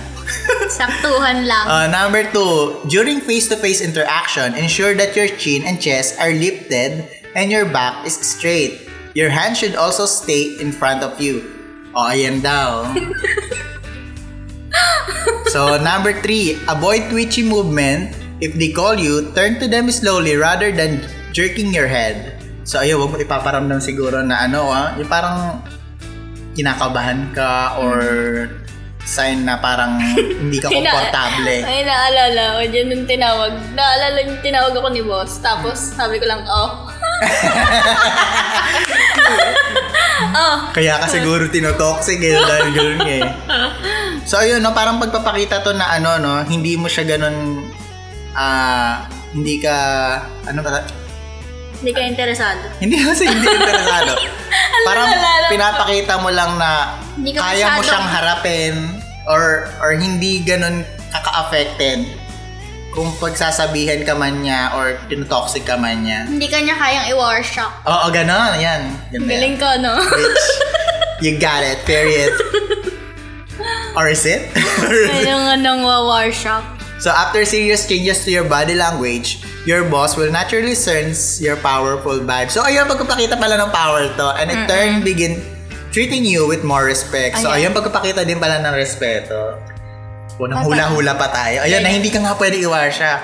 [0.78, 1.64] Saktuhan lang.
[1.68, 7.50] Uh, number two, during face-to-face interaction, ensure that your chin and chest are lifted and
[7.52, 8.88] your back is straight.
[9.12, 11.44] Your hand should also stay in front of you.
[11.92, 12.88] O, ayan daw.
[15.52, 18.16] so, number three, avoid twitchy movement.
[18.40, 21.04] If they call you, turn to them slowly rather than
[21.36, 22.40] jerking your head.
[22.64, 25.60] So, ayun, wag mo ipaparamdam siguro na ano, ah, yung parang
[26.56, 28.00] kinakabahan ka or
[29.02, 31.58] sign na parang hindi ka komportable.
[31.62, 33.52] Ay, naalala ko dyan nung tinawag.
[33.74, 35.42] Naalala yung tinawag ako ni boss.
[35.42, 36.88] Tapos, sabi ko lang, oh.
[40.38, 40.56] oh.
[40.72, 43.28] Kaya ka siguro tinotoxic eh, dahil gano'n nga eh.
[44.24, 47.66] So ayun, no, parang pagpapakita to na ano, no, hindi mo siya ganun,
[48.34, 49.74] ah, hindi ka,
[50.46, 50.82] ano ba,
[51.82, 52.62] Hindi ka interesado.
[52.78, 54.14] hindi kasi hindi interesado.
[54.88, 55.52] Parang naalala ko?
[55.52, 56.70] pinapakita mo lang na
[57.36, 58.74] kaya mo siyang harapin
[59.28, 60.82] or or hindi ganun
[61.12, 62.08] kaka-affected
[62.92, 66.28] kung pagsasabihan ka man niya or tinotoxic ka man niya.
[66.28, 67.72] Hindi ka niya kayang i-war shock.
[67.88, 68.60] Oo, ganun.
[68.60, 68.92] Yan.
[69.16, 69.24] Yan.
[69.24, 69.96] Galing ko, no?
[69.96, 70.46] Bitch.
[71.24, 71.78] You got it.
[71.86, 72.34] Period.
[73.94, 74.50] Or is it?
[75.22, 76.66] Nga nang war shock.
[76.98, 82.18] so after serious changes to your body language, your boss will naturally sense your powerful
[82.18, 82.50] vibe.
[82.50, 84.26] So ayun, pagpapakita pala ng power to.
[84.38, 85.38] And in turn, begin
[85.94, 87.38] treating you with more respect.
[87.38, 87.70] So Ayan.
[87.70, 89.60] ayun, pagpapakita din pala ng respeto.
[90.40, 91.62] Unang hula-hula pa tayo.
[91.62, 93.20] Ayun, na hindi ka nga pwede iwar siya.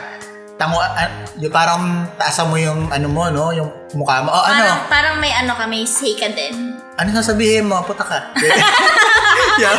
[0.59, 3.55] Tango, ah, yung parang taasan mo yung ano mo, no?
[3.55, 4.31] Yung mukha mo.
[4.31, 4.62] Oh, ano?
[4.62, 6.74] Parang, parang may ano ka, may say ka din.
[6.98, 7.78] Ano sasabihin mo?
[7.86, 8.19] Puta ka.
[9.62, 9.78] yeah.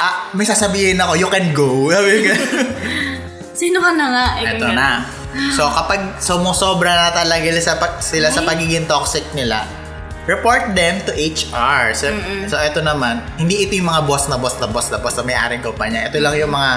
[0.00, 1.88] ah, may sasabihin ako, you can go.
[1.92, 2.34] Sabi ka.
[3.56, 4.26] Sino ka na nga?
[4.40, 4.76] Eh, Ito ganyan.
[4.76, 4.90] na.
[5.52, 9.64] So, kapag sumusobra na talaga sila sa, pag- sila sa pagiging toxic nila,
[10.26, 11.94] report them to HR.
[11.94, 12.10] So,
[12.46, 15.24] so ito naman, hindi ito yung mga boss na boss na boss na boss na
[15.24, 16.10] may-aring kumpanya.
[16.10, 16.72] Ito lang yung mga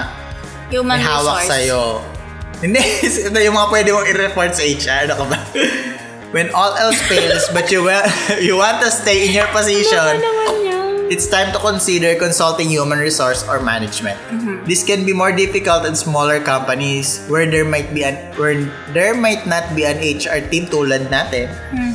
[0.70, 1.50] Human may hawak resource.
[1.50, 1.82] sa'yo.
[2.64, 5.10] Hindi, ito yung mga pwede mong i-report sa HR.
[5.10, 5.38] Ano ka ba?
[6.36, 8.06] When all else fails, but you, wa-
[8.46, 10.59] you want to stay in your position, naman yan?
[11.10, 14.18] It's time to consider consulting human resource or management.
[14.64, 18.56] This can be more difficult in smaller companies where there might be an where
[18.94, 21.50] there might not be an HR team tulad natin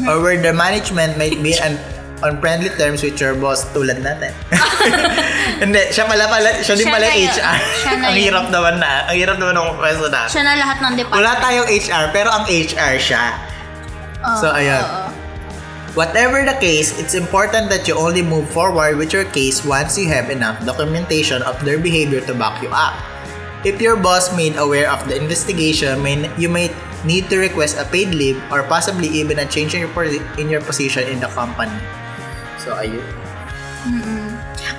[0.05, 1.79] or where the management might be an
[2.25, 4.33] on friendly terms with your boss tulad natin.
[5.63, 7.29] Hindi, siya pala pala, siya din pala yun.
[7.29, 7.57] HR.
[7.85, 8.93] Siya na ang hirap naman na.
[9.07, 10.25] Ang hirap naman ng pwesto na.
[10.27, 11.21] Siya na lahat ng department.
[11.21, 13.25] Wala tayong HR, pero ang HR siya.
[14.25, 14.81] Oo, So, ayun.
[14.81, 15.04] oo.
[15.95, 20.11] Whatever the case, it's important that you only move forward with your case once you
[20.11, 22.99] have enough documentation of their behavior to back you up.
[23.63, 26.03] If your boss made aware of the investigation,
[26.35, 26.75] you may
[27.07, 29.95] need to request a paid leave or possibly even a change in your,
[30.35, 31.79] in your position in the company.
[32.59, 33.07] So, ayun.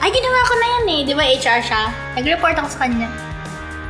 [0.04, 1.02] Ay, ginawa ko na yan eh.
[1.08, 1.84] Di ba HR siya?
[2.20, 3.08] Nag-report ako sa kanya.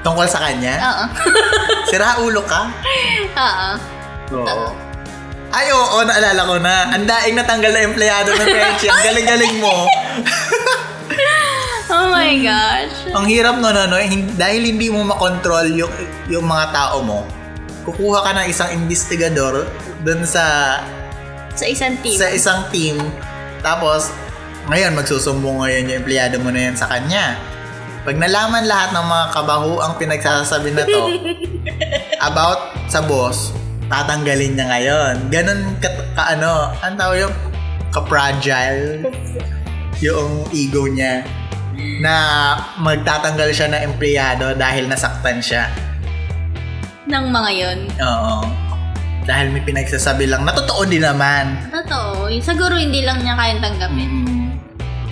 [0.06, 1.06] Tungkol sa kanya, Oo.
[1.90, 2.70] sira ulo ka?
[3.50, 3.70] Oo.
[4.46, 4.85] Oo.
[5.56, 6.92] Ay, oo, naalala ko na.
[6.92, 8.92] Ang daing natanggal na empleyado ng Frenchie.
[8.92, 9.74] Ang galing-galing mo.
[11.86, 13.14] Oh my gosh.
[13.14, 14.02] Ang hirap no, no, no,
[14.36, 15.94] dahil hindi mo makontrol yung,
[16.26, 17.22] yung mga tao mo,
[17.86, 19.70] kukuha ka ng isang investigador
[20.02, 20.76] dun sa
[21.54, 22.18] Sa isang team.
[22.18, 22.98] sa isang team,
[23.62, 24.14] tapos,
[24.70, 27.38] ngayon, magsusumbong ngayon yung empleyado mo na yan sa kanya.
[28.06, 31.02] Pag nalaman lahat ng mga kabaho ang pinagsasabi na to
[32.30, 33.54] about sa boss,
[33.92, 35.14] tatanggalin niya ngayon.
[35.30, 37.36] Ganon ka, ka ano, ang tawag yung
[37.94, 39.08] ka-fragile
[40.04, 41.24] yung ego niya
[42.04, 42.16] na
[42.80, 45.72] magtatanggal siya ng empleyado dahil nasaktan siya.
[47.06, 47.80] ng mga yon.
[48.02, 48.50] Oo.
[49.30, 51.54] Dahil may pinagsasabi lang na totoo din naman.
[51.70, 52.34] Totoo.
[52.42, 54.10] Siguro hindi lang niya kayang tanggapin.
[54.26, 54.50] Mm.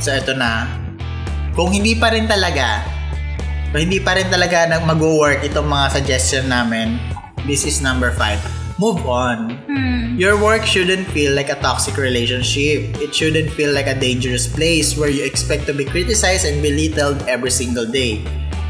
[0.02, 0.66] So, ito na.
[1.54, 2.82] Kung hindi pa rin talaga,
[3.70, 6.98] kung hindi pa rin talaga mag-work itong mga suggestion namin,
[7.46, 8.42] this is number five.
[8.80, 9.62] Move on.
[9.70, 10.18] Hmm.
[10.18, 12.98] Your work shouldn't feel like a toxic relationship.
[12.98, 17.22] It shouldn't feel like a dangerous place where you expect to be criticized and belittled
[17.30, 18.26] every single day.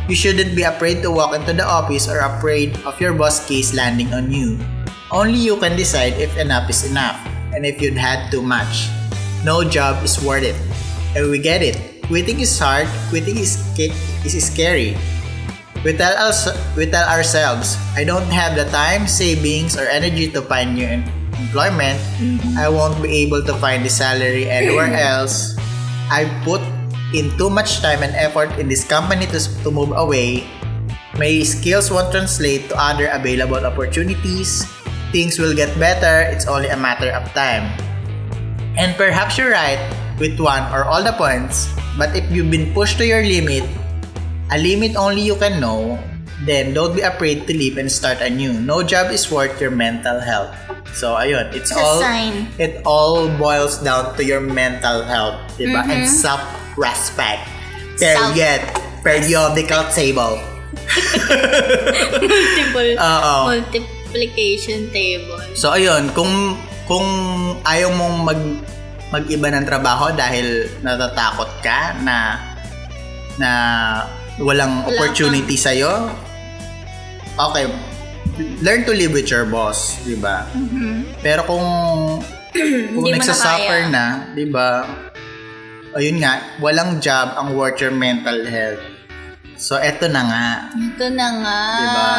[0.07, 3.73] You shouldn't be afraid to walk into the office or afraid of your boss case
[3.73, 4.59] landing on you.
[5.11, 7.15] Only you can decide if enough is enough
[7.55, 8.91] and if you'd had too much.
[9.47, 10.59] No job is worth it.
[11.15, 12.03] And we get it.
[12.11, 14.97] Quitting is hard, quitting is, is scary.
[15.83, 16.47] We tell, us,
[16.79, 21.03] we tell ourselves, I don't have the time, savings, or energy to find new em-
[21.35, 21.99] employment.
[22.23, 22.55] Mm-hmm.
[22.55, 25.19] I won't be able to find the salary anywhere mm-hmm.
[25.19, 25.59] else.
[26.07, 26.63] I put
[27.11, 30.47] in too much time and effort in this company to, to move away.
[31.19, 34.63] My skills won't translate to other available opportunities.
[35.11, 37.67] Things will get better, it's only a matter of time.
[38.79, 39.83] And perhaps you're right
[40.17, 41.67] with one or all the points,
[41.99, 43.67] but if you've been pushed to your limit,
[44.53, 45.97] a limit only you can know,
[46.45, 48.53] then don't be afraid to leave and start anew.
[48.53, 50.53] No job is worth your mental health.
[50.93, 52.53] So ayun, it's It's all sign.
[52.61, 55.81] it all boils down to your mental health, diba?
[55.89, 57.49] And self-respect.
[57.97, 58.61] Period.
[59.01, 60.37] Periodical table.
[62.21, 62.91] Multiple.
[63.09, 63.35] Oo.
[63.57, 65.41] Multiplication table.
[65.57, 66.55] So ayun, kung
[66.85, 67.05] kung
[67.65, 68.41] ayaw mong mag
[69.13, 72.41] mag-iba ng trabaho dahil natatakot ka na
[73.37, 73.51] na
[74.41, 75.73] walang Wala opportunity sa
[77.37, 77.69] okay,
[78.61, 80.47] learn to live with your boss, 'di ba?
[81.21, 81.65] Pero kung
[82.93, 83.93] kung na nagsasuffer kaya.
[83.93, 84.85] na, 'di ba?
[85.93, 88.81] Ayun nga, walang job ang worth your mental health.
[89.53, 90.47] So eto na nga.
[90.73, 91.59] Ito na nga.
[91.77, 92.09] Diba?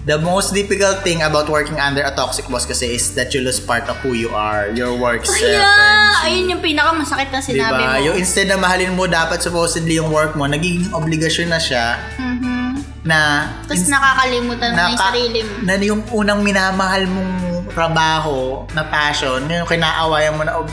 [0.00, 3.60] The most difficult thing about working under a toxic boss kasi is that you lose
[3.60, 6.16] part of who you are, your work self, friends.
[6.24, 7.92] ayun yung pinakamasakit na sinabi Diba?
[7.92, 8.00] mo.
[8.02, 12.80] Yung instead na mahalin mo dapat supposedly yung work mo, nagiging obligasyon na siya Mhm.
[13.02, 13.18] na
[13.62, 15.52] Tapos nakakalimutan mo na yung naka- sarili mo.
[15.60, 17.32] na yung unang minamahal mong
[17.70, 18.36] trabaho
[18.70, 20.64] na passion, yung kinaawayan mo na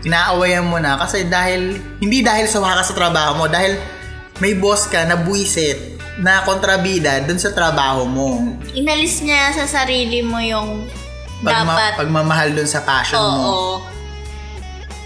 [0.00, 3.76] kinaawayan mo na kasi dahil hindi dahil sawa ka sa trabaho mo, dahil
[4.40, 8.28] may boss ka na buwisit na kontrabida dun sa trabaho mo.
[8.70, 10.84] Inalis niya sa sarili mo yung
[11.40, 11.92] Pagma- dapat.
[11.96, 13.32] pagmamahal dun sa passion Oo.
[13.32, 13.54] mo.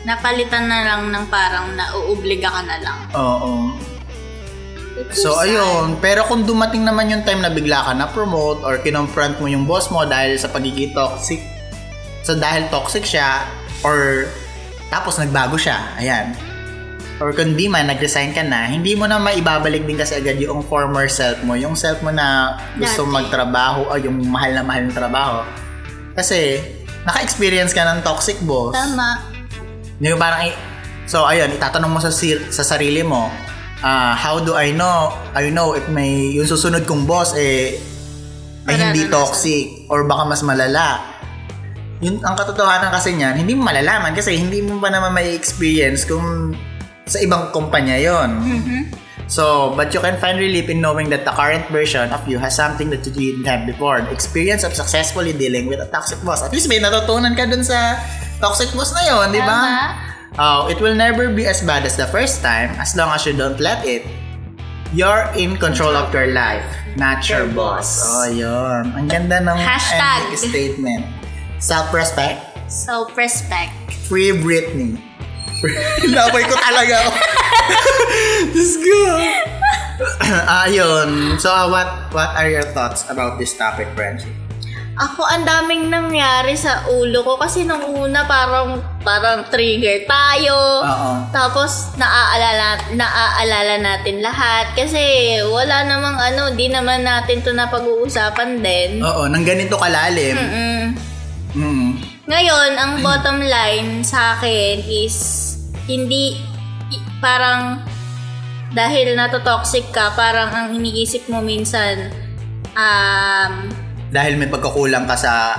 [0.04, 2.98] Napalitan na lang ng parang nauobliga ka na lang.
[3.14, 3.72] Oo.
[4.96, 5.48] It's So, sad.
[5.48, 5.96] ayun.
[5.98, 9.88] Pero kung dumating naman yung time na bigla ka na-promote or kinonfront mo yung boss
[9.88, 11.40] mo dahil sa pagiging toxic,
[12.20, 13.42] so dahil toxic siya,
[13.80, 14.28] or
[14.88, 16.34] tapos nagbago siya, ayan.
[17.22, 20.66] Or kung di man, nag-resign ka na, hindi mo na maibabalik din kasi agad yung
[20.66, 23.14] former self mo, yung self mo na gusto Dati.
[23.14, 25.46] magtrabaho o yung mahal na mahal ng trabaho.
[26.18, 26.58] Kasi,
[27.06, 28.74] naka-experience ka ng toxic boss.
[28.74, 29.30] Tama.
[30.02, 30.50] Yung parang,
[31.06, 33.30] so ayun, itatanong mo sa, sir- sa sarili mo,
[33.86, 37.78] ah, how do I know, I know if may, yung susunod kong boss, eh,
[38.66, 41.14] ay hindi toxic, or baka mas malala.
[42.02, 46.02] Yun, ang katotohanan kasi niyan, hindi mo malalaman kasi hindi mo pa naman may experience
[46.02, 46.56] kung
[47.04, 48.30] sa ibang kumpanya yon.
[48.40, 48.80] Mhm.
[49.24, 52.52] So, but you can find relief in knowing that the current version of you has
[52.52, 54.04] something that you didn't have before.
[54.04, 56.44] The experience of successfully dealing with a toxic boss.
[56.44, 57.96] At least may natutunan ka dun sa
[58.36, 59.58] toxic boss na yon, di ba?
[60.36, 63.32] Oh, it will never be as bad as the first time as long as you
[63.32, 64.04] don't let it.
[64.92, 68.04] You're in control of your life, not your boss.
[68.04, 68.28] boss.
[68.28, 68.92] Oh, yun.
[68.94, 70.30] Ang ganda ng Hashtag.
[70.30, 71.02] ending statement.
[71.58, 73.72] Self-respect, Self-respect.
[74.04, 75.00] free Britney.
[76.16, 77.12] Lapoy ko talaga ako.
[78.54, 78.98] Diyos ko.
[80.66, 81.38] Ayun.
[81.38, 84.30] So, uh, what what are your thoughts about this topic, Frenchie?
[84.94, 90.86] Ako, ang daming nangyari sa ulo ko kasi nung una parang parang trigger tayo.
[90.86, 91.10] Oo.
[91.34, 98.62] Tapos naaalala naaalala natin lahat kasi wala namang ano, di naman natin 'to na pag-uusapan
[98.62, 99.02] din.
[99.02, 100.38] Oo, nang ganito kalalim.
[100.38, 100.86] Mm.
[101.58, 101.90] Mm.
[102.30, 105.53] Ngayon, ang bottom line sa akin is
[105.88, 106.40] hindi
[107.20, 107.84] parang
[108.74, 112.10] dahil nato-toxic ka, parang ang iniisip mo minsan
[112.74, 113.70] um
[114.10, 115.58] Dahil may pagkakulang ka sa...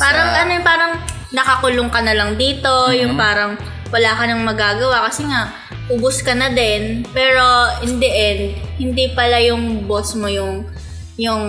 [0.00, 0.92] Parang sa- ano yung parang
[1.32, 3.56] nakakulong ka na lang dito, yung parang
[3.92, 5.52] wala ka nang magagawa kasi nga
[5.92, 7.04] ubos ka na din.
[7.12, 7.44] Pero
[7.84, 8.42] in the end,
[8.80, 10.64] hindi pala yung boss mo yung
[11.20, 11.42] yung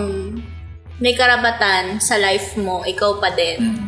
[0.99, 3.79] may karapatan sa life mo, ikaw pa din.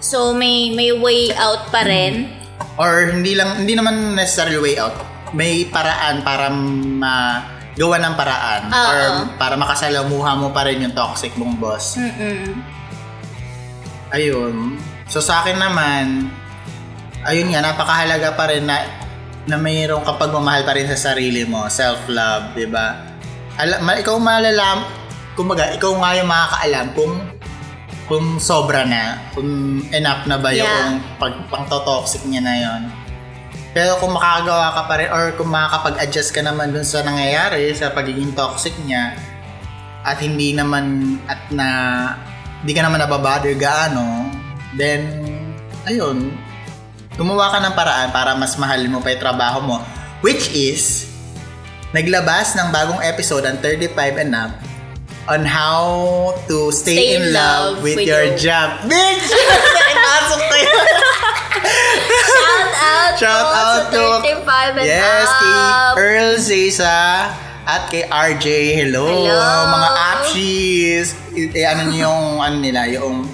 [0.00, 2.39] So may may way out pa rin.
[2.80, 4.96] Or hindi lang hindi naman necessarily way out.
[5.36, 8.88] May paraan para magawa ng paraan Oo.
[8.88, 9.00] or
[9.36, 12.00] para makasalamuha mo pa rin yung toxic mong boss.
[12.00, 12.56] Mm-mm.
[14.16, 14.80] Ayun.
[15.12, 16.32] So sa akin naman,
[17.28, 18.88] ayun nga napakahalaga pa rin na
[19.44, 22.96] na mayroong kapag mamahal pa rin sa sarili mo, self-love, 'di ba?
[23.60, 24.88] Ala, ma, ikaw malalam,
[25.36, 27.12] kumbaga, ikaw nga yung makakaalam kung
[28.10, 30.66] kung sobra na, kung enough na ba Yeah.
[30.66, 32.82] yung pag pang toxic niya na yon.
[33.70, 37.94] Pero kung makakagawa ka pa rin or kung makakapag-adjust ka naman dun sa nangyayari sa
[37.94, 39.14] pagiging toxic niya
[40.02, 41.68] at hindi naman at na
[42.66, 44.26] hindi ka naman nababother gaano,
[44.74, 45.06] then
[45.86, 46.34] ayun,
[47.14, 49.76] gumawa ka ng paraan para mas mahalin mo pa yung trabaho mo.
[50.18, 51.06] Which is,
[51.94, 54.52] naglabas ng bagong episode ang 35 and up
[55.28, 58.80] on how to stay, in love with, your, job.
[58.90, 59.28] Bitch!
[59.28, 60.86] Nakipasok ko yun.
[62.10, 65.92] Shout out Shout po out to 35 and Yes, kay up.
[65.98, 66.98] Earl Zesa
[67.66, 68.46] at kay RJ.
[68.80, 69.52] Hello, Hello.
[69.70, 71.08] mga apshies.
[71.36, 73.28] I- eh, ano niyo yung ano nila, yung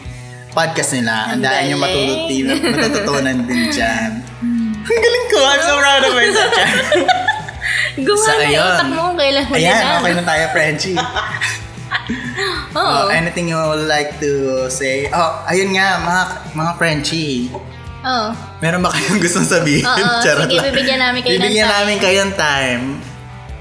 [0.50, 1.32] podcast nila.
[1.32, 4.10] Ang daan yung matututunan, matututunan din dyan.
[4.86, 5.38] Ang galing ko.
[5.42, 6.52] I'm so proud of myself.
[7.96, 9.98] Gumawa Sa na yung utak mo kung kailan mo Ayan, yan.
[9.98, 10.96] okay na tayo, Frenchie.
[12.72, 14.30] Oh, anything you would like to
[14.68, 15.08] say?
[15.10, 16.22] Oh, ayun nga, mga,
[16.54, 17.50] mga Frenchie.
[18.00, 18.28] Oo.
[18.60, 19.82] Meron ba kayong gustong sabihin?
[19.82, 20.64] Oo, Charot sige, lang.
[20.70, 21.74] bibigyan namin kayo ng Bibigyan time.
[21.74, 22.82] namin kayo ng time.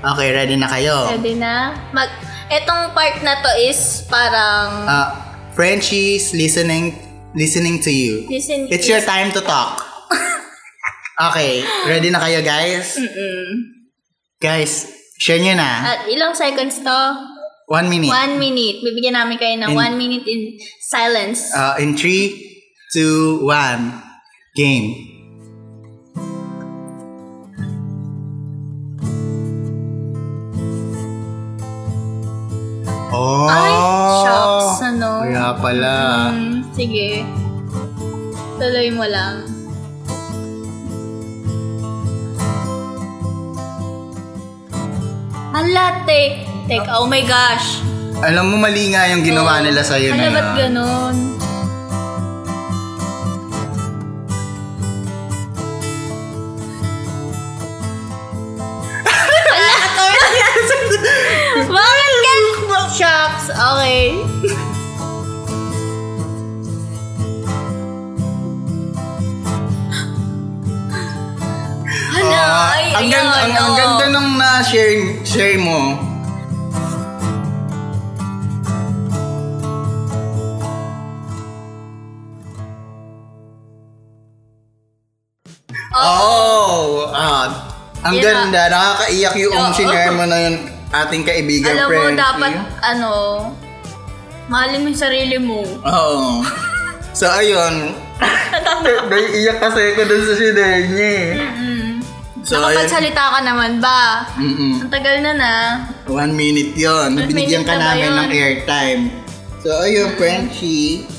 [0.06, 0.96] Okay, ready na kayo?
[1.10, 1.54] Pwede na.
[1.90, 2.10] Mag,
[2.48, 5.08] etong part na to is parang Uh,
[5.52, 6.94] Frenchies listening
[7.34, 8.28] listening to you.
[8.28, 9.82] Listen, It's your time to talk.
[11.16, 13.00] Okay, ready na kayo guys?
[13.00, 13.48] Mm-mm.
[14.36, 14.84] Guys,
[15.16, 15.96] share nyo na.
[15.96, 17.00] At ilang seconds to?
[17.66, 18.14] One minute.
[18.14, 18.86] One minute.
[18.86, 20.54] Bibigyan namin kayo ng In- one minute in
[20.86, 21.50] silence.
[21.50, 22.62] Uh, in three,
[22.94, 23.90] two, one,
[24.54, 24.94] game.
[33.16, 33.48] Oh!
[33.50, 33.74] Ay,
[34.22, 35.12] shucks, ano?
[35.26, 35.96] Kaya pala.
[36.30, 37.26] Hmm, sige.
[38.62, 39.50] Tuloy mo lang.
[45.56, 46.45] Hala, tek.
[46.66, 47.78] Tek, oh my gosh.
[48.26, 50.34] Alam mo, mali nga yung ginawa nila sa'yo na Hala, yun.
[50.34, 51.16] ba't ganun?
[61.70, 62.34] Bakit ka?
[62.96, 63.52] Shucks.
[63.52, 64.16] Okay.
[72.16, 73.76] Hala, Ah, ay, ang, ganda, ang, ang oh.
[73.78, 76.00] ganda nung na-share share mo.
[86.06, 87.10] Oh!
[87.10, 87.46] Ah,
[88.02, 88.62] ang Yan ganda.
[88.70, 89.74] Nakakaiyak yung Oo.
[89.74, 90.58] sinare mo na yung
[90.92, 92.18] ating kaibigan Alam mo, Frenchie.
[92.18, 93.10] dapat, ano,
[94.46, 95.60] mahalin mo yung sarili mo.
[95.82, 96.46] Oo.
[97.12, 97.96] So, ayun.
[99.10, 101.30] Naiiyak kasi ako dun sa sinare niya eh.
[101.36, 101.92] Mm.
[102.46, 102.78] So, ayun.
[102.78, 104.30] Nakapagsalita ka naman ba?
[104.38, 104.86] Mm-mm.
[104.86, 105.54] Ang tagal na na.
[106.06, 107.18] One minute yon.
[107.18, 108.16] One Binigyan minute ka na ba namin yun?
[108.16, 109.02] ng airtime.
[109.66, 111.10] So, ayun, Frenchie.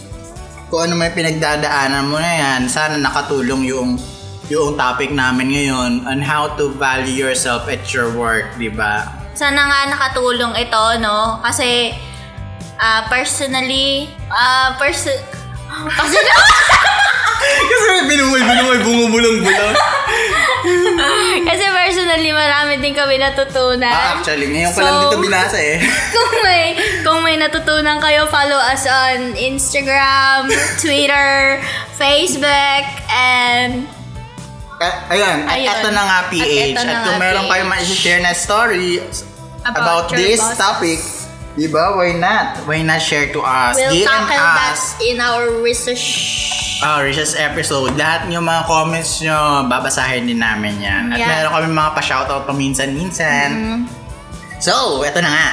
[0.67, 3.99] Kung ano may pinagdadaanan mo na yan, sana nakatulong yung
[4.47, 9.07] yung topic namin ngayon on how to value yourself at your work, di ba?
[9.35, 11.43] Sana nga nakatulong ito, no?
[11.43, 11.93] Kasi,
[12.79, 15.23] ah, personally, ah, perso-
[15.99, 16.19] kasi
[17.47, 19.75] Kasi may binungol, binungol, bumubulong-bulong.
[22.87, 23.91] din kami natutunan.
[23.91, 25.83] Ah, actually, ngayon ko lang So, dito binasa eh.
[26.15, 26.63] kung may
[27.03, 30.47] kung may natutunan kayo, follow us on Instagram,
[30.79, 31.59] Twitter,
[31.99, 33.91] Facebook, and
[34.79, 35.73] Ayun, at Ayun.
[35.73, 36.77] ito na nga At PH.
[36.77, 39.01] At, na kung nga, meron kayong ma-share na story
[39.65, 40.59] about, About this bosses.
[40.59, 40.99] topic,
[41.55, 41.97] di ba?
[41.97, 42.61] Why not?
[42.69, 43.73] Why not share to us?
[43.75, 45.01] we'll DM tackle that us.
[45.01, 46.05] in our research.
[46.79, 47.97] Oh, Rich's episode.
[47.97, 51.09] Lahat yung mga comments nyo, babasahin din namin yan.
[51.09, 51.29] At Yeah.
[51.33, 53.49] meron kami mga pa-shoutout paminsan-minsan.
[53.49, 53.81] Mm.
[54.59, 55.49] So, eto na nga.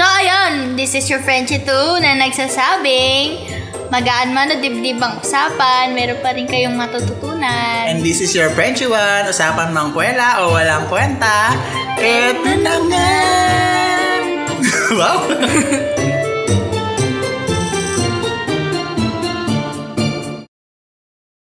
[0.00, 3.52] So, ayun, this is your Frenchie 2 na nagsasabing
[3.92, 7.84] magaan man o dibdib ang usapan, meron pa rin kayong matututunan.
[7.84, 9.28] And this is your Frenchy One.
[9.28, 11.52] Usapan mang kwela o walang kwenta.
[12.00, 13.12] Eto na nga.
[14.96, 15.20] wow.